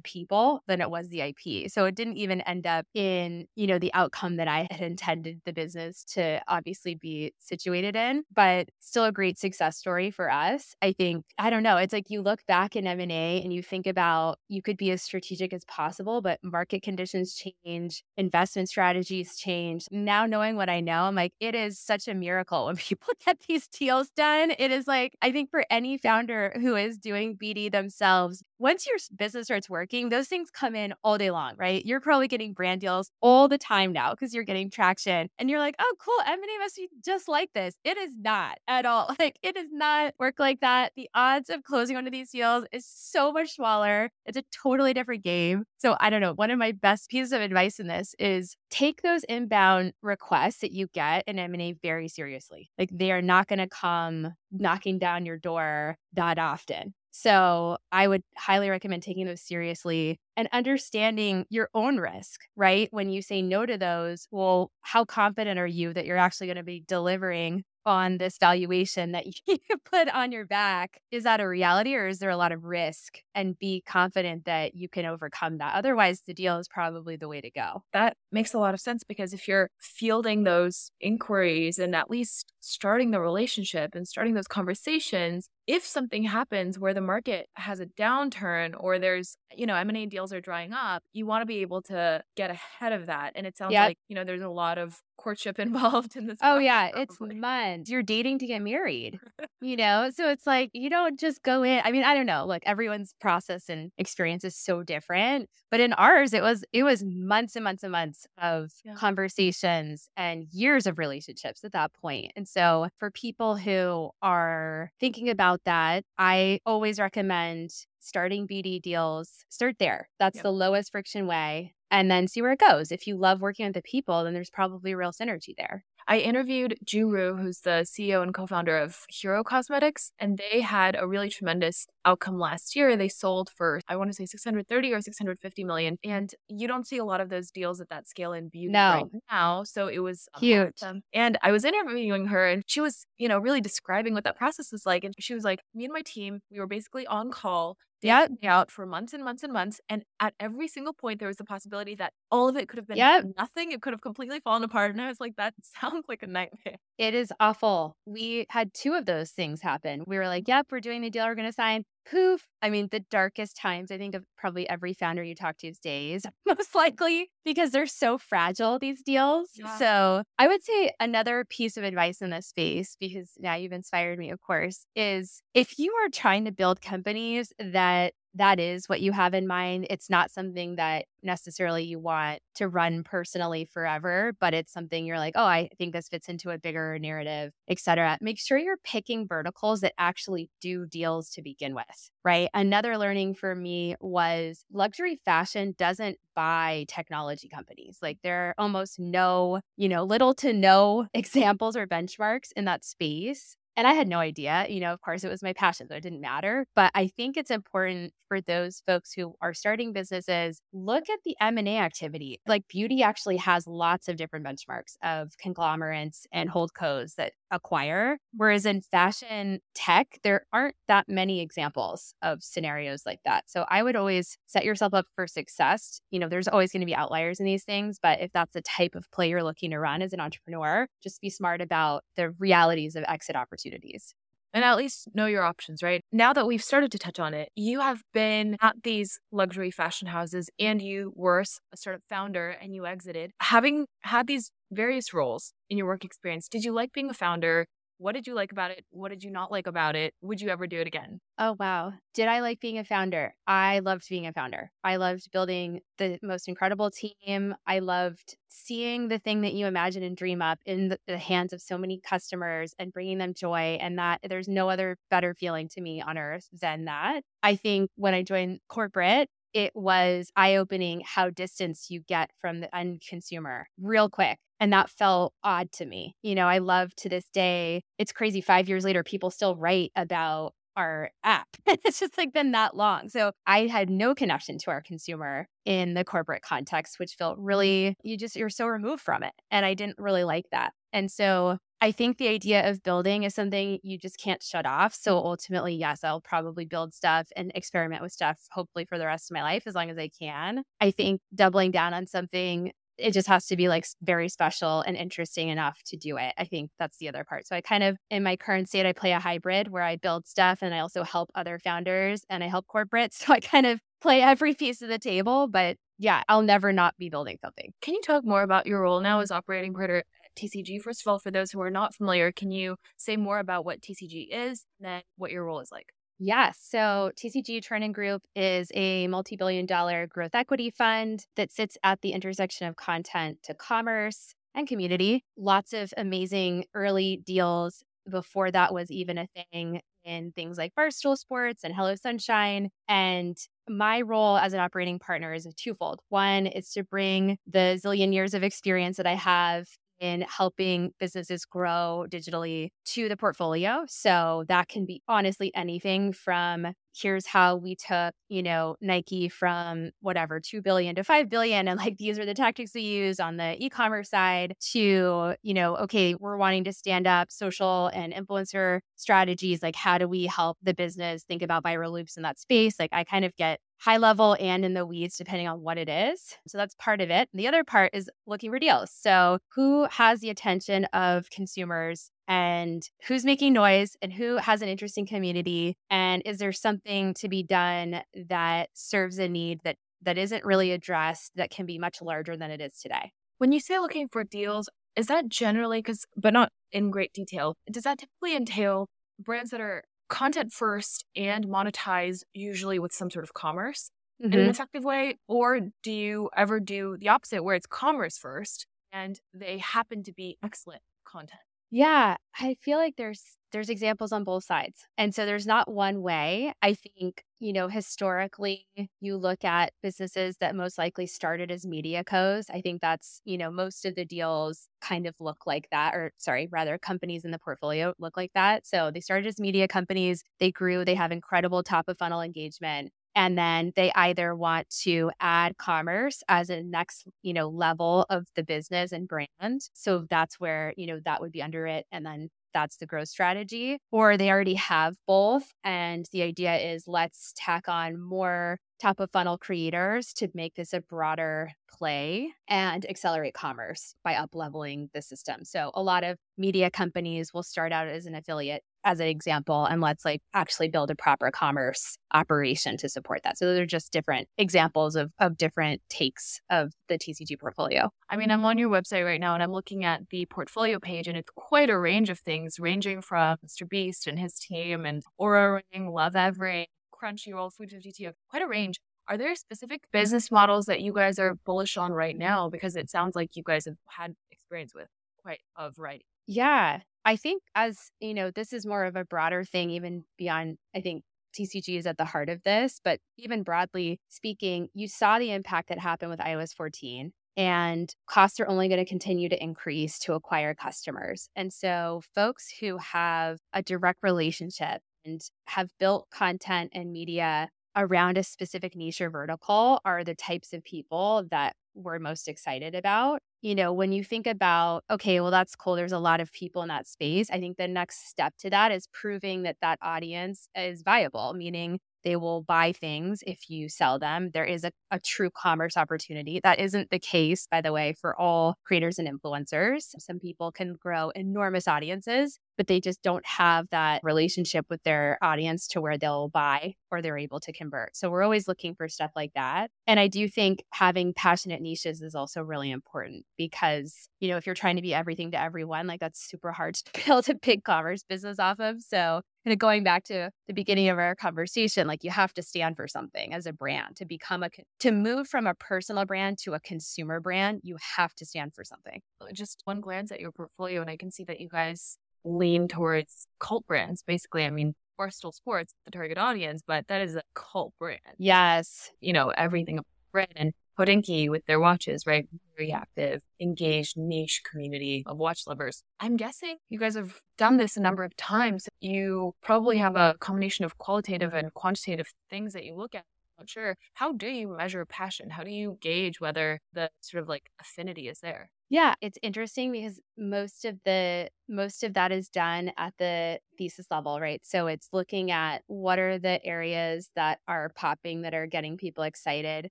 people 0.00 0.62
than 0.68 0.80
it 0.80 0.90
was 0.90 1.08
the 1.08 1.22
IP. 1.22 1.68
So 1.68 1.86
it 1.86 1.94
didn't 1.96 2.16
even 2.18 2.40
end 2.42 2.66
up 2.66 2.86
in, 2.94 3.46
you 3.56 3.66
know, 3.66 3.78
the 3.78 3.92
outcome 3.94 4.36
that 4.36 4.48
I 4.48 4.68
had 4.70 4.80
intended 4.82 5.40
the 5.44 5.52
business 5.52 6.04
to 6.14 6.40
obviously 6.48 6.94
be 6.94 7.32
situated 7.38 7.96
in, 7.96 8.24
but 8.34 8.68
still 8.80 9.04
a 9.04 9.12
great 9.12 9.38
success 9.38 9.76
story 9.76 10.10
for 10.10 10.30
us. 10.30 10.74
I 10.82 10.92
think 10.92 11.24
I 11.38 11.50
don't 11.50 11.62
know, 11.62 11.76
it's 11.78 11.92
like 11.92 12.10
you 12.10 12.22
look 12.22 12.44
back 12.46 12.76
in 12.76 12.86
M&A 12.86 13.42
and 13.42 13.52
you 13.52 13.62
think 13.62 13.86
about 13.86 14.38
you 14.48 14.62
could 14.62 14.76
be 14.76 14.90
as 14.90 15.02
strategic 15.02 15.52
as 15.52 15.64
possible, 15.64 16.20
but 16.20 16.38
market 16.42 16.82
conditions 16.82 17.34
change, 17.34 18.04
investment 18.16 18.68
strategies 18.68 19.36
change. 19.36 19.86
Now, 19.90 20.26
knowing 20.26 20.56
what 20.56 20.68
I 20.68 20.80
know, 20.80 21.04
I'm 21.04 21.14
like, 21.14 21.32
it 21.40 21.54
is 21.54 21.78
such 21.78 22.08
a 22.08 22.14
miracle 22.14 22.66
when 22.66 22.76
people 22.76 23.08
get 23.24 23.38
these 23.48 23.66
deals 23.68 24.10
done. 24.10 24.52
It 24.58 24.70
is 24.70 24.86
like, 24.86 25.16
I 25.22 25.32
think 25.32 25.50
for 25.50 25.64
any 25.70 25.98
founder 25.98 26.52
who 26.60 26.73
is 26.76 26.98
doing 26.98 27.36
BD 27.36 27.68
themselves, 27.68 28.42
once 28.64 28.86
your 28.86 28.96
business 29.14 29.44
starts 29.44 29.68
working, 29.68 30.08
those 30.08 30.26
things 30.26 30.50
come 30.50 30.74
in 30.74 30.94
all 31.04 31.18
day 31.18 31.30
long, 31.30 31.52
right? 31.58 31.84
You're 31.84 32.00
probably 32.00 32.28
getting 32.28 32.54
brand 32.54 32.80
deals 32.80 33.10
all 33.20 33.46
the 33.46 33.58
time 33.58 33.92
now 33.92 34.12
because 34.12 34.32
you're 34.32 34.42
getting 34.42 34.70
traction 34.70 35.28
and 35.38 35.50
you're 35.50 35.58
like, 35.58 35.74
oh, 35.78 35.94
cool. 36.00 36.14
M&A 36.26 36.58
must 36.58 36.76
be 36.76 36.88
just 37.04 37.28
like 37.28 37.52
this. 37.52 37.74
It 37.84 37.98
is 37.98 38.12
not 38.18 38.56
at 38.66 38.86
all. 38.86 39.14
Like 39.24 39.38
it 39.42 39.54
does 39.54 39.68
not 39.70 40.14
work 40.18 40.38
like 40.38 40.60
that. 40.60 40.92
The 40.96 41.08
odds 41.14 41.48
of 41.48 41.62
closing 41.62 41.94
one 41.94 42.06
of 42.06 42.12
these 42.12 42.30
deals 42.30 42.64
is 42.72 42.86
so 42.86 43.32
much 43.32 43.50
smaller. 43.54 44.10
It's 44.26 44.36
a 44.36 44.44
totally 44.50 44.92
different 44.92 45.22
game. 45.22 45.64
So 45.78 45.96
I 46.00 46.10
don't 46.10 46.20
know. 46.20 46.32
One 46.32 46.50
of 46.50 46.58
my 46.58 46.72
best 46.72 47.10
pieces 47.10 47.32
of 47.32 47.40
advice 47.40 47.78
in 47.78 47.86
this 47.86 48.14
is 48.18 48.56
take 48.70 49.02
those 49.02 49.24
inbound 49.24 49.92
requests 50.02 50.58
that 50.58 50.72
you 50.72 50.88
get 50.88 51.24
in 51.26 51.38
M&A 51.38 51.72
very 51.82 52.08
seriously. 52.08 52.70
Like 52.78 52.90
they 52.92 53.12
are 53.12 53.22
not 53.22 53.46
going 53.46 53.60
to 53.60 53.68
come 53.68 54.34
knocking 54.50 54.98
down 54.98 55.26
your 55.26 55.38
door 55.38 55.96
that 56.14 56.38
often. 56.38 56.94
So 57.16 57.78
I 57.92 58.08
would 58.08 58.24
highly 58.36 58.68
recommend 58.68 59.04
taking 59.04 59.24
those 59.24 59.40
seriously 59.40 60.18
and 60.36 60.48
understanding 60.52 61.46
your 61.48 61.68
own 61.72 61.98
risk, 61.98 62.40
right? 62.56 62.88
When 62.90 63.08
you 63.08 63.22
say 63.22 63.40
no 63.40 63.64
to 63.66 63.78
those, 63.78 64.26
well, 64.32 64.72
how 64.80 65.04
confident 65.04 65.60
are 65.60 65.66
you 65.66 65.92
that 65.92 66.06
you're 66.06 66.16
actually 66.16 66.48
going 66.48 66.56
to 66.56 66.64
be 66.64 66.82
delivering 66.88 67.62
on 67.86 68.18
this 68.18 68.36
valuation 68.38 69.12
that 69.12 69.26
you 69.46 69.58
put 69.84 70.08
on 70.08 70.32
your 70.32 70.44
back? 70.44 70.98
Is 71.12 71.22
that 71.22 71.40
a 71.40 71.46
reality 71.46 71.94
or 71.94 72.08
is 72.08 72.18
there 72.18 72.30
a 72.30 72.36
lot 72.36 72.50
of 72.50 72.64
risk? 72.64 73.20
And 73.32 73.56
be 73.56 73.84
confident 73.86 74.46
that 74.46 74.74
you 74.74 74.88
can 74.88 75.04
overcome 75.06 75.58
that. 75.58 75.76
Otherwise, 75.76 76.22
the 76.26 76.34
deal 76.34 76.58
is 76.58 76.66
probably 76.66 77.14
the 77.14 77.28
way 77.28 77.40
to 77.40 77.50
go. 77.52 77.84
That 77.92 78.16
makes 78.32 78.54
a 78.54 78.58
lot 78.58 78.74
of 78.74 78.80
sense 78.80 79.04
because 79.04 79.32
if 79.32 79.46
you're 79.46 79.70
fielding 79.78 80.42
those 80.42 80.90
inquiries 81.00 81.78
and 81.78 81.94
at 81.94 82.10
least 82.10 82.52
starting 82.58 83.12
the 83.12 83.20
relationship 83.20 83.94
and 83.94 84.08
starting 84.08 84.34
those 84.34 84.48
conversations, 84.48 85.48
if 85.66 85.84
something 85.84 86.24
happens 86.24 86.78
where 86.78 86.92
the 86.92 87.00
market 87.00 87.48
has 87.54 87.80
a 87.80 87.86
downturn 87.86 88.74
or 88.78 88.98
there's, 88.98 89.36
you 89.56 89.66
know, 89.66 89.74
M&A 89.76 90.06
deals 90.06 90.32
are 90.32 90.40
drying 90.40 90.72
up, 90.72 91.02
you 91.12 91.26
want 91.26 91.42
to 91.42 91.46
be 91.46 91.58
able 91.58 91.80
to 91.82 92.22
get 92.36 92.50
ahead 92.50 92.92
of 92.92 93.06
that. 93.06 93.32
And 93.34 93.46
it 93.46 93.56
sounds 93.56 93.72
yep. 93.72 93.88
like, 93.88 93.98
you 94.08 94.14
know, 94.14 94.24
there's 94.24 94.42
a 94.42 94.48
lot 94.48 94.78
of 94.78 95.00
courtship 95.16 95.58
involved 95.58 96.16
in 96.16 96.26
this. 96.26 96.38
Oh 96.42 96.58
yeah, 96.58 96.90
probably. 96.90 97.02
it's 97.02 97.40
months. 97.40 97.90
You're 97.90 98.02
dating 98.02 98.38
to 98.40 98.46
get 98.46 98.62
married. 98.62 99.18
you 99.60 99.76
know, 99.76 100.10
so 100.14 100.28
it's 100.28 100.46
like 100.46 100.70
you 100.72 100.90
don't 100.90 101.18
just 101.18 101.42
go 101.42 101.62
in. 101.62 101.80
I 101.84 101.92
mean, 101.92 102.04
I 102.04 102.14
don't 102.14 102.26
know. 102.26 102.44
Look, 102.46 102.62
everyone's 102.66 103.14
process 103.20 103.68
and 103.68 103.90
experience 103.98 104.44
is 104.44 104.56
so 104.56 104.82
different, 104.82 105.48
but 105.70 105.80
in 105.80 105.92
ours, 105.94 106.32
it 106.32 106.42
was 106.42 106.64
it 106.72 106.82
was 106.82 107.02
months 107.04 107.56
and 107.56 107.64
months 107.64 107.82
and 107.82 107.92
months 107.92 108.26
of 108.40 108.72
yeah. 108.84 108.94
conversations 108.94 110.08
and 110.16 110.44
years 110.52 110.86
of 110.86 110.98
relationships 110.98 111.64
at 111.64 111.72
that 111.72 111.92
point. 111.94 112.32
And 112.36 112.46
so 112.46 112.88
for 112.96 113.10
people 113.10 113.56
who 113.56 114.10
are 114.22 114.90
thinking 115.00 115.30
about 115.30 115.53
that, 115.64 116.04
I 116.18 116.60
always 116.66 116.98
recommend 116.98 117.70
starting 118.00 118.46
BD 118.46 118.80
deals, 118.80 119.44
start 119.48 119.76
there. 119.78 120.08
That's 120.18 120.36
yep. 120.36 120.44
the 120.44 120.52
lowest 120.52 120.92
friction 120.92 121.26
way 121.26 121.74
and 121.90 122.10
then 122.10 122.28
see 122.28 122.42
where 122.42 122.52
it 122.52 122.58
goes. 122.58 122.90
If 122.90 123.06
you 123.06 123.16
love 123.16 123.40
working 123.40 123.66
with 123.66 123.74
the 123.74 123.82
people, 123.82 124.24
then 124.24 124.34
there's 124.34 124.50
probably 124.50 124.94
real 124.94 125.12
synergy 125.12 125.54
there. 125.56 125.84
I 126.06 126.18
interviewed 126.18 126.76
Ju 126.84 127.06
Rhyu, 127.06 127.40
who's 127.40 127.60
the 127.60 127.86
CEO 127.86 128.22
and 128.22 128.34
co 128.34 128.46
founder 128.46 128.76
of 128.76 129.04
Hero 129.08 129.42
Cosmetics, 129.42 130.12
and 130.18 130.38
they 130.38 130.60
had 130.60 130.96
a 130.98 131.06
really 131.06 131.28
tremendous 131.28 131.86
outcome 132.04 132.38
last 132.38 132.76
year. 132.76 132.96
They 132.96 133.08
sold 133.08 133.50
for, 133.56 133.80
I 133.88 133.96
want 133.96 134.10
to 134.10 134.14
say 134.14 134.26
630 134.26 134.92
or 134.92 135.00
650 135.00 135.64
million. 135.64 135.98
And 136.04 136.34
you 136.48 136.68
don't 136.68 136.86
see 136.86 136.98
a 136.98 137.04
lot 137.04 137.20
of 137.20 137.28
those 137.30 137.50
deals 137.50 137.80
at 137.80 137.88
that 137.88 138.06
scale 138.06 138.32
in 138.32 138.48
beauty 138.48 138.72
no. 138.72 138.92
right 138.94 139.22
now. 139.30 139.64
So 139.64 139.88
it 139.88 140.00
was 140.00 140.28
huge. 140.38 140.82
And 141.12 141.38
I 141.42 141.52
was 141.52 141.64
interviewing 141.64 142.26
her 142.26 142.46
and 142.46 142.62
she 142.66 142.80
was, 142.80 143.06
you 143.16 143.28
know, 143.28 143.38
really 143.38 143.60
describing 143.60 144.14
what 144.14 144.24
that 144.24 144.36
process 144.36 144.72
was 144.72 144.84
like. 144.84 145.04
And 145.04 145.14
she 145.18 145.34
was 145.34 145.44
like, 145.44 145.60
me 145.74 145.84
and 145.84 145.92
my 145.92 146.02
team, 146.02 146.40
we 146.50 146.58
were 146.58 146.66
basically 146.66 147.06
on 147.06 147.30
call 147.30 147.76
yeah 148.02 148.26
out 148.44 148.70
for 148.70 148.84
months 148.84 149.14
and 149.14 149.24
months 149.24 149.42
and 149.42 149.52
months 149.52 149.80
and 149.88 150.04
at 150.20 150.34
every 150.38 150.68
single 150.68 150.92
point 150.92 151.18
there 151.18 151.28
was 151.28 151.38
the 151.38 151.44
possibility 151.44 151.94
that 151.94 152.12
all 152.34 152.48
of 152.48 152.56
it 152.56 152.68
could 152.68 152.78
have 152.78 152.88
been 152.88 152.96
yep. 152.96 153.24
nothing 153.38 153.70
it 153.70 153.80
could 153.80 153.92
have 153.92 154.00
completely 154.00 154.40
fallen 154.40 154.64
apart 154.64 154.90
and 154.90 155.00
i 155.00 155.06
was 155.06 155.20
like 155.20 155.36
that 155.36 155.54
sounds 155.80 156.06
like 156.08 156.22
a 156.22 156.26
nightmare 156.26 156.76
it 156.98 157.14
is 157.14 157.32
awful 157.38 157.96
we 158.06 158.44
had 158.50 158.74
two 158.74 158.94
of 158.94 159.06
those 159.06 159.30
things 159.30 159.62
happen 159.62 160.02
we 160.06 160.18
were 160.18 160.26
like 160.26 160.48
yep 160.48 160.66
we're 160.72 160.80
doing 160.80 161.00
the 161.00 161.10
deal 161.10 161.24
we're 161.26 161.36
going 161.36 161.48
to 161.48 161.52
sign 161.52 161.84
poof. 162.04 162.46
I 162.62 162.70
mean, 162.70 162.88
the 162.90 163.00
darkest 163.00 163.56
times, 163.56 163.90
I 163.90 163.98
think 163.98 164.14
of 164.14 164.24
probably 164.36 164.68
every 164.68 164.92
founder 164.92 165.22
you 165.22 165.34
talk 165.34 165.56
to's 165.58 165.78
days, 165.78 166.24
most 166.46 166.74
likely, 166.74 167.30
because 167.44 167.70
they're 167.70 167.86
so 167.86 168.18
fragile, 168.18 168.78
these 168.78 169.02
deals. 169.02 169.50
Yeah. 169.54 169.78
So 169.78 170.22
I 170.38 170.46
would 170.48 170.62
say 170.62 170.92
another 171.00 171.44
piece 171.48 171.76
of 171.76 171.84
advice 171.84 172.20
in 172.20 172.30
this 172.30 172.46
space, 172.46 172.96
because 172.98 173.32
now 173.38 173.54
you've 173.54 173.72
inspired 173.72 174.18
me, 174.18 174.30
of 174.30 174.40
course, 174.40 174.86
is 174.94 175.42
if 175.54 175.78
you 175.78 175.92
are 176.04 176.08
trying 176.10 176.44
to 176.44 176.52
build 176.52 176.80
companies 176.80 177.52
that 177.58 178.14
that 178.34 178.58
is 178.58 178.88
what 178.88 179.00
you 179.00 179.12
have 179.12 179.34
in 179.34 179.46
mind. 179.46 179.86
It's 179.90 180.10
not 180.10 180.30
something 180.30 180.76
that 180.76 181.06
necessarily 181.22 181.84
you 181.84 181.98
want 181.98 182.40
to 182.56 182.68
run 182.68 183.02
personally 183.02 183.64
forever, 183.64 184.32
but 184.40 184.54
it's 184.54 184.72
something 184.72 185.06
you're 185.06 185.18
like, 185.18 185.34
oh, 185.36 185.44
I 185.44 185.70
think 185.78 185.92
this 185.92 186.08
fits 186.08 186.28
into 186.28 186.50
a 186.50 186.58
bigger 186.58 186.98
narrative, 186.98 187.52
et 187.68 187.78
cetera. 187.78 188.18
Make 188.20 188.38
sure 188.38 188.58
you're 188.58 188.76
picking 188.84 189.26
verticals 189.26 189.80
that 189.80 189.94
actually 189.98 190.50
do 190.60 190.86
deals 190.86 191.30
to 191.30 191.42
begin 191.42 191.74
with, 191.74 192.10
right? 192.24 192.48
Another 192.54 192.98
learning 192.98 193.34
for 193.34 193.54
me 193.54 193.96
was 194.00 194.64
luxury 194.72 195.20
fashion 195.24 195.74
doesn't 195.78 196.18
buy 196.34 196.84
technology 196.88 197.48
companies. 197.48 197.98
Like 198.02 198.18
there 198.22 198.48
are 198.48 198.54
almost 198.58 198.98
no, 198.98 199.60
you 199.76 199.88
know, 199.88 200.04
little 200.04 200.34
to 200.34 200.52
no 200.52 201.06
examples 201.14 201.76
or 201.76 201.86
benchmarks 201.86 202.50
in 202.56 202.64
that 202.66 202.84
space. 202.84 203.56
And 203.76 203.88
I 203.88 203.92
had 203.92 204.06
no 204.06 204.20
idea, 204.20 204.66
you 204.68 204.78
know, 204.78 204.92
of 204.92 205.00
course 205.00 205.24
it 205.24 205.28
was 205.28 205.42
my 205.42 205.52
passion, 205.52 205.88
so 205.88 205.96
it 205.96 206.02
didn't 206.02 206.20
matter. 206.20 206.66
But 206.76 206.92
I 206.94 207.08
think 207.08 207.36
it's 207.36 207.50
important 207.50 208.12
for 208.28 208.40
those 208.40 208.82
folks 208.86 209.12
who 209.12 209.34
are 209.40 209.52
starting 209.52 209.92
businesses, 209.92 210.60
look 210.72 211.10
at 211.10 211.18
the 211.24 211.36
M&A 211.40 211.78
activity. 211.78 212.40
Like 212.46 212.68
beauty 212.68 213.02
actually 213.02 213.36
has 213.38 213.66
lots 213.66 214.08
of 214.08 214.16
different 214.16 214.46
benchmarks 214.46 214.96
of 215.02 215.36
conglomerates 215.38 216.26
and 216.32 216.48
holdcos 216.48 217.16
that 217.16 217.32
acquire. 217.54 218.18
Whereas 218.36 218.66
in 218.66 218.82
fashion 218.82 219.60
tech, 219.74 220.18
there 220.22 220.46
aren't 220.52 220.76
that 220.88 221.08
many 221.08 221.40
examples 221.40 222.14
of 222.22 222.42
scenarios 222.42 223.02
like 223.06 223.20
that. 223.24 223.44
So 223.46 223.64
I 223.68 223.82
would 223.82 223.96
always 223.96 224.36
set 224.46 224.64
yourself 224.64 224.94
up 224.94 225.06
for 225.14 225.26
success. 225.26 226.00
You 226.10 226.18
know, 226.18 226.28
there's 226.28 226.48
always 226.48 226.72
going 226.72 226.80
to 226.80 226.86
be 226.86 226.94
outliers 226.94 227.40
in 227.40 227.46
these 227.46 227.64
things, 227.64 227.98
but 228.02 228.20
if 228.20 228.32
that's 228.32 228.52
the 228.52 228.62
type 228.62 228.94
of 228.94 229.10
play 229.10 229.30
you're 229.30 229.42
looking 229.42 229.70
to 229.70 229.78
run 229.78 230.02
as 230.02 230.12
an 230.12 230.20
entrepreneur, 230.20 230.86
just 231.02 231.20
be 231.20 231.30
smart 231.30 231.60
about 231.60 232.02
the 232.16 232.30
realities 232.30 232.96
of 232.96 233.04
exit 233.06 233.36
opportunities 233.36 234.14
and 234.54 234.64
at 234.64 234.76
least 234.76 235.08
know 235.14 235.26
your 235.26 235.42
options, 235.42 235.82
right? 235.82 236.00
Now 236.12 236.32
that 236.32 236.46
we've 236.46 236.62
started 236.62 236.92
to 236.92 236.98
touch 236.98 237.18
on 237.18 237.34
it, 237.34 237.50
you 237.56 237.80
have 237.80 238.02
been 238.14 238.56
at 238.62 238.76
these 238.84 239.18
luxury 239.32 239.70
fashion 239.70 240.08
houses 240.08 240.48
and 240.58 240.80
you 240.80 241.12
were 241.16 241.40
a 241.40 241.76
startup 241.76 242.02
founder 242.08 242.50
and 242.50 242.74
you 242.74 242.86
exited. 242.86 243.32
Having 243.40 243.86
had 244.04 244.28
these 244.28 244.50
various 244.70 245.12
roles 245.12 245.52
in 245.68 245.76
your 245.76 245.86
work 245.88 246.04
experience, 246.04 246.48
did 246.48 246.64
you 246.64 246.72
like 246.72 246.92
being 246.92 247.10
a 247.10 247.14
founder? 247.14 247.66
What 247.98 248.12
did 248.12 248.26
you 248.26 248.34
like 248.34 248.52
about 248.52 248.70
it? 248.70 248.84
What 248.90 249.10
did 249.10 249.22
you 249.24 249.30
not 249.30 249.50
like 249.50 249.66
about 249.66 249.96
it? 249.96 250.14
Would 250.20 250.40
you 250.40 250.48
ever 250.48 250.66
do 250.66 250.80
it 250.80 250.86
again? 250.86 251.20
Oh, 251.36 251.56
wow. 251.58 251.94
Did 252.12 252.28
I 252.28 252.40
like 252.40 252.60
being 252.60 252.78
a 252.78 252.84
founder? 252.84 253.34
I 253.46 253.80
loved 253.80 254.08
being 254.08 254.26
a 254.26 254.32
founder. 254.32 254.70
I 254.84 254.96
loved 254.96 255.32
building 255.32 255.80
the 255.98 256.18
most 256.22 256.46
incredible 256.46 256.92
team. 256.92 257.56
I 257.66 257.80
loved 257.80 258.36
seeing 258.48 259.08
the 259.08 259.18
thing 259.18 259.40
that 259.40 259.52
you 259.52 259.66
imagine 259.66 260.04
and 260.04 260.16
dream 260.16 260.40
up 260.40 260.60
in 260.64 260.88
the, 260.90 260.98
the 261.08 261.18
hands 261.18 261.52
of 261.52 261.60
so 261.60 261.76
many 261.76 262.00
customers 262.00 262.72
and 262.78 262.92
bringing 262.92 263.18
them 263.18 263.34
joy. 263.34 263.78
And 263.80 263.98
that 263.98 264.20
there's 264.28 264.46
no 264.46 264.68
other 264.68 264.96
better 265.10 265.34
feeling 265.34 265.68
to 265.70 265.80
me 265.80 266.00
on 266.00 266.16
earth 266.16 266.48
than 266.52 266.84
that. 266.84 267.22
I 267.42 267.56
think 267.56 267.90
when 267.96 268.14
I 268.14 268.22
joined 268.22 268.60
corporate, 268.68 269.28
it 269.54 269.72
was 269.74 270.30
eye 270.36 270.56
opening 270.56 271.02
how 271.06 271.30
distance 271.30 271.86
you 271.90 272.00
get 272.00 272.30
from 272.38 272.60
the 272.60 272.74
end 272.76 273.02
consumer 273.08 273.68
real 273.80 274.10
quick. 274.10 274.38
And 274.60 274.72
that 274.72 274.90
felt 274.90 275.32
odd 275.42 275.72
to 275.72 275.86
me. 275.86 276.16
You 276.22 276.34
know, 276.34 276.46
I 276.46 276.58
love 276.58 276.94
to 276.96 277.08
this 277.08 277.26
day, 277.32 277.82
it's 277.98 278.12
crazy. 278.12 278.40
Five 278.40 278.68
years 278.68 278.84
later, 278.84 279.02
people 279.02 279.30
still 279.30 279.56
write 279.56 279.92
about 279.96 280.54
our 280.76 281.10
app. 281.22 281.48
it's 281.66 282.00
just 282.00 282.18
like 282.18 282.32
been 282.32 282.52
that 282.52 282.76
long. 282.76 283.08
So 283.08 283.32
I 283.46 283.66
had 283.66 283.90
no 283.90 284.14
connection 284.14 284.58
to 284.58 284.70
our 284.70 284.82
consumer 284.82 285.46
in 285.64 285.94
the 285.94 286.04
corporate 286.04 286.42
context, 286.42 286.98
which 286.98 287.14
felt 287.14 287.38
really, 287.38 287.96
you 288.02 288.16
just, 288.16 288.36
you're 288.36 288.50
so 288.50 288.66
removed 288.66 289.02
from 289.02 289.22
it. 289.22 289.32
And 289.50 289.64
I 289.64 289.74
didn't 289.74 289.98
really 289.98 290.24
like 290.24 290.46
that. 290.50 290.72
And 290.92 291.10
so 291.10 291.58
I 291.84 291.92
think 291.92 292.16
the 292.16 292.28
idea 292.28 292.70
of 292.70 292.82
building 292.82 293.24
is 293.24 293.34
something 293.34 293.78
you 293.82 293.98
just 293.98 294.16
can't 294.16 294.42
shut 294.42 294.64
off. 294.64 294.94
So 294.94 295.16
mm-hmm. 295.16 295.26
ultimately, 295.26 295.74
yes, 295.74 296.02
I'll 296.02 296.22
probably 296.22 296.64
build 296.64 296.94
stuff 296.94 297.28
and 297.36 297.52
experiment 297.54 298.00
with 298.00 298.10
stuff, 298.10 298.38
hopefully 298.52 298.86
for 298.86 298.96
the 298.96 299.04
rest 299.04 299.30
of 299.30 299.34
my 299.34 299.42
life 299.42 299.64
as 299.66 299.74
long 299.74 299.90
as 299.90 299.98
I 299.98 300.08
can. 300.08 300.62
I 300.80 300.92
think 300.92 301.20
doubling 301.34 301.72
down 301.72 301.92
on 301.92 302.06
something 302.06 302.72
it 302.96 303.10
just 303.10 303.26
has 303.26 303.46
to 303.46 303.56
be 303.56 303.68
like 303.68 303.84
very 304.02 304.28
special 304.28 304.80
and 304.82 304.96
interesting 304.96 305.48
enough 305.48 305.82
to 305.84 305.96
do 305.96 306.16
it. 306.16 306.32
I 306.38 306.44
think 306.44 306.70
that's 306.78 306.96
the 306.98 307.08
other 307.08 307.24
part. 307.24 307.46
So 307.46 307.56
I 307.56 307.60
kind 307.60 307.82
of 307.82 307.98
in 308.08 308.22
my 308.22 308.36
current 308.36 308.68
state 308.68 308.86
I 308.86 308.92
play 308.92 309.10
a 309.10 309.18
hybrid 309.18 309.66
where 309.68 309.82
I 309.82 309.96
build 309.96 310.28
stuff 310.28 310.60
and 310.62 310.72
I 310.72 310.78
also 310.78 311.02
help 311.02 311.28
other 311.34 311.58
founders 311.58 312.22
and 312.30 312.44
I 312.44 312.46
help 312.46 312.66
corporates. 312.66 313.14
So 313.26 313.32
I 313.32 313.40
kind 313.40 313.66
of 313.66 313.80
play 314.00 314.22
every 314.22 314.54
piece 314.54 314.80
of 314.80 314.88
the 314.88 314.98
table, 315.00 315.48
but 315.48 315.76
yeah, 315.98 316.22
I'll 316.28 316.42
never 316.42 316.72
not 316.72 316.96
be 316.96 317.08
building 317.08 317.38
something. 317.42 317.72
Can 317.82 317.94
you 317.94 318.00
talk 318.02 318.24
more 318.24 318.42
about 318.42 318.66
your 318.66 318.80
role 318.80 319.00
now 319.00 319.20
as 319.20 319.32
operating 319.32 319.74
partner 319.74 320.04
TCG? 320.34 320.78
First 320.80 321.02
of 321.02 321.10
all, 321.10 321.18
for 321.18 321.30
those 321.30 321.50
who 321.50 321.60
are 321.60 321.70
not 321.70 321.94
familiar, 321.94 322.32
can 322.32 322.50
you 322.50 322.76
say 322.96 323.16
more 323.16 323.38
about 323.38 323.64
what 323.64 323.80
TCG 323.80 324.28
is 324.30 324.64
and 324.78 324.86
then 324.86 325.02
what 325.16 325.30
your 325.30 325.44
role 325.44 325.60
is 325.60 325.70
like? 325.72 325.92
Yes. 326.18 326.58
So 326.62 327.10
TCG 327.16 327.60
Chernin 327.64 327.92
Group 327.92 328.22
is 328.36 328.70
a 328.74 329.08
multi 329.08 329.36
billion 329.36 329.66
dollar 329.66 330.06
growth 330.06 330.34
equity 330.34 330.70
fund 330.70 331.26
that 331.36 331.50
sits 331.50 331.76
at 331.82 332.02
the 332.02 332.12
intersection 332.12 332.68
of 332.68 332.76
content 332.76 333.38
to 333.44 333.54
commerce 333.54 334.34
and 334.54 334.68
community. 334.68 335.24
Lots 335.36 335.72
of 335.72 335.92
amazing 335.96 336.66
early 336.74 337.16
deals 337.24 337.82
before 338.08 338.50
that 338.50 338.72
was 338.72 338.90
even 338.90 339.18
a 339.18 339.26
thing 339.26 339.80
in 340.04 340.32
things 340.32 340.58
like 340.58 340.74
Barstool 340.78 341.16
Sports 341.16 341.64
and 341.64 341.74
Hello 341.74 341.94
Sunshine. 341.94 342.70
And 342.88 343.36
my 343.68 344.02
role 344.02 344.36
as 344.36 344.52
an 344.52 344.60
operating 344.60 344.98
partner 344.98 345.32
is 345.32 345.46
twofold. 345.56 346.00
One 346.10 346.46
is 346.46 346.70
to 346.72 346.84
bring 346.84 347.38
the 347.46 347.80
zillion 347.82 348.12
years 348.12 348.34
of 348.34 348.42
experience 348.42 348.98
that 348.98 349.06
I 349.06 349.14
have 349.14 349.66
in 350.04 350.22
helping 350.22 350.92
businesses 351.00 351.44
grow 351.46 352.06
digitally 352.10 352.70
to 352.86 353.08
the 353.08 353.16
portfolio. 353.16 353.84
So 353.88 354.44
that 354.48 354.68
can 354.68 354.84
be 354.86 355.02
honestly 355.08 355.50
anything 355.54 356.12
from 356.12 356.74
here's 356.94 357.26
how 357.26 357.56
we 357.56 357.76
took, 357.76 358.14
you 358.28 358.42
know, 358.42 358.76
Nike 358.80 359.28
from 359.28 359.90
whatever 360.00 360.40
2 360.40 360.62
billion 360.62 360.94
to 360.96 361.04
5 361.04 361.28
billion 361.28 361.68
and 361.68 361.78
like 361.78 361.96
these 361.98 362.18
are 362.18 362.26
the 362.26 362.34
tactics 362.34 362.72
we 362.74 362.82
use 362.82 363.20
on 363.20 363.36
the 363.36 363.56
e-commerce 363.62 364.10
side 364.10 364.54
to, 364.72 365.34
you 365.42 365.54
know, 365.54 365.76
okay, 365.76 366.14
we're 366.14 366.36
wanting 366.36 366.64
to 366.64 366.72
stand 366.72 367.06
up 367.06 367.30
social 367.30 367.88
and 367.88 368.12
influencer 368.12 368.80
strategies 368.96 369.62
like 369.62 369.76
how 369.76 369.98
do 369.98 370.08
we 370.08 370.26
help 370.26 370.56
the 370.62 370.74
business 370.74 371.24
think 371.24 371.42
about 371.42 371.64
viral 371.64 371.92
loops 371.92 372.16
in 372.16 372.22
that 372.22 372.38
space? 372.38 372.78
Like 372.78 372.90
I 372.92 373.04
kind 373.04 373.24
of 373.24 373.34
get 373.36 373.60
high 373.80 373.96
level 373.98 374.36
and 374.40 374.64
in 374.64 374.74
the 374.74 374.86
weeds, 374.86 375.16
depending 375.16 375.46
on 375.46 375.60
what 375.60 375.76
it 375.78 375.88
is. 375.88 376.36
So 376.48 376.56
that's 376.56 376.74
part 376.76 377.00
of 377.00 377.10
it. 377.10 377.28
The 377.34 377.46
other 377.48 377.64
part 377.64 377.90
is 377.92 378.08
looking 378.26 378.50
for 378.50 378.58
deals. 378.58 378.90
So, 378.90 379.38
who 379.54 379.86
has 379.90 380.20
the 380.20 380.30
attention 380.30 380.86
of 380.86 381.28
consumers 381.30 382.10
and 382.26 382.88
who's 383.06 383.24
making 383.24 383.52
noise 383.52 383.96
and 384.02 384.12
who 384.12 384.36
has 384.36 384.62
an 384.62 384.68
interesting 384.68 385.06
community? 385.06 385.76
And 385.90 386.22
is 386.24 386.38
there 386.38 386.52
something 386.52 387.14
to 387.14 387.28
be 387.28 387.42
done 387.42 388.02
that 388.28 388.70
serves 388.74 389.18
a 389.18 389.28
need 389.28 389.60
that 389.64 389.76
that 390.02 390.18
isn't 390.18 390.44
really 390.44 390.70
addressed 390.72 391.32
that 391.36 391.50
can 391.50 391.66
be 391.66 391.78
much 391.78 392.02
larger 392.02 392.36
than 392.36 392.50
it 392.50 392.60
is 392.60 392.78
today? 392.80 393.12
When 393.38 393.52
you 393.52 393.60
say 393.60 393.78
looking 393.78 394.08
for 394.08 394.24
deals, 394.24 394.68
is 394.96 395.06
that 395.06 395.28
generally 395.28 395.78
because, 395.78 396.04
but 396.16 396.32
not 396.32 396.50
in 396.72 396.90
great 396.90 397.12
detail, 397.12 397.56
does 397.70 397.84
that 397.84 397.98
typically 397.98 398.36
entail 398.36 398.88
brands 399.18 399.50
that 399.50 399.60
are 399.60 399.84
content 400.08 400.52
first 400.52 401.04
and 401.16 401.46
monetize 401.46 402.22
usually 402.32 402.78
with 402.78 402.92
some 402.92 403.10
sort 403.10 403.24
of 403.24 403.34
commerce 403.34 403.90
mm-hmm. 404.22 404.32
in 404.32 404.38
an 404.38 404.44
mm-hmm. 404.44 404.50
effective 404.50 404.84
way? 404.84 405.16
Or 405.28 405.60
do 405.82 405.92
you 405.92 406.30
ever 406.36 406.60
do 406.60 406.96
the 406.98 407.08
opposite 407.08 407.42
where 407.42 407.56
it's 407.56 407.66
commerce 407.66 408.18
first 408.18 408.66
and 408.92 409.18
they 409.32 409.58
happen 409.58 410.02
to 410.04 410.12
be 410.12 410.38
excellent 410.42 410.82
content? 411.04 411.40
Yeah, 411.76 412.16
I 412.38 412.54
feel 412.60 412.78
like 412.78 412.94
there's 412.96 413.36
there's 413.50 413.68
examples 413.68 414.12
on 414.12 414.22
both 414.24 414.44
sides. 414.44 414.84
And 414.98 415.12
so 415.14 415.26
there's 415.26 415.46
not 415.46 415.70
one 415.72 416.02
way. 416.02 416.52
I 416.62 416.74
think, 416.74 417.24
you 417.40 417.52
know, 417.52 417.68
historically 417.68 418.66
you 419.00 419.16
look 419.16 419.44
at 419.44 419.72
businesses 419.82 420.36
that 420.38 420.54
most 420.56 420.76
likely 420.78 421.06
started 421.06 421.50
as 421.52 421.64
media 421.66 422.02
co's. 422.04 422.50
I 422.50 422.60
think 422.60 422.80
that's, 422.80 423.20
you 423.24 423.38
know, 423.38 423.50
most 423.52 423.84
of 423.86 423.94
the 423.94 424.04
deals 424.04 424.68
kind 424.80 425.06
of 425.06 425.14
look 425.20 425.46
like 425.46 425.68
that 425.70 425.94
or 425.94 426.12
sorry, 426.18 426.48
rather 426.50 426.78
companies 426.78 427.24
in 427.24 427.30
the 427.32 427.38
portfolio 427.38 427.94
look 427.98 428.16
like 428.16 428.32
that. 428.34 428.66
So 428.66 428.90
they 428.92 429.00
started 429.00 429.26
as 429.28 429.38
media 429.40 429.68
companies, 429.68 430.22
they 430.40 430.50
grew, 430.52 430.84
they 430.84 430.96
have 430.96 431.12
incredible 431.12 431.62
top 431.62 431.88
of 431.88 431.98
funnel 431.98 432.22
engagement 432.22 432.92
and 433.14 433.38
then 433.38 433.72
they 433.76 433.92
either 433.92 434.34
want 434.34 434.68
to 434.70 435.10
add 435.20 435.56
commerce 435.56 436.22
as 436.28 436.50
a 436.50 436.62
next 436.62 437.06
you 437.22 437.32
know 437.32 437.48
level 437.48 438.06
of 438.10 438.26
the 438.36 438.42
business 438.42 438.92
and 438.92 439.08
brand 439.08 439.68
so 439.72 440.06
that's 440.10 440.40
where 440.40 440.74
you 440.76 440.86
know 440.86 441.00
that 441.04 441.20
would 441.20 441.32
be 441.32 441.42
under 441.42 441.66
it 441.66 441.86
and 441.92 442.04
then 442.04 442.28
that's 442.52 442.76
the 442.76 442.86
growth 442.86 443.08
strategy 443.08 443.78
or 443.90 444.16
they 444.16 444.30
already 444.30 444.54
have 444.54 444.94
both 445.06 445.52
and 445.64 446.06
the 446.12 446.22
idea 446.22 446.56
is 446.56 446.84
let's 446.86 447.32
tack 447.36 447.68
on 447.68 448.00
more 448.00 448.58
top 448.80 449.00
of 449.00 449.10
funnel 449.10 449.38
creators 449.38 450.12
to 450.12 450.28
make 450.34 450.54
this 450.54 450.72
a 450.72 450.80
broader 450.80 451.50
play 451.70 452.32
and 452.48 452.84
accelerate 452.88 453.34
commerce 453.34 453.94
by 454.04 454.14
up 454.14 454.34
leveling 454.34 454.90
the 454.94 455.02
system. 455.02 455.44
So 455.44 455.70
a 455.74 455.82
lot 455.82 456.04
of 456.04 456.18
media 456.36 456.70
companies 456.70 457.32
will 457.32 457.42
start 457.42 457.72
out 457.72 457.88
as 457.88 458.06
an 458.06 458.14
affiliate 458.14 458.62
as 458.84 459.00
an 459.00 459.06
example 459.06 459.64
and 459.64 459.80
let's 459.80 460.04
like 460.04 460.20
actually 460.34 460.68
build 460.68 460.90
a 460.90 460.94
proper 460.94 461.30
commerce 461.30 461.96
operation 462.12 462.76
to 462.76 462.88
support 462.88 463.20
that. 463.24 463.38
So 463.38 463.46
those 463.46 463.58
are 463.58 463.66
just 463.66 463.92
different 463.92 464.28
examples 464.38 464.96
of 464.96 465.12
of 465.18 465.36
different 465.36 465.82
takes 465.88 466.40
of 466.50 466.72
the 466.88 466.98
TCG 466.98 467.38
portfolio. 467.38 467.90
I 468.08 468.16
mean, 468.16 468.30
I'm 468.30 468.44
on 468.44 468.58
your 468.58 468.70
website 468.70 469.04
right 469.04 469.20
now 469.20 469.34
and 469.34 469.42
I'm 469.42 469.52
looking 469.52 469.84
at 469.84 470.08
the 470.10 470.26
portfolio 470.26 470.78
page 470.78 471.08
and 471.08 471.16
it's 471.16 471.30
quite 471.34 471.70
a 471.70 471.78
range 471.78 472.10
of 472.10 472.18
things 472.18 472.58
ranging 472.60 473.00
from 473.00 473.38
Mr. 473.44 473.68
Beast 473.68 474.06
and 474.06 474.18
his 474.18 474.38
team 474.38 474.84
and 474.84 475.02
Oura 475.20 475.60
Ring, 475.72 475.90
Lovevery, 475.90 476.66
Crunchyroll, 476.92 477.50
Food52, 477.58 478.12
quite 478.28 478.42
a 478.42 478.46
range. 478.46 478.80
Are 479.06 479.18
there 479.18 479.34
specific 479.34 479.82
business 479.92 480.30
models 480.30 480.66
that 480.66 480.80
you 480.80 480.92
guys 480.92 481.18
are 481.18 481.34
bullish 481.44 481.76
on 481.76 481.92
right 481.92 482.16
now? 482.16 482.48
Because 482.48 482.74
it 482.74 482.88
sounds 482.88 483.14
like 483.14 483.36
you 483.36 483.42
guys 483.44 483.66
have 483.66 483.76
had 483.86 484.14
experience 484.30 484.74
with 484.74 484.88
quite 485.22 485.40
a 485.56 485.70
variety. 485.70 486.06
Yeah. 486.26 486.80
I 487.04 487.16
think 487.16 487.42
as, 487.54 487.90
you 488.00 488.14
know, 488.14 488.30
this 488.30 488.52
is 488.52 488.66
more 488.66 488.84
of 488.84 488.96
a 488.96 489.04
broader 489.04 489.44
thing, 489.44 489.70
even 489.70 490.04
beyond, 490.16 490.58
I 490.74 490.80
think 490.80 491.04
TCG 491.38 491.78
is 491.78 491.86
at 491.86 491.98
the 491.98 492.04
heart 492.04 492.28
of 492.28 492.42
this, 492.44 492.80
but 492.82 493.00
even 493.18 493.42
broadly 493.42 494.00
speaking, 494.08 494.68
you 494.74 494.88
saw 494.88 495.18
the 495.18 495.32
impact 495.32 495.68
that 495.68 495.78
happened 495.78 496.10
with 496.10 496.20
iOS 496.20 496.54
14 496.54 497.12
and 497.36 497.94
costs 498.06 498.38
are 498.38 498.46
only 498.46 498.68
going 498.68 498.78
to 498.78 498.88
continue 498.88 499.28
to 499.28 499.42
increase 499.42 499.98
to 500.00 500.14
acquire 500.14 500.54
customers. 500.54 501.28
And 501.34 501.52
so, 501.52 502.02
folks 502.14 502.48
who 502.60 502.78
have 502.78 503.40
a 503.52 503.62
direct 503.62 503.98
relationship 504.02 504.82
and 505.04 505.20
have 505.46 505.70
built 505.80 506.08
content 506.10 506.70
and 506.74 506.92
media 506.92 507.50
around 507.76 508.18
a 508.18 508.22
specific 508.22 508.76
niche 508.76 509.00
or 509.00 509.10
vertical 509.10 509.80
are 509.84 510.04
the 510.04 510.14
types 510.14 510.52
of 510.52 510.64
people 510.64 511.26
that 511.30 511.54
we're 511.74 511.98
most 511.98 512.28
excited 512.28 512.74
about. 512.74 513.20
You 513.42 513.54
know, 513.54 513.72
when 513.72 513.92
you 513.92 514.02
think 514.04 514.26
about, 514.26 514.84
okay, 514.90 515.20
well, 515.20 515.30
that's 515.30 515.54
cool. 515.54 515.74
There's 515.74 515.92
a 515.92 515.98
lot 515.98 516.20
of 516.20 516.32
people 516.32 516.62
in 516.62 516.68
that 516.68 516.86
space. 516.86 517.30
I 517.30 517.38
think 517.38 517.56
the 517.58 517.68
next 517.68 518.08
step 518.08 518.32
to 518.38 518.50
that 518.50 518.72
is 518.72 518.86
proving 518.92 519.42
that 519.42 519.56
that 519.60 519.78
audience 519.82 520.48
is 520.56 520.82
viable, 520.82 521.34
meaning 521.34 521.78
they 522.04 522.16
will 522.16 522.42
buy 522.42 522.72
things 522.72 523.22
if 523.26 523.50
you 523.50 523.68
sell 523.68 523.98
them. 523.98 524.30
There 524.32 524.44
is 524.44 524.64
a, 524.64 524.70
a 524.90 525.00
true 525.00 525.30
commerce 525.30 525.76
opportunity. 525.76 526.40
That 526.42 526.58
isn't 526.58 526.90
the 526.90 526.98
case, 526.98 527.46
by 527.50 527.60
the 527.60 527.72
way, 527.72 527.94
for 527.98 528.18
all 528.18 528.56
creators 528.64 528.98
and 528.98 529.08
influencers. 529.08 529.94
Some 529.98 530.18
people 530.18 530.52
can 530.52 530.74
grow 530.74 531.10
enormous 531.10 531.66
audiences, 531.66 532.38
but 532.56 532.66
they 532.66 532.80
just 532.80 533.02
don't 533.02 533.24
have 533.26 533.66
that 533.70 534.00
relationship 534.02 534.66
with 534.68 534.82
their 534.82 535.18
audience 535.22 535.66
to 535.68 535.80
where 535.80 535.98
they'll 535.98 536.28
buy 536.28 536.74
or 536.90 537.02
they're 537.02 537.18
able 537.18 537.40
to 537.40 537.52
convert. 537.52 537.96
So 537.96 538.10
we're 538.10 538.22
always 538.22 538.48
looking 538.48 538.74
for 538.74 538.88
stuff 538.88 539.10
like 539.16 539.32
that. 539.34 539.70
And 539.86 539.98
I 539.98 540.08
do 540.08 540.28
think 540.28 540.64
having 540.70 541.12
passionate 541.12 541.60
niches 541.60 542.02
is 542.02 542.14
also 542.14 542.40
really 542.42 542.70
important 542.70 543.24
because, 543.36 544.08
you 544.20 544.28
know, 544.28 544.36
if 544.36 544.46
you're 544.46 544.54
trying 544.54 544.76
to 544.76 544.82
be 544.82 544.94
everything 544.94 545.32
to 545.32 545.40
everyone, 545.40 545.86
like 545.86 546.00
that's 546.00 546.20
super 546.20 546.52
hard 546.52 546.74
to 546.74 547.02
build 547.06 547.28
a 547.28 547.34
big 547.34 547.64
commerce 547.64 548.04
business 548.04 548.38
off 548.38 548.60
of. 548.60 548.82
So 548.82 549.22
kind 549.44 549.52
of 549.52 549.58
going 549.58 549.84
back 549.84 550.04
to 550.04 550.30
the 550.46 550.54
beginning 550.54 550.88
of 550.88 550.98
our 550.98 551.14
conversation, 551.14 551.86
like 551.86 552.02
you 552.02 552.10
have 552.10 552.32
to 552.34 552.42
stand 552.42 552.76
for 552.76 552.88
something 552.88 553.34
as 553.34 553.46
a 553.46 553.52
brand 553.52 553.96
to 553.96 554.04
become 554.04 554.42
a, 554.42 554.48
to 554.80 554.90
move 554.90 555.28
from 555.28 555.46
a 555.46 555.54
personal 555.54 556.04
brand 556.04 556.38
to 556.38 556.54
a 556.54 556.60
consumer 556.60 557.20
brand, 557.20 557.60
you 557.62 557.76
have 557.96 558.14
to 558.14 558.24
stand 558.24 558.54
for 558.54 558.64
something. 558.64 559.00
Just 559.32 559.60
one 559.64 559.80
glance 559.80 560.10
at 560.12 560.20
your 560.20 560.32
portfolio, 560.32 560.80
and 560.80 560.90
I 560.90 560.96
can 560.96 561.10
see 561.10 561.24
that 561.24 561.40
you 561.40 561.48
guys 561.48 561.98
lean 562.24 562.68
towards 562.68 563.26
cult 563.38 563.66
brands. 563.66 564.02
Basically, 564.02 564.44
I 564.44 564.50
mean, 564.50 564.74
Barstool 564.98 565.34
Sports, 565.34 565.74
the 565.84 565.90
target 565.90 566.18
audience, 566.18 566.62
but 566.66 566.86
that 566.88 567.02
is 567.02 567.16
a 567.16 567.22
cult 567.34 567.72
brand. 567.78 568.00
Yes. 568.18 568.90
You 569.00 569.12
know, 569.12 569.28
everything 569.28 569.78
A 569.78 569.82
brand 570.12 570.32
and 570.36 570.52
Hodinkee 570.78 571.28
with 571.28 571.46
their 571.46 571.60
watches, 571.60 572.06
right? 572.06 572.28
Very 572.56 572.72
active, 572.72 573.22
engaged, 573.40 573.96
niche 573.96 574.42
community 574.48 575.04
of 575.06 575.18
watch 575.18 575.46
lovers. 575.46 575.82
I'm 576.00 576.16
guessing 576.16 576.56
you 576.68 576.78
guys 576.78 576.96
have 576.96 577.20
done 577.38 577.56
this 577.56 577.76
a 577.76 577.80
number 577.80 578.02
of 578.02 578.16
times. 578.16 578.68
You 578.80 579.34
probably 579.42 579.78
have 579.78 579.96
a 579.96 580.16
combination 580.18 580.64
of 580.64 580.78
qualitative 580.78 581.32
and 581.32 581.52
quantitative 581.54 582.08
things 582.28 582.52
that 582.54 582.64
you 582.64 582.74
look 582.74 582.94
at. 582.94 583.04
I'm 583.38 583.42
not 583.42 583.50
sure. 583.50 583.76
How 583.94 584.12
do 584.12 584.26
you 584.26 584.48
measure 584.56 584.84
passion? 584.84 585.30
How 585.30 585.44
do 585.44 585.50
you 585.50 585.78
gauge 585.80 586.20
whether 586.20 586.60
the 586.72 586.90
sort 587.00 587.22
of 587.22 587.28
like 587.28 587.50
affinity 587.60 588.08
is 588.08 588.20
there? 588.20 588.50
Yeah, 588.74 588.94
it's 589.00 589.18
interesting 589.22 589.70
because 589.70 590.00
most 590.18 590.64
of 590.64 590.80
the 590.84 591.28
most 591.48 591.84
of 591.84 591.94
that 591.94 592.10
is 592.10 592.28
done 592.28 592.72
at 592.76 592.92
the 592.98 593.38
thesis 593.56 593.86
level, 593.88 594.20
right? 594.20 594.44
So 594.44 594.66
it's 594.66 594.88
looking 594.92 595.30
at 595.30 595.62
what 595.68 596.00
are 596.00 596.18
the 596.18 596.44
areas 596.44 597.08
that 597.14 597.38
are 597.46 597.70
popping 597.76 598.22
that 598.22 598.34
are 598.34 598.48
getting 598.48 598.76
people 598.76 599.04
excited 599.04 599.70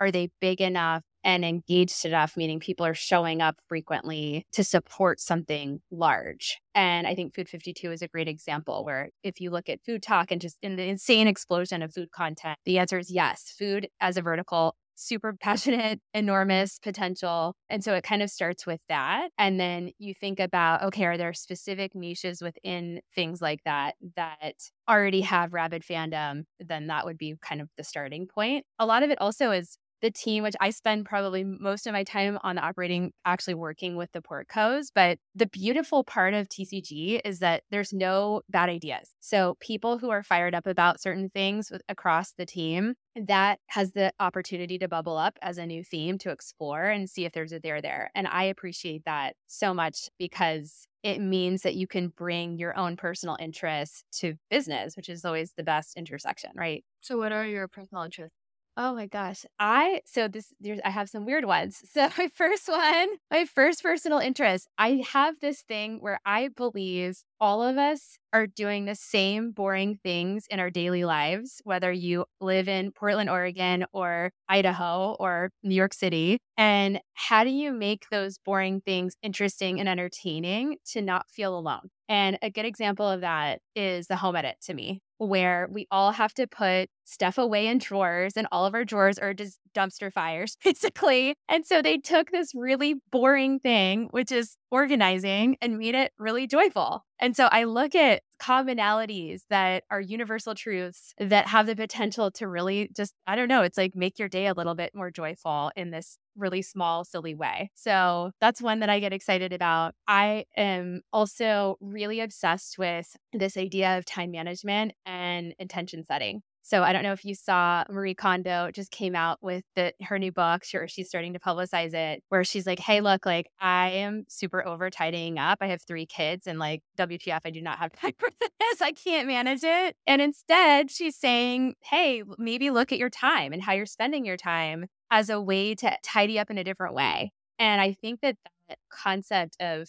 are 0.00 0.10
they 0.10 0.30
big 0.40 0.60
enough 0.60 1.04
and 1.22 1.44
engaged 1.44 2.04
enough, 2.04 2.36
meaning 2.36 2.58
people 2.58 2.84
are 2.84 2.94
showing 2.94 3.40
up 3.40 3.60
frequently 3.68 4.44
to 4.52 4.64
support 4.64 5.20
something 5.20 5.80
large. 5.92 6.58
And 6.74 7.06
I 7.06 7.14
think 7.14 7.34
Food52 7.34 7.92
is 7.92 8.02
a 8.02 8.08
great 8.08 8.26
example 8.26 8.84
where 8.84 9.10
if 9.22 9.40
you 9.40 9.50
look 9.50 9.68
at 9.68 9.84
FoodTok 9.84 10.32
and 10.32 10.40
just 10.40 10.58
in 10.62 10.74
the 10.74 10.84
insane 10.88 11.28
explosion 11.28 11.80
of 11.80 11.94
food 11.94 12.10
content, 12.10 12.58
the 12.64 12.78
answer 12.78 12.98
is 12.98 13.08
yes. 13.08 13.54
Food 13.56 13.88
as 14.00 14.16
a 14.16 14.22
vertical, 14.22 14.74
super 14.98 15.32
passionate, 15.32 16.00
enormous 16.14 16.78
potential. 16.78 17.54
And 17.70 17.82
so 17.82 17.94
it 17.94 18.04
kind 18.04 18.22
of 18.22 18.30
starts 18.30 18.66
with 18.66 18.80
that. 18.88 19.30
And 19.38 19.58
then 19.58 19.90
you 19.98 20.14
think 20.14 20.40
about, 20.40 20.82
okay, 20.84 21.04
are 21.04 21.16
there 21.16 21.32
specific 21.32 21.94
niches 21.94 22.42
within 22.42 23.00
things 23.14 23.40
like 23.40 23.60
that 23.64 23.94
that 24.16 24.54
already 24.88 25.22
have 25.22 25.52
rabid 25.52 25.82
fandom? 25.82 26.44
Then 26.60 26.88
that 26.88 27.04
would 27.04 27.18
be 27.18 27.36
kind 27.40 27.60
of 27.60 27.68
the 27.76 27.84
starting 27.84 28.26
point. 28.26 28.64
A 28.78 28.86
lot 28.86 29.02
of 29.02 29.10
it 29.10 29.20
also 29.20 29.50
is 29.52 29.78
the 30.00 30.10
team, 30.10 30.42
which 30.42 30.54
I 30.60 30.70
spend 30.70 31.06
probably 31.06 31.44
most 31.44 31.86
of 31.86 31.92
my 31.92 32.04
time 32.04 32.38
on 32.42 32.58
operating, 32.58 33.12
actually 33.24 33.54
working 33.54 33.96
with 33.96 34.10
the 34.12 34.20
portcos. 34.20 34.86
But 34.94 35.18
the 35.34 35.46
beautiful 35.46 36.04
part 36.04 36.34
of 36.34 36.48
TCG 36.48 37.20
is 37.24 37.40
that 37.40 37.62
there's 37.70 37.92
no 37.92 38.42
bad 38.48 38.68
ideas. 38.68 39.10
So 39.20 39.56
people 39.60 39.98
who 39.98 40.10
are 40.10 40.22
fired 40.22 40.54
up 40.54 40.66
about 40.66 41.00
certain 41.00 41.30
things 41.30 41.72
across 41.88 42.32
the 42.32 42.46
team, 42.46 42.94
that 43.26 43.58
has 43.66 43.92
the 43.92 44.12
opportunity 44.20 44.78
to 44.78 44.88
bubble 44.88 45.16
up 45.16 45.38
as 45.42 45.58
a 45.58 45.66
new 45.66 45.82
theme 45.82 46.18
to 46.18 46.30
explore 46.30 46.84
and 46.84 47.10
see 47.10 47.24
if 47.24 47.32
there's 47.32 47.52
a 47.52 47.58
there 47.58 47.80
there. 47.80 48.10
And 48.14 48.26
I 48.26 48.44
appreciate 48.44 49.04
that 49.06 49.34
so 49.46 49.74
much 49.74 50.08
because 50.18 50.86
it 51.02 51.20
means 51.20 51.62
that 51.62 51.74
you 51.74 51.86
can 51.86 52.08
bring 52.08 52.58
your 52.58 52.76
own 52.76 52.96
personal 52.96 53.36
interests 53.40 54.04
to 54.18 54.34
business, 54.50 54.96
which 54.96 55.08
is 55.08 55.24
always 55.24 55.52
the 55.56 55.62
best 55.62 55.96
intersection, 55.96 56.50
right? 56.54 56.84
So, 57.00 57.16
what 57.18 57.32
are 57.32 57.46
your 57.46 57.68
personal 57.68 58.04
interests? 58.04 58.37
Oh 58.80 58.94
my 58.94 59.06
gosh. 59.06 59.44
I 59.58 60.02
so 60.06 60.28
this 60.28 60.54
there's 60.60 60.78
I 60.84 60.90
have 60.90 61.10
some 61.10 61.26
weird 61.26 61.44
ones. 61.44 61.82
So 61.92 62.08
my 62.16 62.28
first 62.34 62.68
one, 62.68 63.08
my 63.30 63.44
first 63.44 63.82
personal 63.82 64.18
interest, 64.20 64.68
I 64.78 65.02
have 65.12 65.40
this 65.40 65.62
thing 65.62 65.98
where 66.00 66.20
I 66.24 66.48
believe 66.48 67.18
all 67.40 67.62
of 67.62 67.78
us 67.78 68.18
are 68.32 68.46
doing 68.46 68.84
the 68.84 68.94
same 68.94 69.50
boring 69.52 69.98
things 70.02 70.46
in 70.50 70.60
our 70.60 70.70
daily 70.70 71.04
lives, 71.04 71.60
whether 71.64 71.90
you 71.90 72.24
live 72.40 72.68
in 72.68 72.92
Portland, 72.92 73.30
Oregon, 73.30 73.86
or 73.92 74.30
Idaho, 74.48 75.16
or 75.18 75.50
New 75.62 75.74
York 75.74 75.94
City. 75.94 76.38
And 76.56 77.00
how 77.14 77.44
do 77.44 77.50
you 77.50 77.72
make 77.72 78.06
those 78.10 78.38
boring 78.38 78.80
things 78.80 79.14
interesting 79.22 79.80
and 79.80 79.88
entertaining 79.88 80.76
to 80.92 81.00
not 81.00 81.30
feel 81.30 81.56
alone? 81.58 81.90
And 82.08 82.38
a 82.42 82.50
good 82.50 82.64
example 82.64 83.08
of 83.08 83.20
that 83.20 83.60
is 83.76 84.06
the 84.06 84.16
home 84.16 84.34
edit 84.36 84.56
to 84.62 84.74
me, 84.74 85.02
where 85.18 85.68
we 85.70 85.86
all 85.90 86.12
have 86.12 86.32
to 86.34 86.46
put 86.46 86.88
stuff 87.04 87.36
away 87.36 87.66
in 87.66 87.78
drawers, 87.78 88.32
and 88.36 88.46
all 88.50 88.64
of 88.64 88.74
our 88.74 88.84
drawers 88.84 89.18
are 89.18 89.34
just 89.34 89.58
dumpster 89.74 90.12
fires, 90.12 90.56
basically. 90.64 91.34
And 91.48 91.66
so 91.66 91.82
they 91.82 91.98
took 91.98 92.30
this 92.30 92.54
really 92.54 92.94
boring 93.10 93.58
thing, 93.58 94.08
which 94.10 94.32
is 94.32 94.56
organizing, 94.70 95.56
and 95.60 95.78
made 95.78 95.94
it 95.94 96.12
really 96.18 96.46
joyful. 96.46 97.04
And 97.18 97.36
so 97.36 97.46
I 97.46 97.64
look 97.64 97.94
at 97.94 98.22
commonalities 98.40 99.42
that 99.50 99.84
are 99.90 100.00
universal 100.00 100.54
truths 100.54 101.14
that 101.18 101.48
have 101.48 101.66
the 101.66 101.74
potential 101.74 102.30
to 102.32 102.46
really 102.46 102.90
just, 102.96 103.14
I 103.26 103.36
don't 103.36 103.48
know, 103.48 103.62
it's 103.62 103.78
like 103.78 103.96
make 103.96 104.18
your 104.18 104.28
day 104.28 104.46
a 104.46 104.54
little 104.54 104.74
bit 104.74 104.94
more 104.94 105.10
joyful 105.10 105.72
in 105.76 105.90
this 105.90 106.18
really 106.38 106.62
small, 106.62 107.04
silly 107.04 107.34
way. 107.34 107.70
So 107.74 108.30
that's 108.40 108.62
one 108.62 108.80
that 108.80 108.88
I 108.88 109.00
get 109.00 109.12
excited 109.12 109.52
about. 109.52 109.94
I 110.06 110.44
am 110.56 111.02
also 111.12 111.76
really 111.80 112.20
obsessed 112.20 112.78
with 112.78 113.16
this 113.32 113.56
idea 113.56 113.98
of 113.98 114.04
time 114.04 114.30
management 114.30 114.92
and 115.04 115.54
intention 115.58 116.04
setting. 116.04 116.42
So 116.68 116.82
I 116.82 116.92
don't 116.92 117.02
know 117.02 117.12
if 117.12 117.24
you 117.24 117.34
saw 117.34 117.82
Marie 117.88 118.14
Kondo 118.14 118.70
just 118.70 118.90
came 118.90 119.16
out 119.16 119.38
with 119.40 119.64
the, 119.74 119.94
her 120.02 120.18
new 120.18 120.30
book. 120.30 120.64
Sure, 120.64 120.86
she's 120.86 121.08
starting 121.08 121.32
to 121.32 121.38
publicize 121.38 121.94
it, 121.94 122.22
where 122.28 122.44
she's 122.44 122.66
like, 122.66 122.78
"Hey, 122.78 123.00
look, 123.00 123.24
like 123.24 123.46
I 123.58 123.88
am 123.88 124.24
super 124.28 124.66
over 124.66 124.90
tidying 124.90 125.38
up. 125.38 125.58
I 125.62 125.68
have 125.68 125.80
three 125.80 126.04
kids, 126.04 126.46
and 126.46 126.58
like 126.58 126.82
WTF, 126.98 127.40
I 127.46 127.50
do 127.50 127.62
not 127.62 127.78
have 127.78 127.92
time 127.98 128.12
for 128.18 128.28
this. 128.38 128.82
I 128.82 128.92
can't 128.92 129.26
manage 129.26 129.64
it." 129.64 129.96
And 130.06 130.20
instead, 130.20 130.90
she's 130.90 131.16
saying, 131.16 131.74
"Hey, 131.82 132.22
maybe 132.36 132.68
look 132.68 132.92
at 132.92 132.98
your 132.98 133.08
time 133.08 133.54
and 133.54 133.62
how 133.62 133.72
you're 133.72 133.86
spending 133.86 134.26
your 134.26 134.36
time 134.36 134.88
as 135.10 135.30
a 135.30 135.40
way 135.40 135.74
to 135.76 135.96
tidy 136.02 136.38
up 136.38 136.50
in 136.50 136.58
a 136.58 136.64
different 136.64 136.94
way." 136.94 137.32
And 137.58 137.80
I 137.80 137.92
think 137.94 138.20
that 138.22 138.36
that 138.68 138.78
concept 138.90 139.56
of 139.60 139.88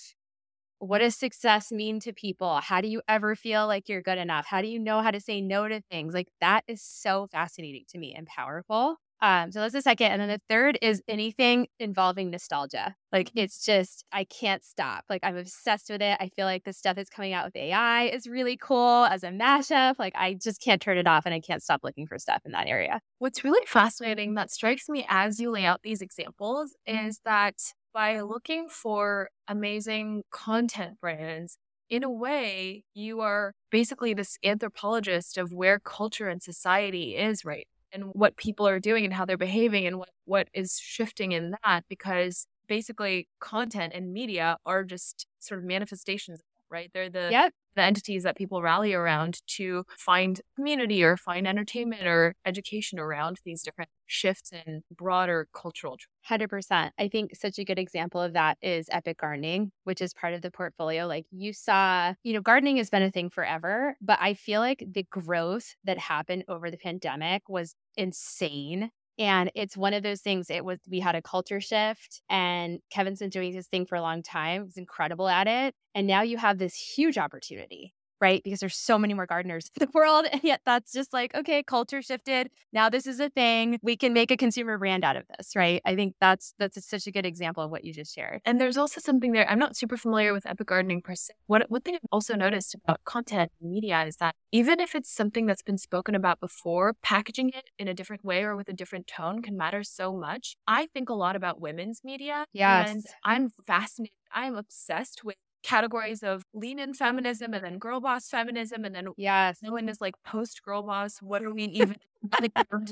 what 0.80 1.00
does 1.00 1.16
success 1.16 1.72
mean 1.72 2.00
to 2.02 2.14
people? 2.14 2.58
How 2.62 2.82
do 2.82 2.88
you 2.88 3.02
ever 3.08 3.36
feel 3.36 3.68
like 3.68 3.90
you're 3.90 4.02
good 4.02 4.18
enough? 4.18 4.46
How 4.48 4.62
do 4.62 4.68
you 4.68 4.80
know 4.80 5.02
how 5.02 5.12
to 5.12 5.20
say 5.20 5.42
no 5.42 5.68
to 5.68 5.82
things? 5.92 6.14
Like 6.14 6.30
that 6.42 6.64
is 6.68 6.82
so 6.82 7.28
fascinating 7.32 7.84
to 7.90 7.98
me 8.00 8.14
and 8.16 8.28
powerful. 8.28 8.98
Um, 9.22 9.52
so 9.52 9.60
that's 9.60 9.74
the 9.74 9.82
second. 9.82 10.12
And 10.12 10.22
then 10.22 10.30
the 10.30 10.42
third 10.50 10.78
is 10.82 11.02
anything 11.08 11.68
involving 11.80 12.30
nostalgia. 12.30 12.96
Like 13.12 13.30
mm-hmm. 13.30 13.40
it's 13.40 13.66
just, 13.66 14.06
I 14.12 14.24
can't 14.24 14.64
stop. 14.64 15.06
Like 15.10 15.22
I'm 15.24 15.38
obsessed 15.38 15.90
with 15.90 16.02
it. 16.02 16.18
I 16.20 16.30
feel 16.30 16.46
like 16.46 16.64
the 16.64 16.74
stuff 16.74 16.96
that's 16.96 17.10
coming 17.10 17.34
out 17.34 17.46
with 17.46 17.56
AI 17.56 18.04
is 18.06 18.28
really 18.28 18.58
cool 18.58 19.06
as 19.06 19.24
a 19.24 19.30
mashup. 19.30 19.96
Like 20.00 20.14
I 20.16 20.36
just 20.36 20.62
can't 20.62 20.82
turn 20.82 20.98
it 20.98 21.08
off 21.08 21.26
and 21.26 21.34
I 21.34 21.40
can't 21.40 21.64
stop 21.64 21.82
looking 21.84 22.08
for 22.08 22.18
stuff 22.18 22.42
in 22.46 22.52
that 22.54 22.68
area. 22.68 23.02
What's 23.20 23.44
really 23.44 23.66
fascinating 23.66 24.36
that 24.36 24.52
strikes 24.52 24.88
me 24.88 25.06
as 25.10 25.40
you 25.40 25.52
lay 25.52 25.66
out 25.66 25.82
these 25.84 26.02
examples 26.02 26.76
mm-hmm. 26.88 27.08
is 27.08 27.20
that 27.26 27.56
by 27.94 28.22
looking 28.22 28.70
for 28.70 29.30
amazing 29.48 30.24
content 30.32 31.00
brands, 31.02 31.58
in 31.90 32.04
a 32.04 32.10
way, 32.10 32.84
you 32.94 33.20
are 33.20 33.56
basically 33.72 34.14
this 34.14 34.38
anthropologist 34.44 35.40
of 35.40 35.52
where 35.52 35.80
culture 35.80 36.30
and 36.30 36.42
society 36.42 37.16
is 37.16 37.44
right 37.44 37.68
and 37.94 38.06
what 38.14 38.38
people 38.38 38.68
are 38.68 38.80
doing 38.80 39.06
and 39.06 39.14
how 39.14 39.26
they're 39.26 39.38
behaving 39.38 39.86
and 39.86 39.98
what, 40.00 40.10
what 40.26 40.48
is 40.54 40.80
shifting 40.82 41.32
in 41.32 41.56
that 41.64 41.84
because 41.90 42.48
basically 42.68 43.28
content 43.40 43.94
and 43.96 44.14
media 44.14 44.58
are 44.66 44.84
just 44.84 45.26
sort 45.40 45.60
of 45.60 45.66
manifestations 45.66 46.42
right? 46.70 46.90
They're 46.94 47.10
the 47.10 47.30
yep 47.32 47.54
the 47.80 47.84
entities 47.86 48.24
that 48.24 48.38
people 48.38 48.62
rally 48.62 48.94
around 48.94 49.42
to 49.48 49.86
find 49.98 50.42
community 50.56 51.04
or 51.04 51.18
find 51.18 51.48
entertainment 51.48 52.06
or 52.06 52.36
education 52.46 53.00
around 53.00 53.38
these 53.46 53.64
different 53.64 53.90
shifts 54.06 54.52
in 54.52 54.84
broader 54.96 55.48
cultural 55.54 55.98
trends. 55.98 56.08
100% 56.24 56.92
i 57.00 57.08
think 57.08 57.36
such 57.36 57.58
a 57.60 57.64
good 57.64 57.80
example 57.80 58.22
of 58.22 58.34
that 58.34 58.58
is 58.62 58.88
epic 58.92 59.18
gardening 59.20 59.72
which 59.86 60.02
is 60.02 60.14
part 60.14 60.34
of 60.34 60.42
the 60.42 60.52
portfolio 60.52 61.08
like 61.08 61.26
you 61.32 61.54
saw 61.54 62.14
you 62.24 62.34
know 62.34 62.42
gardening 62.42 62.78
has 62.78 62.90
been 62.90 63.04
a 63.04 63.12
thing 63.12 63.30
forever 63.30 63.96
but 64.02 64.18
i 64.22 64.34
feel 64.34 64.60
like 64.62 64.84
the 64.92 65.04
growth 65.10 65.76
that 65.86 65.98
happened 65.98 66.44
over 66.48 66.70
the 66.70 66.78
pandemic 66.78 67.48
was 67.48 67.76
insane 67.96 68.90
and 69.20 69.52
it's 69.54 69.78
one 69.78 69.94
of 69.94 70.02
those 70.02 70.22
things, 70.22 70.50
it 70.50 70.64
was, 70.66 70.80
we 70.90 71.00
had 71.02 71.16
a 71.16 71.22
culture 71.22 71.60
shift 71.62 72.22
and 72.30 72.80
Kevin's 72.90 73.20
been 73.20 73.30
doing 73.30 73.54
his 73.54 73.68
thing 73.68 73.86
for 73.86 73.96
a 73.96 74.02
long 74.02 74.24
time. 74.24 74.66
He's 74.66 74.78
incredible 74.78 75.28
at 75.28 75.48
it. 75.48 75.76
And 75.94 76.08
now 76.08 76.22
you 76.22 76.38
have 76.38 76.58
this 76.58 76.76
huge 76.76 77.18
opportunity 77.18 77.94
right? 78.22 78.44
Because 78.44 78.60
there's 78.60 78.76
so 78.76 78.98
many 78.98 79.14
more 79.14 79.26
gardeners 79.26 79.70
in 79.80 79.86
the 79.86 79.92
world. 79.94 80.26
And 80.32 80.42
yet 80.44 80.62
that's 80.66 80.92
just 80.92 81.14
like, 81.14 81.36
okay, 81.36 81.64
culture 81.64 82.02
shifted. 82.02 82.50
Now 82.74 82.90
this 82.90 83.08
is 83.08 83.20
a 83.20 83.30
thing. 83.30 83.80
We 83.82 83.96
can 83.96 84.14
make 84.14 84.32
a 84.32 84.38
consumer 84.38 84.78
brand 84.78 85.04
out 85.04 85.16
of 85.16 85.24
this, 85.38 85.56
right? 85.56 85.82
I 85.86 85.96
think 85.96 86.16
that's 86.20 86.54
that's 86.60 86.78
a, 86.78 86.82
such 86.82 87.08
a 87.08 87.12
good 87.12 87.26
example 87.26 87.64
of 87.64 87.72
what 87.72 87.84
you 87.84 87.94
just 87.94 88.14
shared. 88.14 88.42
And 88.46 88.60
there's 88.60 88.78
also 88.78 89.02
something 89.02 89.32
there. 89.32 89.50
I'm 89.50 89.60
not 89.60 89.76
super 89.76 89.98
familiar 89.98 90.34
with 90.34 90.46
epic 90.46 90.68
gardening 90.68 91.02
per 91.02 91.16
se. 91.16 91.34
What 91.48 91.70
one 91.70 91.82
thing 91.82 91.96
I've 91.96 92.02
also 92.12 92.36
noticed 92.36 92.76
about 92.76 93.04
content 93.06 93.52
and 93.62 93.72
media 93.72 94.04
is 94.06 94.18
that 94.18 94.36
even 94.52 94.80
if 94.80 94.96
it's 94.96 95.12
something 95.12 95.46
that's 95.46 95.62
been 95.62 95.78
spoken 95.78 96.16
about 96.16 96.40
before, 96.40 96.96
packaging 97.02 97.50
it 97.50 97.70
in 97.78 97.88
a 97.88 97.94
different 97.94 98.24
way 98.24 98.44
or 98.44 98.56
with 98.56 98.70
a 98.70 98.74
different 98.74 99.08
tone 99.08 99.42
can 99.42 99.58
matter 99.58 99.84
so 99.84 100.14
much. 100.14 100.56
I 100.68 100.88
think 100.94 101.10
a 101.10 101.14
lot 101.14 101.36
about 101.36 101.62
women's 101.62 102.02
media. 102.04 102.46
Yes. 102.54 102.90
And 102.90 103.06
I'm 103.24 103.50
fascinated. 103.66 104.14
I'm 104.32 104.56
obsessed 104.56 105.24
with 105.24 105.38
categories 105.64 106.24
of 106.24 106.44
lean 106.54 106.80
in 106.80 106.94
feminism 106.94 107.54
and 107.54 107.64
then 107.64 107.78
girl 107.78 108.00
boss 108.00 108.30
feminism 108.30 108.86
and 108.86 108.96
then 108.96 109.08
yes. 109.18 109.60
no 109.62 109.72
one 109.72 109.90
is 109.90 110.00
like 110.02 110.16
post 110.26 110.64
girl 110.64 110.84
boss 110.84 111.18
what 111.22 111.44
are 111.44 111.54
we 111.54 111.64
even 111.66 111.98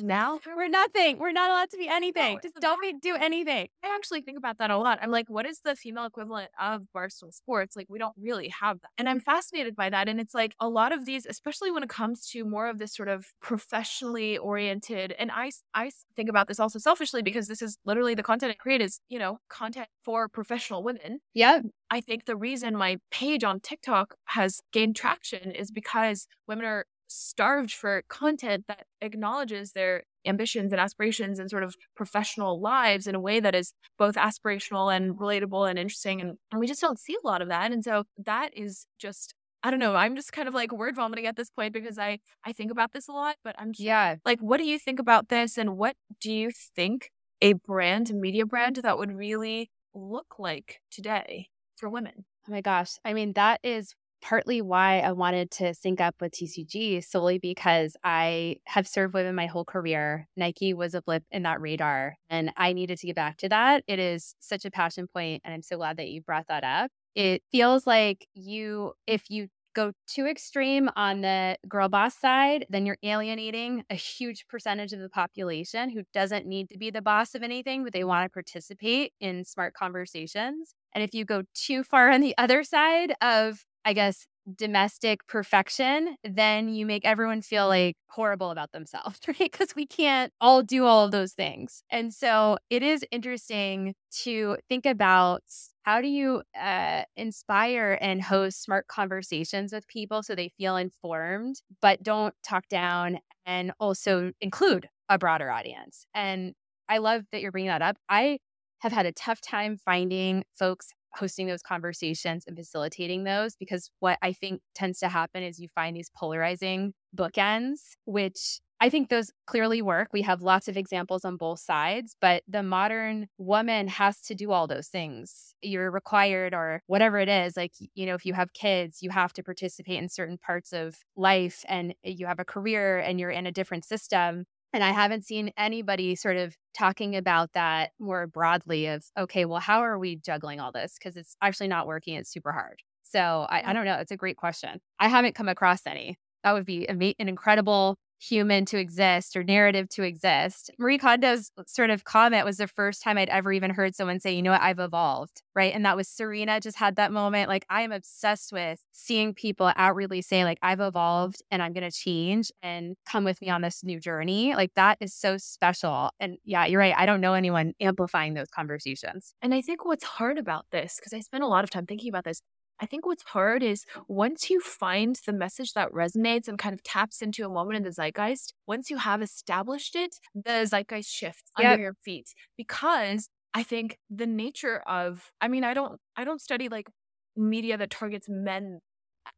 now? 0.04 0.40
We're 0.56 0.70
nothing. 0.70 1.20
We're 1.20 1.32
not 1.32 1.50
allowed 1.50 1.70
to 1.72 1.78
be 1.78 1.88
anything. 1.88 2.36
No, 2.36 2.40
just 2.42 2.56
don't 2.60 2.82
be, 2.82 2.94
do 2.94 3.16
anything. 3.16 3.68
I 3.84 3.96
actually 3.96 4.22
think 4.22 4.38
about 4.38 4.58
that 4.60 4.72
a 4.72 4.78
lot. 4.78 5.00
I'm 5.02 5.12
like 5.12 5.30
what 5.30 5.46
is 5.46 5.62
the 5.64 5.76
female 5.76 6.06
equivalent 6.06 6.50
of 6.60 6.84
barstool 6.96 7.34
sports? 7.34 7.76
Like 7.76 7.88
we 7.90 8.00
don't 8.00 8.16
really 8.18 8.50
have 8.50 8.82
that. 8.82 8.90
And 8.98 9.10
i'm 9.10 9.20
fascinated 9.20 9.76
by 9.76 9.90
that 9.90 10.08
and 10.08 10.20
it's 10.20 10.34
like 10.34 10.56
a 10.60 10.70
lot 10.70 10.92
of 10.92 11.06
these 11.06 11.26
especially 11.26 11.72
when 11.72 11.84
it 11.84 11.90
comes 11.90 12.28
to 12.28 12.44
more 12.46 12.68
of 12.70 12.80
this 12.80 12.94
sort 12.96 13.10
of 13.10 13.26
professionally 13.42 14.38
oriented 14.38 15.14
and 15.20 15.32
i 15.32 15.52
i 15.74 15.92
think 16.16 16.30
about 16.30 16.48
this 16.48 16.60
also 16.60 16.80
selfishly 16.80 17.22
because 17.22 17.48
this 17.48 17.62
is 17.62 17.78
literally 17.86 18.16
the 18.16 18.24
content 18.24 18.52
i 18.52 18.56
create 18.56 18.82
is 18.82 19.00
you 19.10 19.20
know 19.20 19.40
content 19.50 19.88
for 20.04 20.30
professional 20.30 20.84
women. 20.84 21.20
Yeah 21.34 21.62
I 21.90 22.02
think 22.02 22.26
the 22.26 22.36
reason 22.36 22.76
my 22.76 22.98
page 23.12 23.44
on 23.44 23.60
TikTok 23.60 24.16
has 24.26 24.60
gained 24.74 24.96
traction 24.96 25.52
is 25.52 25.72
because 25.72 26.28
women 26.48 26.66
are 26.66 26.86
starved 27.08 27.72
for 27.72 28.04
content 28.10 28.66
that 28.68 28.86
acknowledges 29.02 29.72
their 29.72 30.04
ambitions 30.26 30.74
and 30.74 30.80
aspirations 30.80 31.40
and 31.40 31.50
sort 31.50 31.64
of 31.64 31.76
professional 31.96 32.60
lives 32.60 33.08
in 33.08 33.16
a 33.16 33.20
way 33.20 33.40
that 33.40 33.56
is 33.56 33.74
both 33.98 34.16
aspirational 34.16 34.94
and 34.96 35.16
relatable 35.16 35.70
and 35.70 35.80
interesting. 35.80 36.22
And, 36.22 36.38
and 36.52 36.60
we 36.60 36.68
just 36.68 36.82
don't 36.82 37.00
see 37.00 37.16
a 37.16 37.28
lot 37.28 37.42
of 37.42 37.48
that. 37.48 37.72
And 37.72 37.84
so 37.84 38.04
that 38.18 38.56
is 38.56 38.86
just 39.00 39.34
I 39.64 39.72
don't 39.72 39.80
know. 39.80 39.96
I'm 39.96 40.16
just 40.16 40.32
kind 40.32 40.48
of 40.48 40.54
like 40.54 40.72
word 40.72 40.96
vomiting 40.96 41.26
at 41.26 41.36
this 41.36 41.50
point 41.50 41.74
because 41.74 41.98
I 41.98 42.20
I 42.46 42.54
think 42.54 42.72
about 42.72 42.94
this 42.94 43.08
a 43.08 43.12
lot, 43.12 43.38
but 43.44 43.56
I'm 43.58 43.72
just, 43.72 43.82
yeah. 43.82 44.16
Like, 44.24 44.40
what 44.40 44.58
do 44.58 44.64
you 44.64 44.78
think 44.78 45.00
about 45.00 45.30
this, 45.30 45.58
and 45.58 45.76
what 45.78 45.96
do 46.22 46.32
you 46.32 46.52
think 46.76 47.10
a 47.42 47.54
brand, 47.54 48.12
a 48.12 48.14
media 48.14 48.46
brand, 48.46 48.78
that 48.78 49.00
would 49.00 49.12
really 49.12 49.72
look 49.96 50.36
like 50.38 50.80
today? 50.92 51.48
for 51.78 51.90
women. 51.90 52.26
Oh 52.48 52.52
my 52.52 52.62
gosh. 52.62 52.94
I 53.06 53.14
mean, 53.14 53.34
that 53.34 53.60
is 53.64 53.94
partly 54.22 54.62
why 54.62 55.00
I 55.00 55.12
wanted 55.12 55.52
to 55.52 55.74
sync 55.74 56.02
up 56.02 56.16
with 56.20 56.34
TCG 56.34 57.04
solely 57.04 57.40
because 57.40 57.96
I 58.04 58.58
have 58.66 58.88
served 58.88 59.14
women 59.14 59.36
my 59.36 59.46
whole 59.46 59.66
career. 59.66 60.28
Nike 60.36 60.74
was 60.74 60.94
a 60.94 61.02
blip 61.02 61.24
in 61.32 61.44
that 61.44 61.62
radar 61.62 62.16
and 62.30 62.52
I 62.58 62.74
needed 62.74 62.98
to 63.00 63.08
get 63.08 63.16
back 63.16 63.38
to 63.38 63.50
that. 63.50 63.84
It 63.88 64.00
is 64.00 64.36
such 64.40 64.66
a 64.66 64.72
passion 64.72 65.08
point 65.08 65.42
and 65.46 65.54
I'm 65.54 65.62
so 65.62 65.78
glad 65.78 65.98
that 65.98 66.10
you 66.10 66.22
brought 66.22 66.48
that 66.48 66.64
up. 66.64 66.92
It 67.16 67.42
feels 67.52 67.88
like 67.88 68.28
you 68.34 68.94
if 69.08 69.30
you 69.30 69.48
go 69.78 69.92
too 70.08 70.26
extreme 70.26 70.90
on 70.96 71.22
the 71.22 71.56
girl 71.68 71.88
boss 71.88 72.18
side, 72.18 72.66
then 72.68 72.88
you're 72.88 72.98
alienating 73.04 73.84
a 73.92 73.94
huge 73.94 74.48
percentage 74.48 74.92
of 74.92 75.00
the 75.00 75.08
population 75.08 75.92
who 75.92 76.02
doesn't 76.16 76.48
need 76.48 76.68
to 76.68 76.80
be 76.80 76.90
the 76.90 77.02
boss 77.02 77.36
of 77.36 77.44
anything, 77.44 77.84
but 77.84 77.94
they 77.94 78.04
want 78.04 78.26
to 78.26 78.30
participate 78.34 79.14
in 79.22 79.46
smart 79.46 79.76
conversations. 79.76 80.74
And 80.94 81.04
if 81.04 81.14
you 81.14 81.26
go 81.26 81.44
too 81.54 81.84
far 81.84 82.10
on 82.10 82.22
the 82.22 82.34
other 82.40 82.64
side 82.64 83.14
of, 83.22 83.64
I 83.86 83.94
guess, 83.94 84.26
domestic 84.56 85.28
perfection, 85.28 86.16
then 86.24 86.70
you 86.70 86.86
make 86.86 87.06
everyone 87.06 87.42
feel 87.42 87.68
like 87.68 87.96
horrible 88.10 88.50
about 88.52 88.72
themselves, 88.72 89.20
right? 89.28 89.52
Because 89.52 89.76
we 89.76 89.86
can't 89.86 90.32
all 90.40 90.64
do 90.64 90.86
all 90.86 91.06
of 91.06 91.12
those 91.12 91.34
things. 91.34 91.82
And 91.90 92.14
so 92.14 92.58
it 92.70 92.84
is 92.84 93.04
interesting 93.12 93.94
to 94.24 94.58
think 94.70 94.86
about 94.86 95.44
how 95.84 96.02
do 96.02 96.08
you 96.08 96.44
uh, 96.60 97.04
inspire 97.16 97.98
and 98.02 98.22
host 98.22 98.62
smart 98.64 98.88
conversations 98.88 99.72
with 99.74 99.88
people 99.88 100.24
so 100.24 100.36
they 100.36 100.50
feel 100.58 100.76
informed, 100.78 101.62
but 101.82 102.04
don't 102.04 102.34
talk 102.44 102.68
down 102.70 103.20
and 103.46 103.72
also 103.80 104.32
include 104.42 104.90
a 105.10 105.18
broader 105.18 105.50
audience. 105.50 106.06
And 106.14 106.54
I 106.90 106.98
love 107.00 107.24
that 107.32 107.42
you're 107.42 107.52
bringing 107.52 107.70
that 107.70 107.82
up. 107.82 107.98
I 108.10 108.40
have 108.80 108.92
had 108.92 109.06
a 109.06 109.12
tough 109.12 109.42
time 109.42 109.78
finding 109.78 110.44
folks 110.58 110.90
hosting 111.16 111.48
those 111.48 111.62
conversations 111.62 112.44
and 112.48 112.56
facilitating 112.58 113.24
those 113.24 113.56
because 113.56 113.90
what 114.00 114.18
I 114.22 114.34
think 114.34 114.62
tends 114.76 115.00
to 115.00 115.10
happen 115.10 115.44
is 115.44 115.60
you 115.60 115.68
find 115.68 115.96
these 115.96 116.12
polarizing 116.16 116.94
bookends, 117.16 117.80
which 118.06 118.60
I 118.80 118.90
think 118.90 119.10
those 119.10 119.32
clearly 119.48 119.82
work. 119.82 120.10
We 120.14 120.22
have 120.22 120.42
lots 120.44 120.68
of 120.68 120.78
examples 120.78 121.26
on 121.26 121.36
both 121.38 121.60
sides, 121.60 122.16
but 122.22 122.44
the 122.48 122.62
modern 122.62 123.28
woman 123.40 123.88
has 123.88 124.22
to 124.24 124.36
do 124.36 124.52
all 124.52 124.68
those 124.68 124.88
things. 124.88 125.56
You're 125.64 125.90
required, 125.90 126.54
or 126.54 126.84
whatever 126.86 127.18
it 127.18 127.30
is. 127.30 127.58
Like, 127.58 127.72
you 127.96 128.06
know, 128.06 128.14
if 128.14 128.26
you 128.26 128.34
have 128.34 128.54
kids, 128.54 129.00
you 129.02 129.10
have 129.10 129.34
to 129.34 129.44
participate 129.44 129.98
in 129.98 130.10
certain 130.10 130.38
parts 130.38 130.74
of 130.74 130.98
life 131.16 131.66
and 131.68 131.96
eh, 132.04 132.14
you 132.16 132.28
have 132.28 132.40
a 132.40 132.46
career 132.46 133.00
and 133.00 133.20
you're 133.20 133.32
in 133.32 133.48
a 133.48 133.52
different 133.52 133.84
system. 133.84 134.46
And 134.74 134.84
I 134.84 134.92
haven't 134.92 135.26
seen 135.26 135.52
anybody 135.58 136.16
sort 136.16 136.38
of 136.38 136.56
talking 136.78 137.16
about 137.16 137.54
that 137.54 137.92
more 138.00 138.28
broadly 138.28 138.88
of, 138.88 139.06
okay, 139.18 139.46
well, 139.46 139.60
how 139.60 139.80
are 139.80 139.98
we 139.98 140.18
juggling 140.18 140.60
all 140.60 140.72
this? 140.72 140.96
Because 141.00 141.16
it's 141.18 141.36
actually 141.42 141.70
not 141.70 141.88
working. 141.88 142.16
It's 142.16 142.32
super 142.32 142.52
hard. 142.52 142.82
So 143.04 143.48
I, 143.50 143.70
I 143.70 143.74
don't 143.74 143.86
know. 143.86 143.96
It's 143.96 144.12
a 144.12 144.18
great 144.18 144.38
question. 144.38 144.80
I 145.00 145.08
haven't 145.08 145.36
come 145.36 145.48
across 145.48 145.88
any. 145.88 146.18
That 146.44 146.54
would 146.54 146.66
be 146.66 146.88
an 146.90 147.02
incredible 147.18 147.98
human 148.20 148.66
to 148.66 148.80
exist 148.80 149.36
or 149.36 149.44
narrative 149.44 149.88
to 149.90 150.04
exist. 150.04 150.72
Marie 150.80 150.98
Kondo's 150.98 151.52
sort 151.68 151.90
of 151.90 152.04
comment 152.04 152.46
was 152.46 152.58
the 152.58 152.68
first 152.68 153.02
time 153.04 153.18
I'd 153.18 153.30
ever 153.30 153.52
even 153.52 153.72
heard 153.72 153.96
someone 153.96 154.20
say, 154.20 154.34
you 154.34 154.42
know 154.42 154.52
what, 154.52 154.62
I've 154.62 154.80
evolved, 154.80 155.44
right? 155.56 155.74
And 155.74 155.86
that 155.86 155.96
was 155.96 156.08
Serena 156.08 156.60
just 156.60 156.78
had 156.78 156.96
that 156.96 157.12
moment. 157.12 157.50
Like, 157.50 157.66
I 157.70 157.82
am 157.82 157.92
obsessed 157.92 158.52
with 158.52 158.80
seeing 158.92 159.34
people 159.34 159.72
outwardly 159.76 160.22
say, 160.22 160.44
like, 160.44 160.58
I've 160.62 160.80
evolved 160.80 161.44
and 161.52 161.62
I'm 161.62 161.74
going 161.74 161.90
to 161.90 161.96
change 161.96 162.52
and 162.62 162.96
come 163.06 163.24
with 163.24 163.42
me 163.42 163.50
on 163.50 163.62
this 163.62 163.84
new 163.84 164.00
journey. 164.00 164.56
Like, 164.56 164.74
that 164.76 164.98
is 165.00 165.14
so 165.14 165.38
special. 165.38 166.10
And 166.20 166.38
yeah, 166.44 166.66
you're 166.66 166.80
right. 166.80 166.96
I 166.98 167.06
don't 167.06 167.22
know 167.22 167.34
anyone 167.34 167.74
amplifying 167.80 168.34
those 168.34 168.50
conversations. 168.50 169.34
And 169.42 169.54
I 169.54 169.62
think 169.62 169.86
what's 169.86 170.04
hard 170.04 170.38
about 170.38 170.66
this, 170.72 170.96
because 170.98 171.14
I 171.14 171.20
spent 171.20 171.44
a 171.44 171.48
lot 171.48 171.64
of 171.64 171.70
time 171.70 171.86
thinking 171.86 172.10
about 172.10 172.24
this, 172.24 172.42
I 172.80 172.86
think 172.86 173.06
what's 173.06 173.24
hard 173.24 173.64
is 173.64 173.86
once 174.08 174.50
you 174.50 174.60
find 174.60 175.18
the 175.26 175.34
message 175.34 175.74
that 175.74 175.92
resonates 175.92 176.48
and 176.48 176.58
kind 176.58 176.74
of 176.74 176.84
taps 176.84 177.22
into 177.22 177.46
a 177.46 177.50
moment 177.50 177.78
in 177.78 177.84
the 177.84 177.92
zeitgeist, 177.92 178.54
once 178.68 178.90
you 178.90 178.98
have 178.98 179.22
established 179.22 179.96
it, 179.96 180.16
the 180.36 180.66
zeitgeist 180.66 181.12
shifts 181.12 181.52
yep. 181.58 181.72
under 181.72 181.84
your 181.84 181.96
feet. 182.04 182.34
Because 182.56 183.30
I 183.54 183.64
think 183.64 183.98
the 184.10 184.28
nature 184.28 184.84
of, 184.88 185.32
I 185.42 185.48
mean, 185.48 185.64
I 185.64 185.74
don't, 185.74 186.00
I 186.16 186.24
don't 186.24 186.42
study 186.42 186.70
like 186.70 186.88
media 187.36 187.78
that 187.78 187.90
targets 187.90 188.28
men 188.30 188.80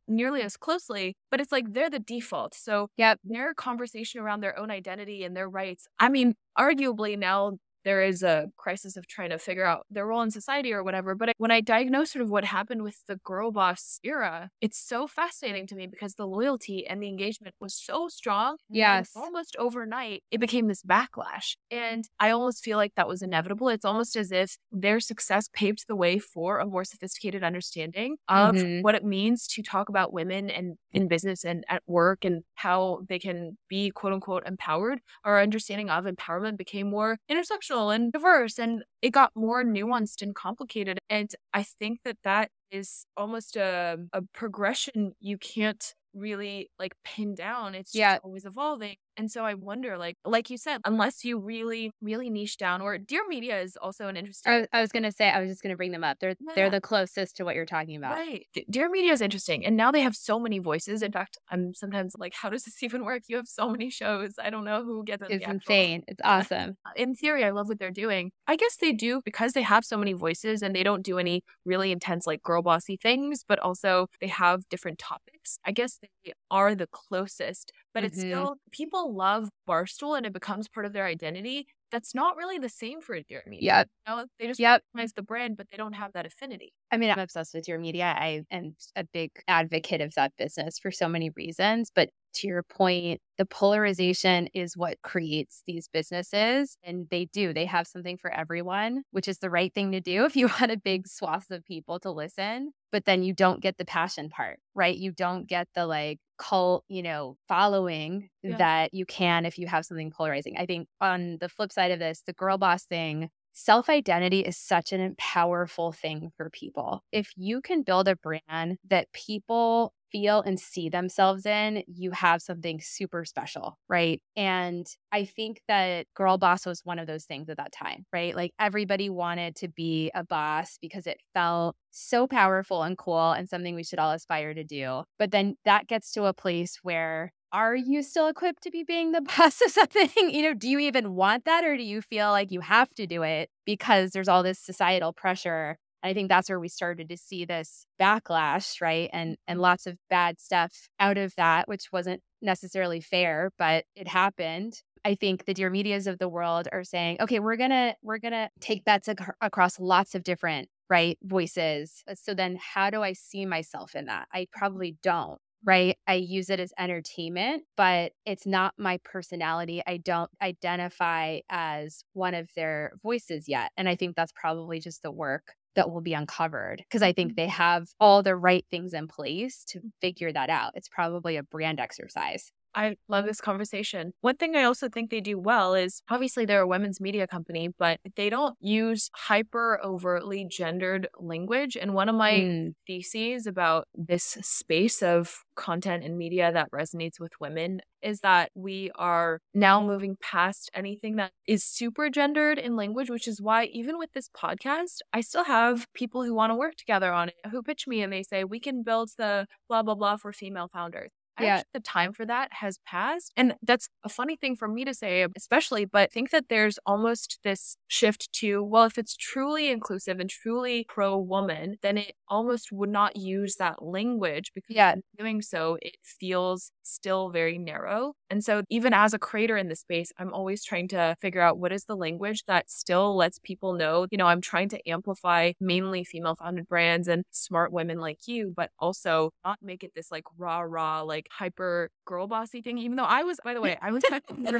nearly 0.07 0.41
as 0.41 0.57
closely, 0.57 1.15
but 1.31 1.39
it's 1.39 1.51
like 1.51 1.73
they're 1.73 1.89
the 1.89 1.99
default. 1.99 2.53
So 2.53 2.89
yeah, 2.97 3.15
their 3.23 3.53
conversation 3.53 4.21
around 4.21 4.41
their 4.41 4.57
own 4.57 4.71
identity 4.71 5.23
and 5.23 5.35
their 5.35 5.49
rights. 5.49 5.87
I 5.99 6.09
mean, 6.09 6.35
arguably 6.57 7.17
now 7.17 7.57
there 7.89 8.03
is 8.03 8.21
a 8.21 8.51
crisis 8.55 8.95
of 8.97 9.07
trying 9.07 9.31
to 9.31 9.39
figure 9.39 9.65
out 9.65 9.87
their 9.89 10.05
role 10.05 10.21
in 10.21 10.29
society 10.29 10.71
or 10.71 10.83
whatever. 10.83 11.15
But 11.15 11.33
when 11.39 11.49
I 11.49 11.59
diagnose 11.59 12.11
sort 12.11 12.21
of 12.21 12.29
what 12.29 12.45
happened 12.45 12.83
with 12.83 12.97
the 13.07 13.15
girl 13.15 13.51
boss 13.51 13.99
era, 14.03 14.51
it's 14.61 14.77
so 14.77 15.07
fascinating 15.07 15.65
to 15.65 15.75
me 15.75 15.87
because 15.87 16.13
the 16.13 16.27
loyalty 16.27 16.85
and 16.85 17.01
the 17.01 17.07
engagement 17.07 17.55
was 17.59 17.73
so 17.73 18.07
strong. 18.07 18.57
Yes. 18.69 19.09
Almost 19.15 19.55
overnight, 19.57 20.21
it 20.29 20.39
became 20.39 20.67
this 20.67 20.83
backlash. 20.83 21.55
And 21.71 22.07
I 22.19 22.29
almost 22.29 22.63
feel 22.63 22.77
like 22.77 22.93
that 22.95 23.07
was 23.07 23.23
inevitable. 23.23 23.69
It's 23.69 23.85
almost 23.85 24.15
as 24.15 24.31
if 24.31 24.59
their 24.71 24.99
success 24.99 25.49
paved 25.51 25.85
the 25.87 25.95
way 25.95 26.19
for 26.19 26.59
a 26.59 26.67
more 26.67 26.83
sophisticated 26.83 27.43
understanding 27.43 28.17
of 28.27 28.53
mm-hmm. 28.53 28.83
what 28.83 28.93
it 28.93 29.03
means 29.03 29.47
to 29.47 29.63
talk 29.63 29.89
about 29.89 30.13
women 30.13 30.51
and 30.51 30.75
in 30.91 31.07
business 31.07 31.43
and 31.43 31.63
at 31.67 31.81
work 31.87 32.23
and 32.23 32.43
how 32.53 32.99
they 33.09 33.17
can 33.17 33.57
be 33.67 33.89
quote 33.89 34.13
unquote 34.13 34.43
empowered. 34.45 34.99
Our 35.23 35.41
understanding 35.41 35.89
of 35.89 36.05
empowerment 36.05 36.57
became 36.57 36.87
more 36.87 37.17
intersectional 37.31 37.78
and 37.88 38.11
diverse 38.11 38.59
and 38.59 38.84
it 39.01 39.11
got 39.11 39.32
more 39.36 39.63
nuanced 39.63 40.21
and 40.21 40.36
complicated. 40.36 40.99
And 41.09 41.34
I 41.53 41.63
think 41.63 41.99
that 42.03 42.17
that 42.23 42.51
is 42.71 43.05
almost 43.15 43.55
a, 43.55 43.97
a 44.11 44.21
progression 44.34 45.13
you 45.19 45.38
can't 45.38 45.93
really 46.13 46.69
like 46.77 46.93
pin 47.03 47.36
down. 47.36 47.75
It's 47.75 47.95
yeah. 47.95 48.17
always 48.23 48.45
evolving. 48.45 48.95
And 49.20 49.30
so 49.30 49.43
I 49.43 49.53
wonder, 49.53 49.97
like, 49.97 50.15
like 50.24 50.49
you 50.49 50.57
said, 50.57 50.80
unless 50.86 51.26
you 51.26 51.39
really, 51.39 51.91
really 52.01 52.30
niche 52.30 52.55
down, 52.55 52.80
or 52.80 52.97
Dear 52.97 53.28
Media 53.28 53.59
is 53.59 53.76
also 53.76 54.07
an 54.07 54.15
interesting. 54.15 54.65
I, 54.72 54.78
I 54.78 54.80
was 54.80 54.93
going 54.93 55.03
to 55.03 55.11
say, 55.11 55.30
I 55.30 55.41
was 55.41 55.49
just 55.49 55.61
going 55.61 55.74
to 55.74 55.78
bring 55.78 55.91
them 55.91 56.05
up. 56.05 56.20
They're 56.22 56.36
yeah. 56.39 56.53
they're 56.55 56.70
the 56.70 56.80
closest 56.80 57.36
to 57.36 57.43
what 57.43 57.55
you're 57.55 57.65
talking 57.65 57.97
about, 57.97 58.13
right? 58.13 58.45
Dear 58.70 58.89
Media 58.89 59.11
is 59.11 59.20
interesting, 59.20 59.65
and 59.65 59.76
now 59.76 59.91
they 59.91 59.99
have 59.99 60.15
so 60.15 60.39
many 60.39 60.59
voices. 60.59 61.01
In 61.01 61.11
fact, 61.11 61.38
I'm 61.51 61.74
sometimes 61.74 62.15
like, 62.17 62.34
how 62.34 62.49
does 62.49 62.63
this 62.63 62.82
even 62.84 63.03
work? 63.03 63.24
You 63.28 63.36
have 63.36 63.49
so 63.49 63.70
many 63.70 63.89
shows. 63.89 64.36
I 64.41 64.49
don't 64.49 64.63
know 64.63 64.86
who 64.86 65.03
gets 65.03 65.22
it. 65.24 65.32
It's 65.32 65.45
insane. 65.45 66.03
It's 66.07 66.22
awesome. 66.24 66.78
In 66.95 67.13
theory, 67.13 67.43
I 67.43 67.49
love 67.49 67.67
what 67.67 67.78
they're 67.78 67.91
doing. 67.91 68.32
I 68.47 68.55
guess 68.55 68.78
they 68.78 68.93
do 68.93 69.22
because 69.26 69.51
they 69.51 69.63
have 69.63 69.84
so 69.84 69.97
many 69.97 70.13
voices, 70.13 70.61
and 70.61 70.74
they 70.74 70.84
don't 70.84 71.03
do 71.03 71.17
any 71.17 71.43
really 71.65 71.91
intense 71.91 72.26
like 72.26 72.41
girl 72.41 72.61
bossy 72.61 72.95
things, 72.95 73.43
but 73.45 73.59
also 73.59 74.07
they 74.22 74.28
have 74.28 74.70
different 74.70 74.97
topics. 74.97 75.59
I 75.65 75.74
guess 75.74 75.99
they 76.01 76.32
are 76.49 76.74
the 76.74 76.88
closest 76.88 77.74
but 77.93 78.03
mm-hmm. 78.03 78.07
it's 78.07 78.19
still 78.19 78.55
people 78.71 79.15
love 79.15 79.49
Barstool 79.67 80.17
and 80.17 80.25
it 80.25 80.33
becomes 80.33 80.67
part 80.67 80.85
of 80.85 80.93
their 80.93 81.05
identity. 81.05 81.67
That's 81.91 82.13
not 82.13 82.37
really 82.37 82.59
the 82.59 82.69
same 82.69 83.01
for 83.01 83.19
Dear 83.21 83.41
Media. 83.47 83.65
Yeah. 83.65 83.83
You 84.07 84.21
know, 84.21 84.25
they 84.39 84.47
just 84.47 84.59
yep. 84.59 84.83
recognize 84.93 85.13
the 85.13 85.23
brand, 85.23 85.57
but 85.57 85.67
they 85.71 85.77
don't 85.77 85.93
have 85.93 86.13
that 86.13 86.25
affinity. 86.25 86.71
I 86.91 86.97
mean, 86.97 87.09
I'm 87.09 87.17
obsessed 87.17 87.53
with 87.55 87.65
Dear 87.65 87.79
Media. 87.79 88.15
I 88.15 88.43
am 88.51 88.75
a 88.95 89.05
big 89.11 89.31
advocate 89.47 90.01
of 90.01 90.13
that 90.13 90.33
business 90.37 90.77
for 90.77 90.91
so 90.91 91.07
many 91.07 91.31
reasons. 91.35 91.91
But 91.93 92.09
to 92.35 92.47
your 92.47 92.61
point, 92.61 93.21
the 93.39 93.45
polarization 93.45 94.49
is 94.53 94.77
what 94.77 95.01
creates 95.01 95.63
these 95.65 95.87
businesses. 95.91 96.77
And 96.83 97.07
they 97.09 97.25
do, 97.25 97.53
they 97.53 97.65
have 97.65 97.87
something 97.87 98.17
for 98.17 98.31
everyone, 98.31 99.01
which 99.09 99.27
is 99.27 99.39
the 99.39 99.49
right 99.49 99.73
thing 99.73 99.91
to 99.93 99.99
do 99.99 100.25
if 100.25 100.35
you 100.35 100.47
want 100.59 100.71
a 100.71 100.77
big 100.77 101.07
swath 101.07 101.49
of 101.49 101.65
people 101.65 101.99
to 102.01 102.11
listen. 102.11 102.71
But 102.91 103.05
then 103.05 103.23
you 103.23 103.33
don't 103.33 103.61
get 103.61 103.77
the 103.77 103.85
passion 103.85 104.29
part, 104.29 104.59
right? 104.73 104.97
You 104.97 105.11
don't 105.11 105.47
get 105.47 105.67
the 105.75 105.85
like, 105.85 106.19
cult, 106.39 106.85
you 106.87 107.03
know, 107.03 107.37
following 107.47 108.29
yeah. 108.41 108.57
that 108.57 108.93
you 108.93 109.05
can 109.05 109.45
if 109.45 109.57
you 109.59 109.67
have 109.67 109.85
something 109.85 110.09
polarizing. 110.09 110.57
I 110.57 110.65
think 110.65 110.87
on 111.01 111.37
the 111.39 111.49
flip 111.49 111.71
side 111.71 111.91
of 111.91 111.99
this, 111.99 112.23
the 112.25 112.33
girl 112.33 112.57
boss 112.57 112.85
thing, 112.85 113.29
self 113.53 113.89
identity 113.89 114.39
is 114.39 114.57
such 114.57 114.91
an 114.93 115.15
powerful 115.17 115.91
thing 115.91 116.31
for 116.37 116.49
people. 116.49 117.03
If 117.11 117.31
you 117.35 117.61
can 117.61 117.83
build 117.83 118.07
a 118.07 118.15
brand 118.15 118.77
that 118.89 119.11
people 119.11 119.93
feel 120.12 120.41
and 120.41 120.60
see 120.60 120.89
themselves 120.89 121.45
in, 121.45 121.84
you 121.88 122.12
have 122.12 122.41
something 122.41 122.80
super 122.82 123.26
special, 123.26 123.78
right? 123.88 124.22
And 124.36 124.88
I 125.12 125.26
think 125.26 125.62
that 125.68 126.07
girl 126.16 126.38
boss 126.38 126.66
was 126.66 126.82
one 126.84 126.99
of 126.99 127.07
those 127.07 127.26
things 127.26 127.49
at 127.49 127.57
that 127.57 127.72
time, 127.72 128.05
right? 128.14 128.36
Like 128.36 128.51
everybody 128.60 129.10
wanted 129.10 129.55
to 129.57 129.68
be 129.68 130.12
a 130.14 130.24
boss 130.24 130.78
because 130.82 131.07
it 131.07 131.20
felt 131.34 131.76
so 131.91 132.28
powerful 132.28 132.84
and 132.84 132.97
cool 132.97 133.32
and 133.32 133.49
something 133.49 133.76
we 133.76 133.84
should 133.84 133.99
all 133.99 134.12
aspire 134.12 134.53
to 134.53 134.64
do. 134.64 135.03
But 135.18 135.32
then 135.32 135.55
that 135.66 135.88
gets 135.88 136.12
to 136.14 136.26
a 136.26 136.34
place 136.34 136.80
where 136.84 137.32
are 137.51 137.76
you 137.76 138.03
still 138.03 138.28
equipped 138.28 138.64
to 138.64 138.72
be 138.72 138.84
being 138.84 139.12
the 139.12 139.22
boss 139.38 139.62
of 139.62 139.72
something? 139.72 140.10
You 140.30 140.43
know, 140.43 140.53
do 140.53 140.70
you 140.70 140.80
even 140.80 141.16
want 141.16 141.45
that 141.45 141.64
or 141.64 141.76
do 141.78 141.84
you 141.84 142.01
feel 142.01 142.30
like 142.30 142.51
you 142.51 142.62
have 142.62 142.93
to 142.95 143.07
do 143.07 143.24
it 143.24 143.49
because 143.66 144.12
there's 144.12 144.28
all 144.28 144.43
this 144.43 144.60
societal 144.60 145.14
pressure 145.14 145.78
I 146.04 146.14
think 146.14 146.30
that's 146.30 146.50
where 146.50 146.60
we 146.60 146.70
started 146.70 147.10
to 147.10 147.18
see 147.18 147.45
this 147.45 147.86
backlash, 148.00 148.82
right? 148.82 149.10
And 149.14 149.38
and 149.47 149.60
lots 149.60 149.88
of 149.88 149.97
bad 150.10 150.39
stuff 150.39 150.89
out 151.00 151.18
of 151.18 151.36
that, 151.36 151.68
which 151.68 151.91
wasn't 151.91 152.22
necessarily 152.41 153.02
fair, 153.02 153.52
but 153.58 153.86
it 153.95 154.08
happened. 154.08 154.82
I 155.06 155.16
think 155.16 155.45
the 155.45 155.54
dear 155.54 155.70
medias 155.70 156.08
of 156.08 156.20
the 156.20 156.30
world 156.30 156.68
are 156.72 156.84
saying, 156.84 157.18
okay, 157.22 157.39
we're 157.39 157.56
gonna 157.58 157.95
we're 158.02 158.20
gonna 158.20 158.50
take 158.60 158.86
bets 158.86 159.08
ac- 159.10 159.18
across 159.41 159.80
lots 159.80 160.16
of 160.16 160.24
different 160.24 160.70
right 160.89 161.18
voices. 161.24 162.04
Uh, 162.10 162.16
so 162.16 162.34
then, 162.34 162.58
how 162.60 162.89
do 162.89 163.02
I 163.04 163.14
see 163.14 163.45
myself 163.45 163.95
in 163.95 164.06
that? 164.06 164.28
I 164.34 164.47
probably 164.52 164.97
don't. 165.04 165.39
Right. 165.64 165.97
I 166.08 166.14
use 166.14 166.50
it 166.50 166.62
as 166.62 166.72
entertainment, 166.80 167.64
but 167.76 168.14
it's 168.26 168.45
not 168.47 168.74
my 168.78 168.97
personality. 169.04 169.82
I 169.86 169.97
don't 169.97 170.32
identify 170.41 171.39
as 171.50 172.06
one 172.14 172.34
of 172.34 172.50
their 172.56 172.93
voices 173.04 173.50
yet. 173.50 173.72
And 173.76 173.89
I 173.89 173.95
think 173.97 174.16
that's 174.16 174.32
probably 174.32 174.80
just 174.80 175.04
the 175.04 175.12
work 175.12 175.56
that 175.80 175.89
will 175.89 176.01
be 176.01 176.13
uncovered 176.13 176.84
because 176.84 177.01
I 177.01 177.13
think 177.13 177.32
mm-hmm. 177.32 177.36
they 177.36 177.47
have 177.47 177.88
all 178.01 178.21
the 178.21 178.36
right 178.36 178.65
things 178.69 178.93
in 178.93 179.07
place 179.07 179.63
to 179.69 179.80
figure 180.01 180.34
that 180.34 180.49
out. 180.49 180.73
It's 180.75 180.89
probably 180.89 181.38
a 181.38 181.43
brand 181.43 181.80
exercise. 181.80 182.51
I 182.76 182.95
love 183.07 183.26
this 183.26 183.41
conversation. 183.41 184.13
One 184.22 184.38
thing 184.38 184.55
I 184.55 184.63
also 184.63 184.89
think 184.89 185.09
they 185.09 185.22
do 185.22 185.39
well 185.39 185.74
is 185.74 186.01
obviously 186.09 186.45
they're 186.45 186.61
a 186.61 186.67
women's 186.67 187.01
media 187.01 187.28
company, 187.28 187.70
but 187.78 187.99
they 188.15 188.30
don't 188.30 188.55
use 188.59 189.09
hyper 189.15 189.80
overtly 189.84 190.45
gendered 190.49 191.07
language. 191.20 191.76
And 191.76 191.93
one 191.93 192.09
of 192.09 192.15
my 192.15 192.34
mm. 192.34 192.74
theses 192.86 193.47
about 193.47 193.88
this 193.95 194.38
space 194.41 195.01
of 195.01 195.43
content 195.55 196.03
and 196.03 196.17
media 196.17 196.51
that 196.51 196.72
resonates 196.72 197.20
with 197.20 197.32
women 197.39 197.82
is 198.01 198.22
that 198.22 198.49
we 198.55 198.91
are 198.95 199.39
now 199.53 199.84
moving 199.84 200.15
past 200.22 200.70
anything 200.74 201.17
that 201.17 201.32
is 201.47 201.63
super 201.63 202.09
gendered 202.09 202.57
in 202.57 202.76
language, 202.76 203.09
which 203.09 203.28
is 203.28 203.41
why 203.41 203.65
even 203.65 203.97
with 203.97 204.13
this 204.13 204.30
podcast, 204.30 204.99
I 205.11 205.22
still 205.22 205.43
have 205.43 205.86
people 205.93 206.24
who 206.24 206.34
want 206.34 206.51
to 206.51 206.55
work 206.55 206.76
together 206.76 207.11
on 207.11 207.30
it 207.30 207.36
who 207.51 207.61
pitch 207.61 207.88
me 207.88 208.01
and 208.01 208.13
they 208.13 208.24
say, 208.24 208.43
we 208.43 208.59
can 208.59 208.84
build 208.84 209.09
the 209.17 209.47
blah, 209.67 209.84
blah, 209.84 209.95
blah 209.95 210.17
for 210.17 210.32
female 210.32 210.70
founders. 210.72 211.09
Yeah. 211.43 211.63
the 211.73 211.79
time 211.79 212.13
for 212.13 212.25
that 212.25 212.49
has 212.53 212.79
passed. 212.85 213.31
And 213.35 213.55
that's 213.61 213.89
a 214.03 214.09
funny 214.09 214.35
thing 214.35 214.55
for 214.55 214.67
me 214.67 214.85
to 214.85 214.93
say, 214.93 215.25
especially, 215.35 215.85
but 215.85 216.01
I 216.01 216.07
think 216.07 216.31
that 216.31 216.45
there's 216.49 216.79
almost 216.85 217.39
this 217.43 217.77
shift 217.87 218.31
to, 218.33 218.63
well, 218.63 218.85
if 218.85 218.97
it's 218.97 219.15
truly 219.15 219.69
inclusive 219.69 220.19
and 220.19 220.29
truly 220.29 220.85
pro 220.87 221.17
woman, 221.17 221.77
then 221.81 221.97
it 221.97 222.13
almost 222.27 222.71
would 222.71 222.89
not 222.89 223.15
use 223.15 223.55
that 223.55 223.83
language 223.83 224.51
because 224.53 224.75
yeah. 224.75 224.95
doing 225.17 225.41
so, 225.41 225.77
it 225.81 225.97
feels 226.03 226.71
still 226.83 227.29
very 227.29 227.57
narrow. 227.57 228.13
And 228.29 228.43
so, 228.43 228.63
even 228.69 228.93
as 228.93 229.13
a 229.13 229.19
creator 229.19 229.57
in 229.57 229.69
the 229.69 229.75
space, 229.75 230.11
I'm 230.17 230.33
always 230.33 230.63
trying 230.63 230.87
to 230.89 231.15
figure 231.21 231.41
out 231.41 231.57
what 231.57 231.71
is 231.71 231.85
the 231.85 231.95
language 231.95 232.43
that 232.47 232.69
still 232.69 233.15
lets 233.15 233.39
people 233.39 233.73
know, 233.73 234.07
you 234.11 234.17
know, 234.17 234.27
I'm 234.27 234.41
trying 234.41 234.69
to 234.69 234.89
amplify 234.89 235.53
mainly 235.59 236.03
female 236.03 236.35
founded 236.35 236.67
brands 236.67 237.07
and 237.07 237.23
smart 237.31 237.71
women 237.71 237.99
like 237.99 238.27
you, 238.27 238.53
but 238.55 238.71
also 238.79 239.31
not 239.43 239.59
make 239.61 239.83
it 239.83 239.91
this 239.95 240.11
like 240.11 240.25
rah 240.37 240.59
rah, 240.61 241.01
like 241.01 241.27
hyper 241.30 241.89
girl 242.05 242.27
bossy 242.27 242.61
thing. 242.61 242.77
Even 242.77 242.97
though 242.97 243.03
I 243.03 243.23
was, 243.23 243.39
by 243.43 243.53
the 243.53 243.61
way, 243.61 243.77
I 243.82 243.91
was 243.91 244.03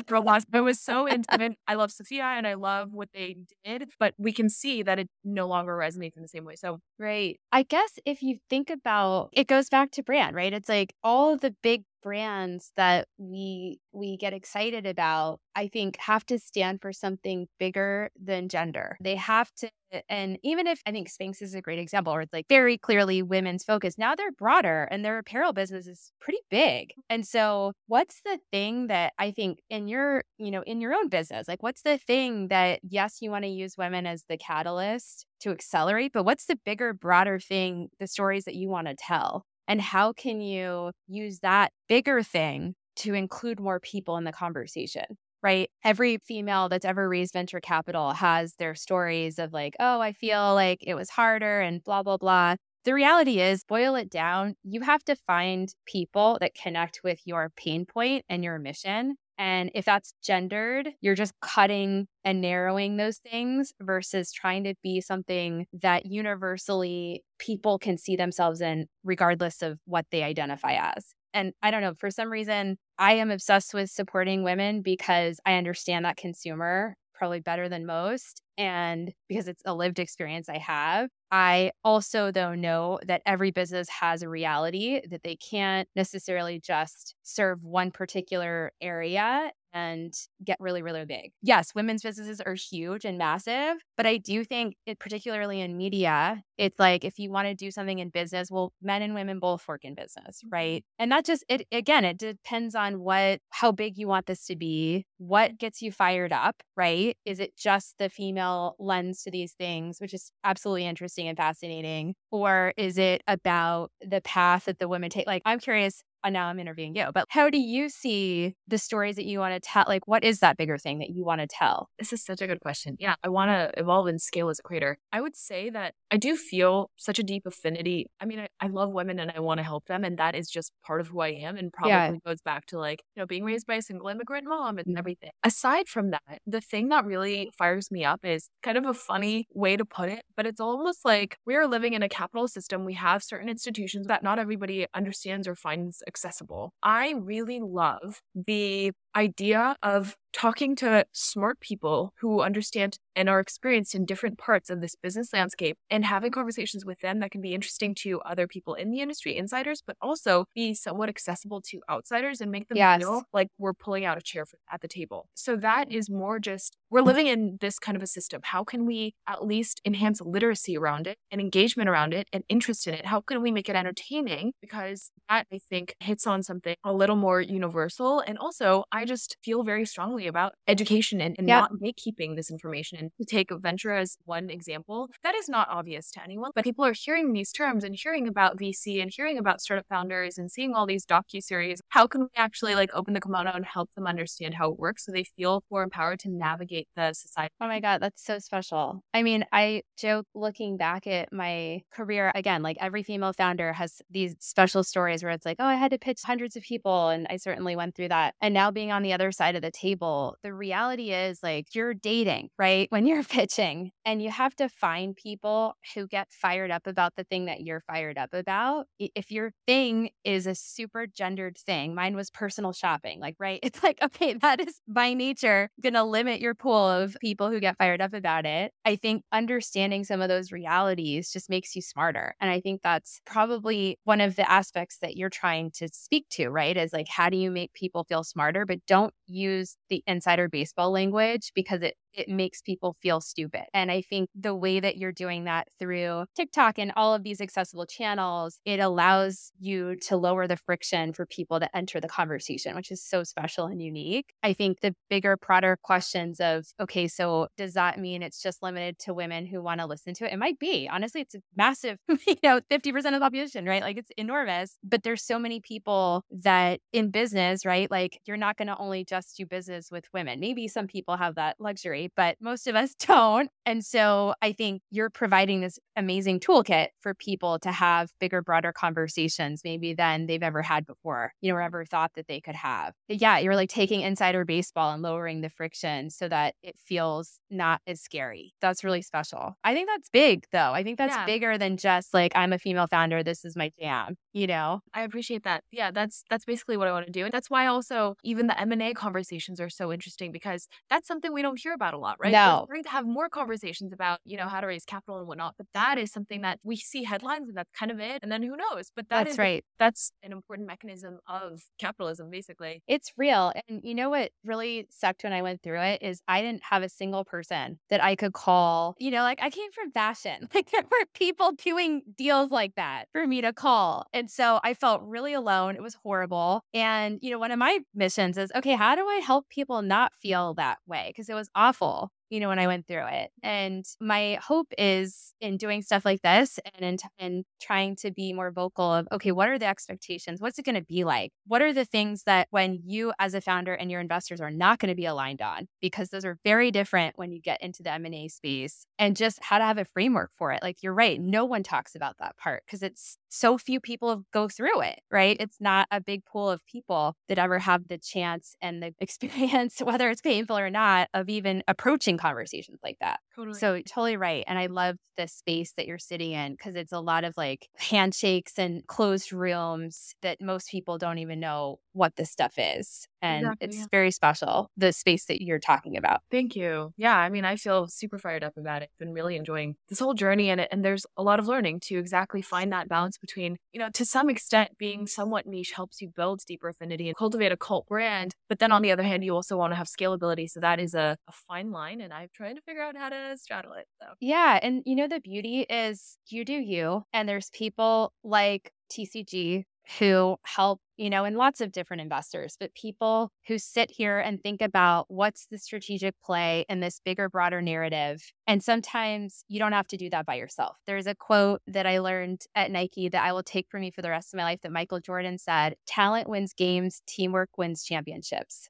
girl 0.08 0.22
boss, 0.22 0.44
I 0.54 0.62
was 0.62 0.80
so 0.80 1.08
intimate. 1.08 1.58
I 1.68 1.76
love 1.76 1.92
Sophia 1.92 2.24
and 2.24 2.48
I 2.48 2.54
love 2.54 2.94
what 2.94 3.10
they 3.14 3.38
did, 3.66 3.90
but 4.00 4.14
we 4.18 4.32
can 4.32 4.50
see 4.50 4.84
that 4.84 5.00
it 5.00 5.10
no 5.24 5.48
longer 5.48 5.76
resonates 5.76 6.16
in 6.16 6.22
the 6.22 6.28
same 6.28 6.46
way. 6.46 6.56
So, 6.56 6.80
right. 6.98 7.40
I 7.52 7.64
guess 7.64 8.00
if 8.06 8.22
you 8.22 8.38
think 8.50 8.70
about 8.70 9.30
it 9.34 9.48
goes 9.48 9.70
back 9.70 9.92
to 9.92 10.04
brand, 10.04 10.36
right? 10.36 10.54
It's 10.54 10.70
like 10.70 10.94
all 11.04 11.38
the 11.38 11.56
big 11.62 11.84
brands 12.02 12.72
that 12.78 13.08
we 13.18 13.80
we 13.92 14.16
get 14.16 14.34
excited 14.34 14.86
about 14.86 15.40
i 15.56 15.68
think 15.68 15.98
have 15.98 16.26
to 16.26 16.40
stand 16.40 16.80
for 16.82 16.94
something 16.94 17.48
bigger 17.60 18.10
than 18.22 18.48
gender 18.48 18.98
they 19.02 19.16
have 19.16 19.52
to 19.54 19.70
and 20.10 20.38
even 20.44 20.68
if 20.68 20.82
i 20.86 20.92
think 20.92 21.10
Spanx 21.10 21.42
is 21.42 21.54
a 21.56 21.62
great 21.62 21.80
example 21.80 22.14
where 22.14 22.22
it's 22.22 22.34
like 22.34 22.48
very 22.50 22.78
clearly 22.78 23.22
women's 23.22 23.64
focus 23.64 23.98
now 23.98 24.16
they're 24.16 24.32
broader 24.32 24.88
and 24.92 25.04
their 25.04 25.18
apparel 25.18 25.54
business 25.54 25.88
is 25.88 26.12
pretty 26.22 26.40
big. 26.50 26.90
Mm. 26.90 27.04
And 27.10 27.28
so 27.28 27.74
what's 27.88 28.22
the 28.24 28.40
thing 28.52 28.88
that 28.88 29.14
i 29.20 29.32
think 29.32 29.60
in 29.70 29.88
your 29.88 30.24
you 30.38 30.52
know 30.52 30.62
in 30.64 30.82
your 30.82 30.94
own 30.94 31.10
business 31.10 31.48
like 31.48 31.64
what's 31.64 31.82
the 31.84 31.98
thing 31.98 32.48
that 32.50 32.80
yes 32.84 33.18
you 33.22 33.32
want 33.32 33.44
to 33.44 33.50
use 33.50 33.78
women 33.78 34.06
as 34.06 34.24
the 34.30 34.38
catalyst 34.38 35.26
to 35.42 35.52
accelerate 35.52 36.12
but 36.14 36.24
what's 36.24 36.46
the 36.46 36.58
bigger 36.66 36.94
broader 36.94 37.40
thing 37.40 37.90
the 38.00 38.08
stories 38.08 38.46
that 38.46 38.56
you 38.56 38.70
want 38.70 38.88
to 38.88 38.96
tell? 38.96 39.46
And 39.68 39.82
how 39.82 40.14
can 40.14 40.42
you 40.42 40.92
use 41.08 41.40
that 41.40 41.72
bigger 41.88 42.24
thing 42.24 42.76
to 42.98 43.14
include 43.14 43.60
more 43.60 43.80
people 43.80 44.18
in 44.18 44.24
the 44.24 44.32
conversation? 44.32 45.06
Right. 45.42 45.70
Every 45.86 46.18
female 46.18 46.68
that's 46.68 46.86
ever 46.86 47.08
raised 47.08 47.32
venture 47.34 47.62
capital 47.62 48.12
has 48.12 48.56
their 48.56 48.76
stories 48.76 49.40
of 49.40 49.54
like, 49.54 49.74
oh, 49.80 50.02
I 50.02 50.12
feel 50.12 50.54
like 50.54 50.80
it 50.82 50.96
was 50.96 51.10
harder 51.10 51.62
and 51.62 51.82
blah, 51.84 52.04
blah, 52.04 52.18
blah. 52.18 52.56
The 52.84 52.94
reality 52.94 53.40
is, 53.40 53.64
boil 53.64 53.96
it 53.96 54.10
down, 54.10 54.56
you 54.64 54.82
have 54.82 55.04
to 55.06 55.16
find 55.16 55.74
people 55.86 56.38
that 56.42 56.56
connect 56.56 57.02
with 57.04 57.20
your 57.26 57.52
pain 57.56 57.86
point 57.86 58.26
and 58.30 58.44
your 58.44 58.60
mission 58.60 59.16
and 59.38 59.72
if 59.74 59.86
that's 59.86 60.14
gendered, 60.22 60.90
you're 61.00 61.16
just 61.16 61.32
cutting 61.42 62.08
and 62.26 62.42
narrowing 62.42 62.98
those 62.98 63.20
things 63.20 63.72
versus 63.80 64.34
trying 64.34 64.66
to 64.66 64.74
be 64.84 65.00
something 65.00 65.66
that 65.82 66.06
universally 66.06 67.24
people 67.38 67.80
can 67.80 67.98
see 67.98 68.18
themselves 68.18 68.60
in, 68.60 68.88
regardless 69.06 69.62
of 69.62 69.80
what 69.86 70.06
they 70.12 70.24
identify 70.24 70.74
as. 70.74 71.14
And 71.34 71.54
I 71.62 71.72
don't 71.72 71.82
know, 71.82 71.94
for 71.96 72.10
some 72.12 72.32
reason, 72.32 72.78
I 72.98 73.14
am 73.14 73.32
obsessed 73.32 73.74
with 73.74 73.90
supporting 73.90 74.44
women 74.44 74.82
because 74.82 75.40
I 75.46 75.56
understand 75.56 76.06
that 76.06 76.18
consumer 76.18 76.96
probably 77.14 77.40
better 77.40 77.70
than 77.70 77.86
most. 77.86 78.42
And 78.58 79.14
because 79.28 79.48
it's 79.48 79.62
a 79.66 79.74
lived 79.74 80.00
experience 80.00 80.50
I 80.50 80.58
have, 80.58 81.10
I 81.32 81.72
also, 81.84 82.32
though, 82.32 82.56
know 82.56 83.00
that 83.06 83.22
every 83.26 83.52
business 83.52 83.88
has 83.90 84.24
a 84.24 84.30
reality 84.30 85.02
that 85.10 85.24
they 85.24 85.36
can't 85.36 85.88
necessarily 85.96 86.60
just 86.60 87.16
serve 87.24 87.64
one 87.64 87.92
particular 87.92 88.72
area 88.82 89.52
and 89.72 90.14
get 90.44 90.58
really, 90.60 90.82
really 90.82 91.06
big. 91.06 91.32
Yes, 91.44 91.76
women's 91.76 92.02
businesses 92.02 92.42
are 92.42 92.56
huge 92.56 93.06
and 93.06 93.20
massive, 93.20 93.76
but 93.96 94.08
I 94.08 94.18
do 94.18 94.44
think 94.44 94.76
it, 94.88 94.98
particularly 94.98 95.62
in 95.62 95.78
media, 95.78 96.44
it's 96.58 96.80
like 96.80 97.04
if 97.04 97.20
you 97.20 97.30
want 97.30 97.48
to 97.48 97.54
do 97.54 97.70
something 97.70 98.00
in 98.00 98.10
business, 98.10 98.50
well, 98.50 98.74
men 98.82 99.04
and 99.04 99.14
women 99.14 99.40
both 99.40 99.68
work 99.68 99.86
in 99.86 99.94
business, 99.94 100.42
right? 100.52 100.84
And 100.98 101.12
that 101.12 101.24
just, 101.24 101.44
it 101.48 101.68
again, 101.72 102.04
it 102.04 102.18
depends 102.18 102.74
on 102.74 103.02
what, 103.02 103.42
how 103.52 103.72
big 103.72 104.00
you 104.00 104.08
want 104.08 104.26
this 104.26 104.48
to 104.48 104.56
be, 104.56 105.06
what 105.20 105.60
gets 105.60 105.84
you 105.84 105.92
fired 105.92 106.34
up, 106.34 106.64
right? 106.76 107.16
Is 107.24 107.40
it 107.40 107.56
just 107.56 107.96
the 108.00 108.10
female 108.10 108.49
lens 108.80 109.24
to 109.24 109.32
these 109.32 109.54
things, 109.54 110.00
which 110.00 110.14
is 110.14 110.32
absolutely 110.44 110.86
interesting 110.86 111.28
and 111.28 111.38
fascinating? 111.38 112.16
Or 112.32 112.74
is 112.78 112.98
it 112.98 113.22
about 113.28 113.92
the 114.02 114.22
path 114.22 114.66
that 114.66 114.80
the 114.80 114.88
women 114.88 115.10
take? 115.10 115.28
Like, 115.28 115.42
I'm 115.46 115.60
curious, 115.60 116.04
and 116.24 116.34
now 116.34 116.48
I'm 116.48 116.60
interviewing 116.60 116.96
you. 116.96 117.08
But 117.14 117.26
how 117.30 117.50
do 117.50 117.58
you 117.58 117.90
see 117.90 118.56
the 118.68 118.78
stories 118.78 119.16
that 119.16 119.26
you 119.26 119.40
want 119.40 119.54
to 119.54 119.60
tell? 119.60 119.86
Like, 119.88 120.08
what 120.08 120.24
is 120.24 120.40
that 120.40 120.58
bigger 120.58 120.78
thing 120.78 121.00
that 121.00 121.10
you 121.10 121.24
want 121.24 121.42
to 121.42 121.48
tell? 121.48 121.90
This 121.98 122.14
is 122.14 122.24
such 122.24 122.42
a 122.42 122.48
good 122.48 122.60
question. 122.60 122.96
Yeah, 123.00 123.16
I 123.24 123.30
want 123.30 123.50
to 123.50 123.80
evolve 123.80 124.08
and 124.08 124.22
scale 124.22 124.50
as 124.50 124.60
a 124.60 124.64
creator. 124.64 124.98
I 125.12 125.22
would 125.22 125.36
say 125.36 125.70
that 125.70 125.94
I 126.12 126.18
do 126.18 126.36
feel 126.36 126.90
such 126.96 127.20
a 127.20 127.24
deep 127.24 127.46
affinity. 127.46 128.08
I 128.20 128.26
mean, 128.26 128.40
I, 128.40 128.48
I 128.60 128.68
love 128.68 128.92
women 128.92 129.20
and 129.20 129.32
I 129.36 129.40
want 129.40 129.60
to 129.60 129.64
help 129.64 129.86
them. 129.86 130.04
And 130.04 130.18
that 130.18 130.36
is 130.36 130.50
just 130.50 130.72
part 130.86 131.02
of 131.02 131.08
who 131.08 131.22
I 131.22 131.30
am 131.30 131.56
and 131.56 131.72
probably 131.72 131.92
yeah. 131.92 132.16
goes 132.26 132.42
back 132.42 132.66
to 132.68 132.80
like, 132.80 133.04
you 133.16 133.22
know, 133.22 133.28
being 133.28 133.44
raised 133.44 133.68
by 133.68 133.76
a 133.76 133.82
single 133.82 134.08
immigrant 134.08 134.48
mom 134.48 134.78
and 134.78 134.88
mm-hmm. 134.88 134.98
everything. 134.98 135.30
Aside 135.44 135.88
from 135.88 136.12
that, 136.12 136.40
the 136.46 136.62
thing 136.62 136.90
that 136.90 137.06
really 137.06 137.52
fires 137.58 137.92
me 137.92 138.04
up 138.04 138.26
is 138.26 138.50
kind 138.64 138.78
of 138.78 138.86
a 138.86 138.94
funny 138.94 139.48
way 139.54 139.78
to 139.78 139.86
put 139.86 140.10
it, 140.10 140.24
but 140.36 140.46
it's 140.46 140.60
almost 140.60 141.06
like 141.06 141.38
we 141.46 141.56
are 141.56 141.68
living 141.68 141.94
in 141.94 142.04
a 142.04 142.10
capital 142.10 142.48
system. 142.48 142.86
We 142.86 142.96
have 142.96 143.24
certain 143.24 143.50
institutions 143.50 144.08
that 144.08 144.24
not 144.24 144.40
everybody 144.40 144.88
understands 144.94 145.48
or 145.48 145.56
finds 145.56 146.02
accessible. 146.10 146.74
I 146.84 147.14
really 147.14 147.62
love 147.62 148.22
the 148.36 148.92
idea 149.16 149.76
of 149.82 150.16
talking 150.32 150.76
to 150.76 151.06
smart 151.12 151.60
people 151.60 152.14
who 152.22 152.42
understand 152.42 152.98
and 153.16 153.28
are 153.28 153.40
experienced 153.40 153.96
in 153.96 154.06
different 154.06 154.38
parts 154.38 154.70
of 154.70 154.80
this 154.80 154.96
business 154.96 155.34
landscape 155.34 155.78
and 155.90 156.06
having 156.06 156.32
conversations 156.32 156.86
with 156.86 157.00
them 157.00 157.20
that 157.20 157.32
can 157.32 157.42
be 157.42 157.54
interesting 157.54 157.96
to 157.96 158.22
other 158.22 158.48
people 158.48 158.76
in 158.76 158.92
the 158.92 159.02
industry, 159.02 159.36
insiders, 159.36 159.82
but 159.86 159.98
also 160.02 160.46
be 160.54 160.74
somewhat 160.74 161.10
accessible 161.10 161.62
to 161.62 161.82
outsiders 161.90 162.42
and 162.42 162.52
make 162.52 162.68
them 162.68 162.78
yes. 162.78 163.02
feel 163.02 163.24
like 163.34 163.48
we're 163.58 163.74
pulling 163.74 164.06
out 164.06 164.18
a 164.18 164.22
chair 164.22 164.46
for, 164.46 164.60
at 164.72 164.82
the 164.82 164.88
table. 164.88 165.28
So 165.34 165.56
that 165.58 165.92
is 165.92 166.10
more 166.10 166.40
just 166.40 166.78
we're 166.92 167.02
living 167.02 167.28
in 167.28 167.58
this 167.60 167.78
kind 167.78 167.96
of 167.96 168.04
a 168.04 168.08
system. 168.08 168.42
How 168.44 168.64
can 168.64 168.86
we 168.86 169.14
at 169.28 169.46
least 169.46 169.82
enhance 169.86 170.22
literacy 170.22 170.78
around 170.78 171.08
it 171.08 171.18
and 171.32 171.42
engagement 171.42 171.90
around 171.90 172.14
it 172.14 172.28
and 172.32 172.44
interest 172.50 172.88
in 172.88 172.94
it? 172.94 173.06
How 173.06 173.22
can 173.22 173.42
we 173.42 173.52
make 173.52 173.70
it 173.70 173.76
entertaining? 173.76 174.54
Because 174.62 175.12
that 175.28 175.48
I 175.52 175.60
think 175.60 175.96
hits 176.00 176.26
on 176.26 176.42
something 176.44 176.76
a 176.84 176.94
little 176.94 177.16
more 177.16 177.42
universal. 177.42 178.22
And 178.22 178.38
also, 178.38 178.86
I 178.92 178.99
Mm-hmm. 179.02 179.10
just 179.10 179.38
feel 179.44 179.64
very 179.64 179.86
strongly 179.86 180.28
about 180.28 180.54
education 180.68 181.22
and, 181.22 181.36
and 181.38 181.48
not 181.48 181.74
gatekeeping 181.74 182.36
this 182.36 182.52
information. 182.52 182.98
And 183.00 183.12
to 183.20 183.26
take 183.26 183.50
Venture 183.52 183.94
as 183.94 184.18
one 184.26 184.50
example, 184.50 185.10
that 185.24 185.36
is 185.36 185.50
not 185.50 185.68
obvious 185.70 186.12
to 186.12 186.24
anyone, 186.24 186.52
but 186.56 186.64
people 186.64 186.86
are 186.86 186.94
hearing 186.94 187.34
these 187.34 187.52
terms 187.52 187.84
and 187.84 187.96
hearing 187.96 188.28
about 188.28 188.58
VC 188.58 189.02
and 189.02 189.12
hearing 189.14 189.38
about 189.38 189.62
startup 189.62 189.88
founders 189.88 190.38
and 190.38 190.52
seeing 190.52 190.74
all 190.74 190.86
these 190.86 191.06
docu 191.06 191.42
series. 191.42 191.82
How 191.90 192.08
can 192.08 192.22
we 192.22 192.28
actually 192.36 192.76
like 192.76 192.90
open 192.94 193.14
the 193.14 193.22
kimono 193.22 193.52
and 193.54 193.66
help 193.66 193.92
them 193.96 194.08
understand 194.08 194.56
how 194.56 194.72
it 194.72 194.80
works 194.80 195.06
so 195.06 195.12
they 195.12 195.24
feel 195.24 195.64
more 195.72 195.84
empowered 195.84 196.20
to 196.22 196.30
navigate 196.30 196.88
the 196.96 197.14
society? 197.14 197.54
Oh 197.62 197.68
my 197.68 197.80
God, 197.80 198.02
that's 198.02 198.24
so 198.24 198.40
special. 198.40 199.04
I 199.14 199.24
mean, 199.24 199.46
I 199.52 199.84
joke 199.98 200.28
looking 200.34 200.78
back 200.78 201.08
at 201.08 201.32
my 201.32 201.82
career 201.92 202.32
again, 202.36 202.64
like 202.64 202.78
every 202.80 203.04
female 203.04 203.34
founder 203.34 203.74
has 203.74 204.02
these 204.10 204.36
special 204.40 204.84
stories 204.84 205.24
where 205.24 205.32
it's 205.32 205.46
like, 205.46 205.58
oh, 205.60 205.66
I 205.66 205.76
had 205.76 205.92
to 205.92 205.98
pitch 205.98 206.22
hundreds 206.24 206.56
of 206.56 206.64
people. 206.64 207.10
And 207.10 207.28
I 207.30 207.38
certainly 207.38 207.76
went 207.76 207.96
through 207.96 208.10
that. 208.10 208.36
And 208.42 208.54
now 208.54 208.72
being 208.72 208.89
on 208.92 209.04
the 209.04 209.14
other 209.14 209.32
side 209.32 209.56
of 209.56 209.62
the 209.62 209.72
table, 209.72 210.36
the 210.44 210.54
reality 210.54 211.12
is 211.12 211.42
like 211.44 211.74
you're 211.74 211.94
dating, 211.94 212.50
right? 212.58 212.88
When 212.92 213.06
you're 213.06 213.24
pitching 213.40 213.92
and 214.06 214.22
you 214.22 214.32
have 214.32 214.56
to 214.58 214.70
find 214.70 215.16
people 215.16 215.76
who 215.94 216.08
get 216.08 216.28
fired 216.32 216.72
up 216.72 216.88
about 216.88 217.16
the 217.16 217.24
thing 217.24 217.46
that 217.46 217.62
you're 217.62 217.82
fired 217.82 218.18
up 218.18 218.34
about. 218.34 218.88
If 219.00 219.32
your 219.32 219.52
thing 219.68 220.10
is 220.24 220.48
a 220.48 220.56
super 220.56 221.08
gendered 221.08 221.58
thing, 221.58 221.94
mine 221.96 222.16
was 222.16 222.30
personal 222.32 222.74
shopping, 222.74 223.20
like, 223.20 223.36
right? 223.40 223.60
It's 223.70 223.84
like, 223.84 224.02
okay, 224.02 224.34
that 224.34 224.60
is 224.60 224.82
by 224.88 225.14
nature 225.14 225.70
going 225.82 225.94
to 225.94 226.04
limit 226.04 226.42
your 226.42 226.56
pool 226.56 226.90
of 226.90 227.16
people 227.22 227.52
who 227.52 227.60
get 227.60 227.78
fired 227.78 228.02
up 228.02 228.14
about 228.14 228.48
it. 228.48 228.74
I 228.84 228.96
think 228.96 229.24
understanding 229.32 230.04
some 230.04 230.22
of 230.22 230.28
those 230.28 230.52
realities 230.52 231.32
just 231.32 231.52
makes 231.52 231.76
you 231.76 231.84
smarter. 231.84 232.34
And 232.42 232.50
I 232.50 232.62
think 232.62 232.82
that's 232.82 233.22
probably 233.28 234.00
one 234.06 234.22
of 234.22 234.36
the 234.38 234.50
aspects 234.50 234.98
that 235.04 235.16
you're 235.18 235.30
trying 235.30 235.70
to 235.76 235.88
speak 235.94 236.26
to, 236.32 236.50
right? 236.50 236.76
Is 236.76 236.94
like, 236.94 237.08
how 237.08 237.30
do 237.30 237.38
you 237.38 237.52
make 237.52 237.74
people 237.74 238.04
feel 238.06 238.24
smarter, 238.24 238.66
but 238.66 238.79
don't 238.88 239.14
use 239.28 239.78
the 239.90 240.04
insider 240.08 240.50
baseball 240.50 240.92
language 240.92 241.52
because 241.56 241.82
it 241.82 241.96
it 242.14 242.30
makes 242.30 242.62
people 242.62 242.94
feel 242.94 243.22
stupid. 243.22 243.64
And 243.74 243.92
I 243.92 244.02
think 244.02 244.30
the 244.36 244.56
way 244.56 244.80
that 244.80 244.98
you're 244.98 245.12
doing 245.12 245.46
that 245.46 245.68
through 245.80 246.26
TikTok 246.36 246.80
and 246.80 246.92
all 246.96 247.14
of 247.14 247.24
these 247.24 247.42
accessible 247.42 247.86
channels, 247.86 248.60
it 248.66 248.80
allows 248.80 249.52
you 249.60 249.96
to 250.08 250.18
lower 250.18 250.48
the 250.48 250.58
friction 250.58 251.14
for 251.14 251.26
people 251.26 251.60
to 251.60 251.76
enter 251.76 252.00
the 252.00 252.08
conversation, 252.08 252.76
which 252.76 252.92
is 252.92 253.04
so 253.04 253.24
special 253.24 253.66
and 253.66 253.82
unique. 253.82 254.34
I 254.44 254.54
think 254.54 254.82
the 254.82 254.96
bigger, 255.10 255.38
broader 255.38 255.78
questions 255.82 256.40
of, 256.40 256.66
okay, 256.80 257.08
so 257.08 257.48
does 257.58 257.74
that 257.74 258.00
mean 258.00 258.24
it's 258.24 258.42
just 258.42 258.64
limited 258.64 259.00
to 259.00 259.14
women 259.14 259.46
who 259.46 259.62
want 259.62 259.80
to 259.80 259.86
listen 259.86 260.14
to 260.16 260.26
it? 260.26 260.34
It 260.34 260.40
might 260.40 260.60
be. 260.60 260.90
Honestly, 260.92 261.22
it's 261.22 261.36
a 261.36 261.42
massive, 261.56 261.98
you 262.28 262.36
know, 262.44 262.62
50% 262.72 262.96
of 262.96 263.04
the 263.04 263.20
population, 263.20 263.66
right? 263.66 263.82
Like 263.82 263.98
it's 263.98 264.12
enormous. 264.18 264.78
But 264.84 265.04
there's 265.04 265.24
so 265.24 265.40
many 265.40 265.60
people 265.60 266.24
that 266.32 266.80
in 266.94 267.12
business, 267.12 267.66
right? 267.66 267.90
Like 267.90 268.20
you're 268.26 268.38
not 268.38 268.58
going 268.58 268.68
to 268.68 268.78
only 268.78 269.04
just 269.04 269.38
do 269.38 269.46
business 269.46 269.90
with 269.92 270.06
women. 270.14 270.40
Maybe 270.40 270.68
some 270.68 270.88
people 270.88 271.18
have 271.18 271.36
that 271.36 271.58
luxury, 271.60 271.99
but 272.16 272.38
most 272.40 272.68
of 272.68 272.76
us 272.76 272.96
don't. 273.00 273.50
And 273.66 273.84
so 273.86 274.34
I 274.42 274.52
think 274.52 274.82
you're 274.90 275.10
providing 275.10 275.62
this 275.62 275.78
amazing 275.96 276.40
toolkit 276.40 276.88
for 277.00 277.14
people 277.14 277.60
to 277.60 277.72
have 277.72 278.12
bigger, 278.20 278.42
broader 278.42 278.72
conversations, 278.72 279.62
maybe 279.64 279.94
than 279.94 280.26
they've 280.26 280.42
ever 280.42 280.62
had 280.62 280.86
before, 280.86 281.34
you 281.42 281.52
know, 281.52 281.58
or 281.58 281.62
ever 281.62 281.86
thought 281.86 282.12
that 282.16 282.28
they 282.28 282.42
could 282.42 282.56
have. 282.56 282.94
Yeah, 283.08 283.38
you're 283.38 283.56
like 283.56 283.70
taking 283.70 284.02
insider 284.02 284.46
baseball 284.46 284.92
and 284.92 285.04
lowering 285.04 285.42
the 285.42 285.50
friction 285.50 286.10
so 286.10 286.28
that 286.30 286.56
it 286.64 286.78
feels 286.80 287.40
not 287.50 287.82
as 287.86 288.02
scary. 288.02 288.54
That's 288.62 288.84
really 288.84 289.02
special. 289.02 289.58
I 289.64 289.74
think 289.74 289.90
that's 289.90 290.10
big, 290.10 290.46
though. 290.52 290.72
I 290.74 290.84
think 290.84 290.98
that's 290.98 291.16
yeah. 291.16 291.26
bigger 291.26 291.58
than 291.58 291.78
just 291.78 292.14
like, 292.14 292.32
I'm 292.36 292.54
a 292.54 292.60
female 292.60 292.88
founder, 292.88 293.24
this 293.24 293.46
is 293.46 293.56
my 293.56 293.72
jam, 293.80 294.16
you 294.34 294.48
know? 294.48 294.82
I 294.94 295.04
appreciate 295.04 295.44
that. 295.44 295.64
Yeah, 295.72 295.92
that's 295.92 296.24
that's 296.30 296.46
basically 296.46 296.78
what 296.78 296.88
I 296.88 296.92
want 296.92 297.06
to 297.06 297.12
do. 297.12 297.26
And 297.26 297.32
that's 297.32 297.50
why 297.50 297.68
also 297.68 298.16
even 298.24 298.48
the 298.48 298.60
M&A 298.60 298.94
conversations 298.94 299.60
are 299.60 299.70
so 299.70 299.92
interesting 299.92 300.32
because 300.32 300.68
that's 300.90 301.08
something 301.08 301.34
we 301.34 301.42
don't 301.42 301.60
hear 301.60 301.74
about 301.74 301.89
a 301.94 301.98
lot, 301.98 302.18
right? 302.20 302.32
No. 302.32 302.66
We're 302.70 302.82
to 302.82 302.90
have 302.90 303.06
more 303.06 303.30
conversations 303.30 303.94
about, 303.94 304.20
you 304.24 304.38
know, 304.38 304.48
how 304.48 304.62
to 304.62 304.68
raise 304.68 304.86
capital 304.86 305.20
and 305.20 305.28
whatnot. 305.28 305.56
But 305.58 305.68
that 305.74 305.98
is 305.98 306.12
something 306.12 306.42
that 306.42 306.60
we 306.64 306.76
see 306.76 307.04
headlines 307.04 307.48
and 307.48 307.58
that's 307.58 307.72
kind 307.78 307.92
of 307.92 308.00
it. 308.00 308.20
And 308.22 308.32
then 308.32 308.44
who 308.44 308.56
knows? 308.56 308.92
But 308.96 309.10
that 309.10 309.26
that's 309.26 309.32
is, 309.32 309.38
right. 309.38 309.64
That's 309.78 310.12
an 310.24 310.32
important 310.32 310.68
mechanism 310.68 311.20
of 311.28 311.62
capitalism, 311.78 312.30
basically. 312.30 312.84
It's 312.88 313.14
real. 313.18 313.54
And 313.68 313.82
you 313.84 313.96
know 313.96 314.10
what 314.10 314.32
really 314.44 314.88
sucked 314.90 315.24
when 315.24 315.34
I 315.34 315.42
went 315.42 315.62
through 315.62 315.82
it 315.82 316.02
is 316.02 316.22
I 316.28 316.42
didn't 316.42 316.64
have 316.70 316.84
a 316.84 316.90
single 316.90 317.26
person 317.26 317.80
that 317.90 318.04
I 318.04 318.16
could 318.16 318.34
call. 318.34 318.96
You 319.00 319.12
know, 319.12 319.22
like 319.22 319.40
I 319.42 319.50
came 319.50 319.72
from 319.72 319.92
fashion. 319.92 320.48
Like 320.60 320.72
there 320.72 320.84
were 320.84 321.06
people 321.14 321.54
doing 321.54 322.02
deals 322.18 322.52
like 322.52 322.76
that 322.76 323.06
for 323.14 323.26
me 323.26 323.40
to 323.42 323.54
call. 323.54 324.08
And 324.12 324.30
so 324.30 324.60
I 324.62 324.74
felt 324.74 325.02
really 325.04 325.32
alone. 325.32 325.76
It 325.76 325.82
was 325.82 325.96
horrible. 326.04 326.64
And, 326.74 327.18
you 327.22 327.32
know, 327.32 327.40
one 327.40 327.52
of 327.52 327.60
my 327.60 327.80
missions 327.96 328.38
is 328.38 328.52
okay, 328.54 328.76
how 328.76 328.96
do 328.96 329.08
I 329.08 329.22
help 329.24 329.48
people 329.48 329.82
not 329.82 330.12
feel 330.22 330.54
that 330.56 330.80
way? 330.86 331.06
Because 331.08 331.30
it 331.30 331.34
was 331.34 331.50
awful 331.56 331.79
awful 331.82 332.12
you 332.30 332.40
know, 332.40 332.50
when 332.50 332.60
I 332.60 332.68
went 332.68 332.88
through 332.88 333.06
it. 333.08 333.32
And 333.44 333.86
my 334.00 334.40
hope 334.42 334.68
is 334.78 335.34
in 335.42 335.58
doing 335.58 335.82
stuff 335.82 336.06
like 336.06 336.22
this 336.22 336.60
and 336.74 336.86
in, 336.86 336.98
and 337.18 337.46
trying 337.62 337.96
to 337.98 338.12
be 338.12 338.34
more 338.34 338.52
vocal 338.52 338.94
of, 338.94 339.08
okay, 339.12 339.32
what 339.32 339.50
are 339.50 339.58
the 339.58 339.66
expectations? 339.66 340.40
What's 340.40 340.60
it 340.60 340.66
going 340.66 340.76
to 340.76 340.82
be 340.82 341.04
like? 341.04 341.32
What 341.48 341.62
are 341.62 341.74
the 341.74 341.86
things 341.86 342.24
that 342.24 342.48
when 342.52 342.80
you 342.86 343.14
as 343.20 343.34
a 343.34 343.42
founder 343.42 343.74
and 343.74 343.90
your 343.90 344.02
investors 344.02 344.42
are 344.42 344.52
not 344.52 344.80
going 344.80 344.90
to 344.90 344.96
be 344.96 345.06
aligned 345.06 345.42
on? 345.42 345.68
Because 345.82 346.10
those 346.10 346.26
are 346.26 346.38
very 346.44 346.72
different 346.72 347.18
when 347.18 347.32
you 347.32 347.42
get 347.42 347.62
into 347.62 347.84
the 347.84 347.94
M&A 347.94 348.28
space 348.28 348.86
and 348.98 349.16
just 349.16 349.40
how 349.42 349.58
to 349.58 349.64
have 349.64 349.78
a 349.78 349.86
framework 349.86 350.32
for 350.38 350.52
it. 350.52 350.62
Like 350.62 350.84
you're 350.84 350.94
right. 350.94 351.20
No 351.20 351.46
one 351.46 351.64
talks 351.64 351.96
about 351.96 352.18
that 352.20 352.38
part 352.38 352.64
because 352.66 352.84
it's 352.84 353.18
so 353.30 353.58
few 353.58 353.80
people 353.80 354.26
go 354.34 354.48
through 354.48 354.82
it, 354.82 355.02
right? 355.12 355.38
It's 355.40 355.58
not 355.60 355.88
a 355.92 356.02
big 356.02 356.26
pool 356.26 356.50
of 356.50 356.66
people 356.66 357.16
that 357.28 357.40
ever 357.40 357.60
have 357.60 357.88
the 357.88 357.98
chance 357.98 358.56
and 358.62 358.84
the 358.84 358.94
experience, 359.00 359.80
whether 359.80 360.10
it's 360.10 360.22
painful 360.22 360.58
or 360.58 360.70
not, 360.70 361.10
of 361.14 361.30
even 361.30 361.64
approaching 361.68 362.18
conversations 362.20 362.80
like 362.84 362.98
that. 363.02 363.20
Totally. 363.36 363.60
So 363.60 363.82
totally 363.82 364.18
right. 364.18 364.44
And 364.48 364.60
I 364.60 364.68
love 364.68 364.98
the 365.18 365.28
space 365.28 365.74
that 365.74 365.88
you're 365.88 365.98
sitting 365.98 366.32
in 366.32 366.54
because 366.54 366.76
it's 366.76 366.92
a 366.94 367.00
lot 367.00 367.24
of 367.24 367.36
like 367.36 367.70
handshakes 367.78 368.60
and 368.60 368.86
closed 368.88 369.34
rooms 369.34 370.14
that 370.22 370.40
most 370.40 370.70
people 370.70 370.98
don't 370.98 371.18
even 371.18 371.40
know 371.40 371.80
what 372.00 372.16
this 372.16 372.32
stuff 372.32 372.54
is. 372.58 373.08
And 373.22 373.42
exactly, 373.42 373.68
it's 373.68 373.78
yeah. 373.78 373.86
very 373.92 374.12
special, 374.12 374.72
the 374.78 374.94
space 374.94 375.26
that 375.26 375.44
you're 375.44 375.60
talking 375.60 375.98
about. 375.98 376.22
Thank 376.32 376.56
you. 376.56 376.94
Yeah. 376.96 377.18
I 377.18 377.28
mean, 377.28 377.44
I 377.44 377.58
feel 377.58 377.88
super 377.88 378.18
fired 378.18 378.42
up 378.42 378.56
about 378.56 378.82
it. 378.82 378.90
Been 378.98 379.12
really 379.12 379.36
enjoying 379.36 379.76
this 379.90 380.00
whole 380.00 380.14
journey 380.14 380.50
and 380.50 380.62
it. 380.62 380.70
And 380.72 380.84
there's 380.84 381.06
a 381.18 381.24
lot 381.24 381.40
of 381.40 381.48
learning 381.48 381.82
to 381.88 381.98
exactly 381.98 382.42
find 382.42 382.72
that 382.72 382.88
balance 382.88 383.18
between, 383.18 383.58
you 383.74 383.80
know, 383.82 383.90
to 383.94 384.06
some 384.06 384.30
extent 384.30 384.78
being 384.78 385.08
somewhat 385.08 385.46
niche 385.46 385.74
helps 385.76 386.02
you 386.02 386.10
build 386.16 386.40
deeper 386.48 386.70
affinity 386.70 387.10
and 387.10 387.18
cultivate 387.18 387.52
a 387.52 387.58
cult 387.58 387.86
brand. 387.88 388.34
But 388.48 388.60
then 388.60 388.72
on 388.72 388.82
the 388.82 388.92
other 388.92 389.04
hand, 389.04 389.26
you 389.26 389.36
also 389.36 389.58
want 389.58 389.72
to 389.72 389.76
have 389.76 389.88
scalability. 389.88 390.50
So 390.50 390.62
that 390.62 390.80
is 390.80 390.94
a, 390.94 391.18
a 391.28 391.32
fine 391.34 391.72
line. 391.72 392.00
And 392.00 392.14
I'm 392.14 392.30
trying 392.34 392.56
to 392.56 392.62
figure 392.62 392.82
out 392.82 392.96
how 392.96 393.10
to 393.10 393.36
straddle 393.38 393.74
it. 393.74 393.88
So 394.02 394.08
yeah. 394.22 394.58
And 394.64 394.82
you 394.86 394.96
know, 394.96 395.10
the 395.10 395.20
beauty 395.20 395.66
is 395.70 396.18
you 396.30 396.46
do 396.46 396.54
you. 396.54 397.04
And 397.12 397.28
there's 397.28 397.50
people 397.50 398.14
like 398.24 398.72
TCG 398.90 399.66
who 399.98 400.38
help, 400.46 400.80
you 400.98 401.10
know, 401.10 401.24
and 401.24 401.38
lots 401.38 401.62
of 401.62 401.72
different 401.72 402.02
investors, 402.02 402.56
but 402.60 402.74
people 402.76 403.32
who 403.48 403.58
sit 403.58 403.90
here 403.90 404.20
and 404.20 404.42
think 404.42 404.62
about 404.62 405.06
what's 405.10 405.48
the 405.48 405.58
strategic 405.58 406.14
play 406.24 406.66
in 406.70 406.80
this 406.80 407.02
bigger, 407.04 407.30
broader 407.30 407.62
narrative. 407.62 408.22
And 408.46 408.64
sometimes 408.64 409.44
you 409.48 409.60
don't 409.60 409.72
have 409.72 409.88
to 409.88 409.98
do 409.98 410.10
that 410.12 410.26
by 410.26 410.36
yourself. 410.36 410.78
There's 410.86 411.08
a 411.08 411.16
quote 411.16 411.62
that 411.68 411.88
I 411.88 412.00
learned 412.00 412.42
at 412.56 412.72
Nike 412.72 413.10
that 413.10 413.24
I 413.24 413.34
will 413.34 413.44
take 413.44 413.68
for 413.70 413.80
me 413.80 413.90
for 413.90 414.02
the 414.02 414.10
rest 414.12 414.34
of 414.34 414.38
my 414.38 414.44
life 414.44 414.62
that 414.62 414.72
Michael 414.72 415.00
Jordan 415.00 415.38
said 415.38 415.76
talent 415.88 416.30
wins 416.30 416.54
games, 416.54 417.02
teamwork 417.08 417.58
wins 417.58 417.84
championships. 417.84 418.70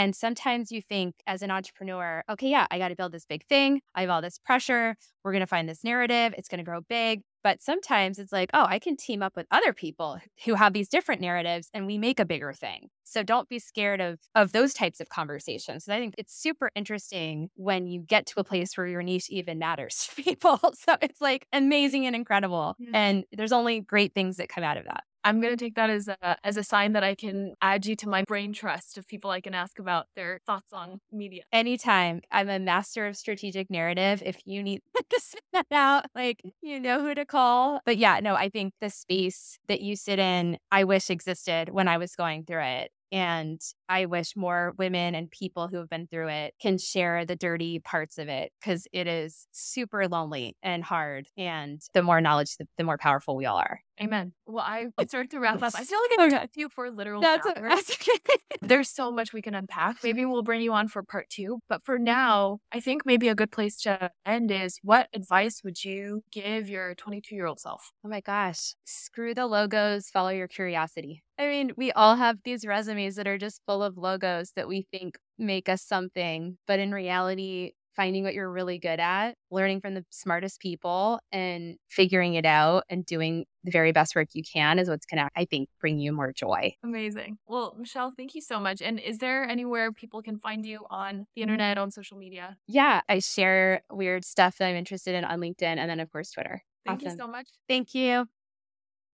And 0.00 0.16
sometimes 0.16 0.72
you 0.72 0.80
think 0.80 1.16
as 1.26 1.42
an 1.42 1.50
entrepreneur, 1.50 2.24
okay, 2.30 2.48
yeah, 2.48 2.66
I 2.70 2.78
got 2.78 2.88
to 2.88 2.96
build 2.96 3.12
this 3.12 3.26
big 3.26 3.44
thing. 3.44 3.82
I 3.94 4.00
have 4.00 4.08
all 4.08 4.22
this 4.22 4.38
pressure. 4.38 4.96
We're 5.22 5.32
going 5.32 5.40
to 5.40 5.46
find 5.46 5.68
this 5.68 5.84
narrative. 5.84 6.32
It's 6.38 6.48
going 6.48 6.56
to 6.56 6.64
grow 6.64 6.80
big. 6.80 7.20
But 7.44 7.60
sometimes 7.60 8.18
it's 8.18 8.32
like, 8.32 8.48
oh, 8.54 8.64
I 8.66 8.78
can 8.78 8.96
team 8.96 9.22
up 9.22 9.36
with 9.36 9.46
other 9.50 9.74
people 9.74 10.18
who 10.46 10.54
have 10.54 10.72
these 10.72 10.88
different 10.88 11.20
narratives 11.20 11.68
and 11.74 11.86
we 11.86 11.98
make 11.98 12.18
a 12.18 12.24
bigger 12.24 12.54
thing. 12.54 12.88
So 13.04 13.22
don't 13.22 13.46
be 13.50 13.58
scared 13.58 14.00
of 14.00 14.20
of 14.34 14.52
those 14.52 14.72
types 14.72 15.00
of 15.02 15.10
conversations. 15.10 15.86
And 15.86 15.94
I 15.94 15.98
think 15.98 16.14
it's 16.16 16.34
super 16.34 16.70
interesting 16.74 17.50
when 17.56 17.86
you 17.86 18.00
get 18.00 18.24
to 18.26 18.40
a 18.40 18.44
place 18.44 18.78
where 18.78 18.86
your 18.86 19.02
niche 19.02 19.28
even 19.28 19.58
matters 19.58 20.08
to 20.16 20.22
people. 20.22 20.58
So 20.74 20.96
it's 21.02 21.20
like 21.20 21.46
amazing 21.52 22.06
and 22.06 22.16
incredible. 22.16 22.74
Yeah. 22.78 22.90
And 22.94 23.24
there's 23.32 23.52
only 23.52 23.80
great 23.80 24.14
things 24.14 24.38
that 24.38 24.48
come 24.48 24.64
out 24.64 24.78
of 24.78 24.84
that. 24.84 25.04
I'm 25.24 25.40
going 25.40 25.56
to 25.56 25.62
take 25.62 25.74
that 25.74 25.90
as 25.90 26.08
a 26.08 26.36
as 26.44 26.56
a 26.56 26.62
sign 26.62 26.92
that 26.92 27.04
I 27.04 27.14
can 27.14 27.54
add 27.60 27.86
you 27.86 27.96
to 27.96 28.08
my 28.08 28.22
brain 28.24 28.52
trust 28.52 28.96
of 28.98 29.06
people 29.06 29.30
I 29.30 29.40
can 29.40 29.54
ask 29.54 29.78
about 29.78 30.06
their 30.16 30.40
thoughts 30.46 30.72
on 30.72 31.00
media. 31.12 31.42
Anytime. 31.52 32.20
I'm 32.30 32.48
a 32.48 32.58
master 32.58 33.06
of 33.06 33.16
strategic 33.16 33.70
narrative. 33.70 34.22
If 34.24 34.38
you 34.44 34.62
need 34.62 34.82
to 35.10 35.20
send 35.20 35.42
that 35.52 35.66
out, 35.70 36.06
like 36.14 36.42
you 36.62 36.80
know 36.80 37.00
who 37.00 37.14
to 37.14 37.24
call. 37.24 37.80
But 37.84 37.98
yeah, 37.98 38.20
no, 38.20 38.34
I 38.34 38.48
think 38.48 38.74
the 38.80 38.90
space 38.90 39.58
that 39.68 39.80
you 39.80 39.96
sit 39.96 40.18
in, 40.18 40.58
I 40.70 40.84
wish 40.84 41.10
existed 41.10 41.70
when 41.70 41.88
I 41.88 41.98
was 41.98 42.16
going 42.16 42.44
through 42.44 42.64
it. 42.64 42.90
And 43.12 43.60
I 43.88 44.06
wish 44.06 44.36
more 44.36 44.72
women 44.78 45.16
and 45.16 45.30
people 45.30 45.66
who 45.66 45.78
have 45.78 45.90
been 45.90 46.06
through 46.06 46.28
it 46.28 46.54
can 46.62 46.78
share 46.78 47.24
the 47.24 47.34
dirty 47.34 47.80
parts 47.80 48.18
of 48.18 48.28
it 48.28 48.52
because 48.60 48.86
it 48.92 49.08
is 49.08 49.48
super 49.50 50.06
lonely 50.06 50.56
and 50.62 50.84
hard. 50.84 51.26
And 51.36 51.80
the 51.92 52.02
more 52.02 52.20
knowledge, 52.20 52.56
the, 52.56 52.68
the 52.78 52.84
more 52.84 52.98
powerful 52.98 53.34
we 53.34 53.46
all 53.46 53.58
are. 53.58 53.80
Amen. 54.02 54.32
Well, 54.46 54.64
I 54.64 54.86
oh. 54.96 55.04
start 55.04 55.30
to 55.30 55.40
wrap 55.40 55.62
up. 55.62 55.74
I 55.76 55.84
feel 55.84 55.98
like 56.10 56.18
I 56.18 56.26
okay. 56.26 56.36
talked 56.38 56.54
to 56.54 56.60
you 56.60 56.68
for 56.70 56.90
literal 56.90 57.20
that's, 57.20 57.46
that's 57.46 57.92
okay. 57.92 58.36
There's 58.62 58.88
so 58.88 59.12
much 59.12 59.32
we 59.32 59.42
can 59.42 59.54
unpack. 59.54 59.98
Maybe 60.02 60.24
we'll 60.24 60.42
bring 60.42 60.62
you 60.62 60.72
on 60.72 60.88
for 60.88 61.02
part 61.02 61.28
two. 61.28 61.60
But 61.68 61.84
for 61.84 61.96
mm-hmm. 61.96 62.04
now, 62.04 62.58
I 62.72 62.80
think 62.80 63.04
maybe 63.04 63.28
a 63.28 63.34
good 63.34 63.52
place 63.52 63.76
to 63.82 64.10
end 64.24 64.50
is 64.50 64.78
what 64.82 65.08
advice 65.12 65.60
would 65.62 65.84
you 65.84 66.22
give 66.32 66.68
your 66.68 66.94
22 66.94 67.34
year 67.34 67.46
old 67.46 67.60
self? 67.60 67.92
Oh 68.04 68.08
my 68.08 68.20
gosh. 68.20 68.74
Screw 68.84 69.34
the 69.34 69.46
logos, 69.46 70.08
follow 70.08 70.30
your 70.30 70.48
curiosity. 70.48 71.22
I 71.38 71.46
mean, 71.46 71.72
we 71.76 71.92
all 71.92 72.16
have 72.16 72.38
these 72.44 72.66
resumes 72.66 73.16
that 73.16 73.26
are 73.26 73.38
just 73.38 73.62
full 73.66 73.82
of 73.82 73.96
logos 73.96 74.52
that 74.56 74.68
we 74.68 74.86
think 74.90 75.18
make 75.38 75.68
us 75.68 75.82
something. 75.82 76.58
But 76.66 76.80
in 76.80 76.92
reality, 76.92 77.72
finding 77.94 78.24
what 78.24 78.34
you're 78.34 78.50
really 78.50 78.78
good 78.78 79.00
at, 79.00 79.34
learning 79.50 79.80
from 79.80 79.94
the 79.94 80.04
smartest 80.10 80.60
people 80.60 81.20
and 81.32 81.76
figuring 81.88 82.34
it 82.34 82.46
out 82.46 82.84
and 82.88 83.04
doing 83.04 83.44
the 83.64 83.70
very 83.70 83.92
best 83.92 84.14
work 84.14 84.28
you 84.32 84.42
can 84.42 84.78
is 84.78 84.88
what's 84.88 85.06
going 85.06 85.22
to, 85.22 85.28
I 85.36 85.44
think, 85.44 85.68
bring 85.80 85.98
you 85.98 86.12
more 86.12 86.32
joy. 86.32 86.74
Amazing. 86.82 87.38
Well, 87.46 87.74
Michelle, 87.78 88.12
thank 88.16 88.34
you 88.34 88.40
so 88.40 88.58
much. 88.58 88.80
And 88.80 88.98
is 88.98 89.18
there 89.18 89.44
anywhere 89.44 89.92
people 89.92 90.22
can 90.22 90.38
find 90.38 90.64
you 90.64 90.86
on 90.90 91.26
the 91.36 91.42
internet, 91.42 91.78
on 91.78 91.90
social 91.90 92.16
media? 92.16 92.56
Yeah, 92.66 93.02
I 93.08 93.18
share 93.18 93.82
weird 93.90 94.24
stuff 94.24 94.58
that 94.58 94.66
I'm 94.66 94.76
interested 94.76 95.14
in 95.14 95.24
on 95.24 95.40
LinkedIn 95.40 95.62
and 95.62 95.90
then, 95.90 96.00
of 96.00 96.10
course, 96.10 96.30
Twitter. 96.30 96.62
Thank 96.86 97.00
awesome. 97.00 97.10
you 97.10 97.16
so 97.16 97.26
much. 97.26 97.48
Thank 97.68 97.94
you. 97.94 98.26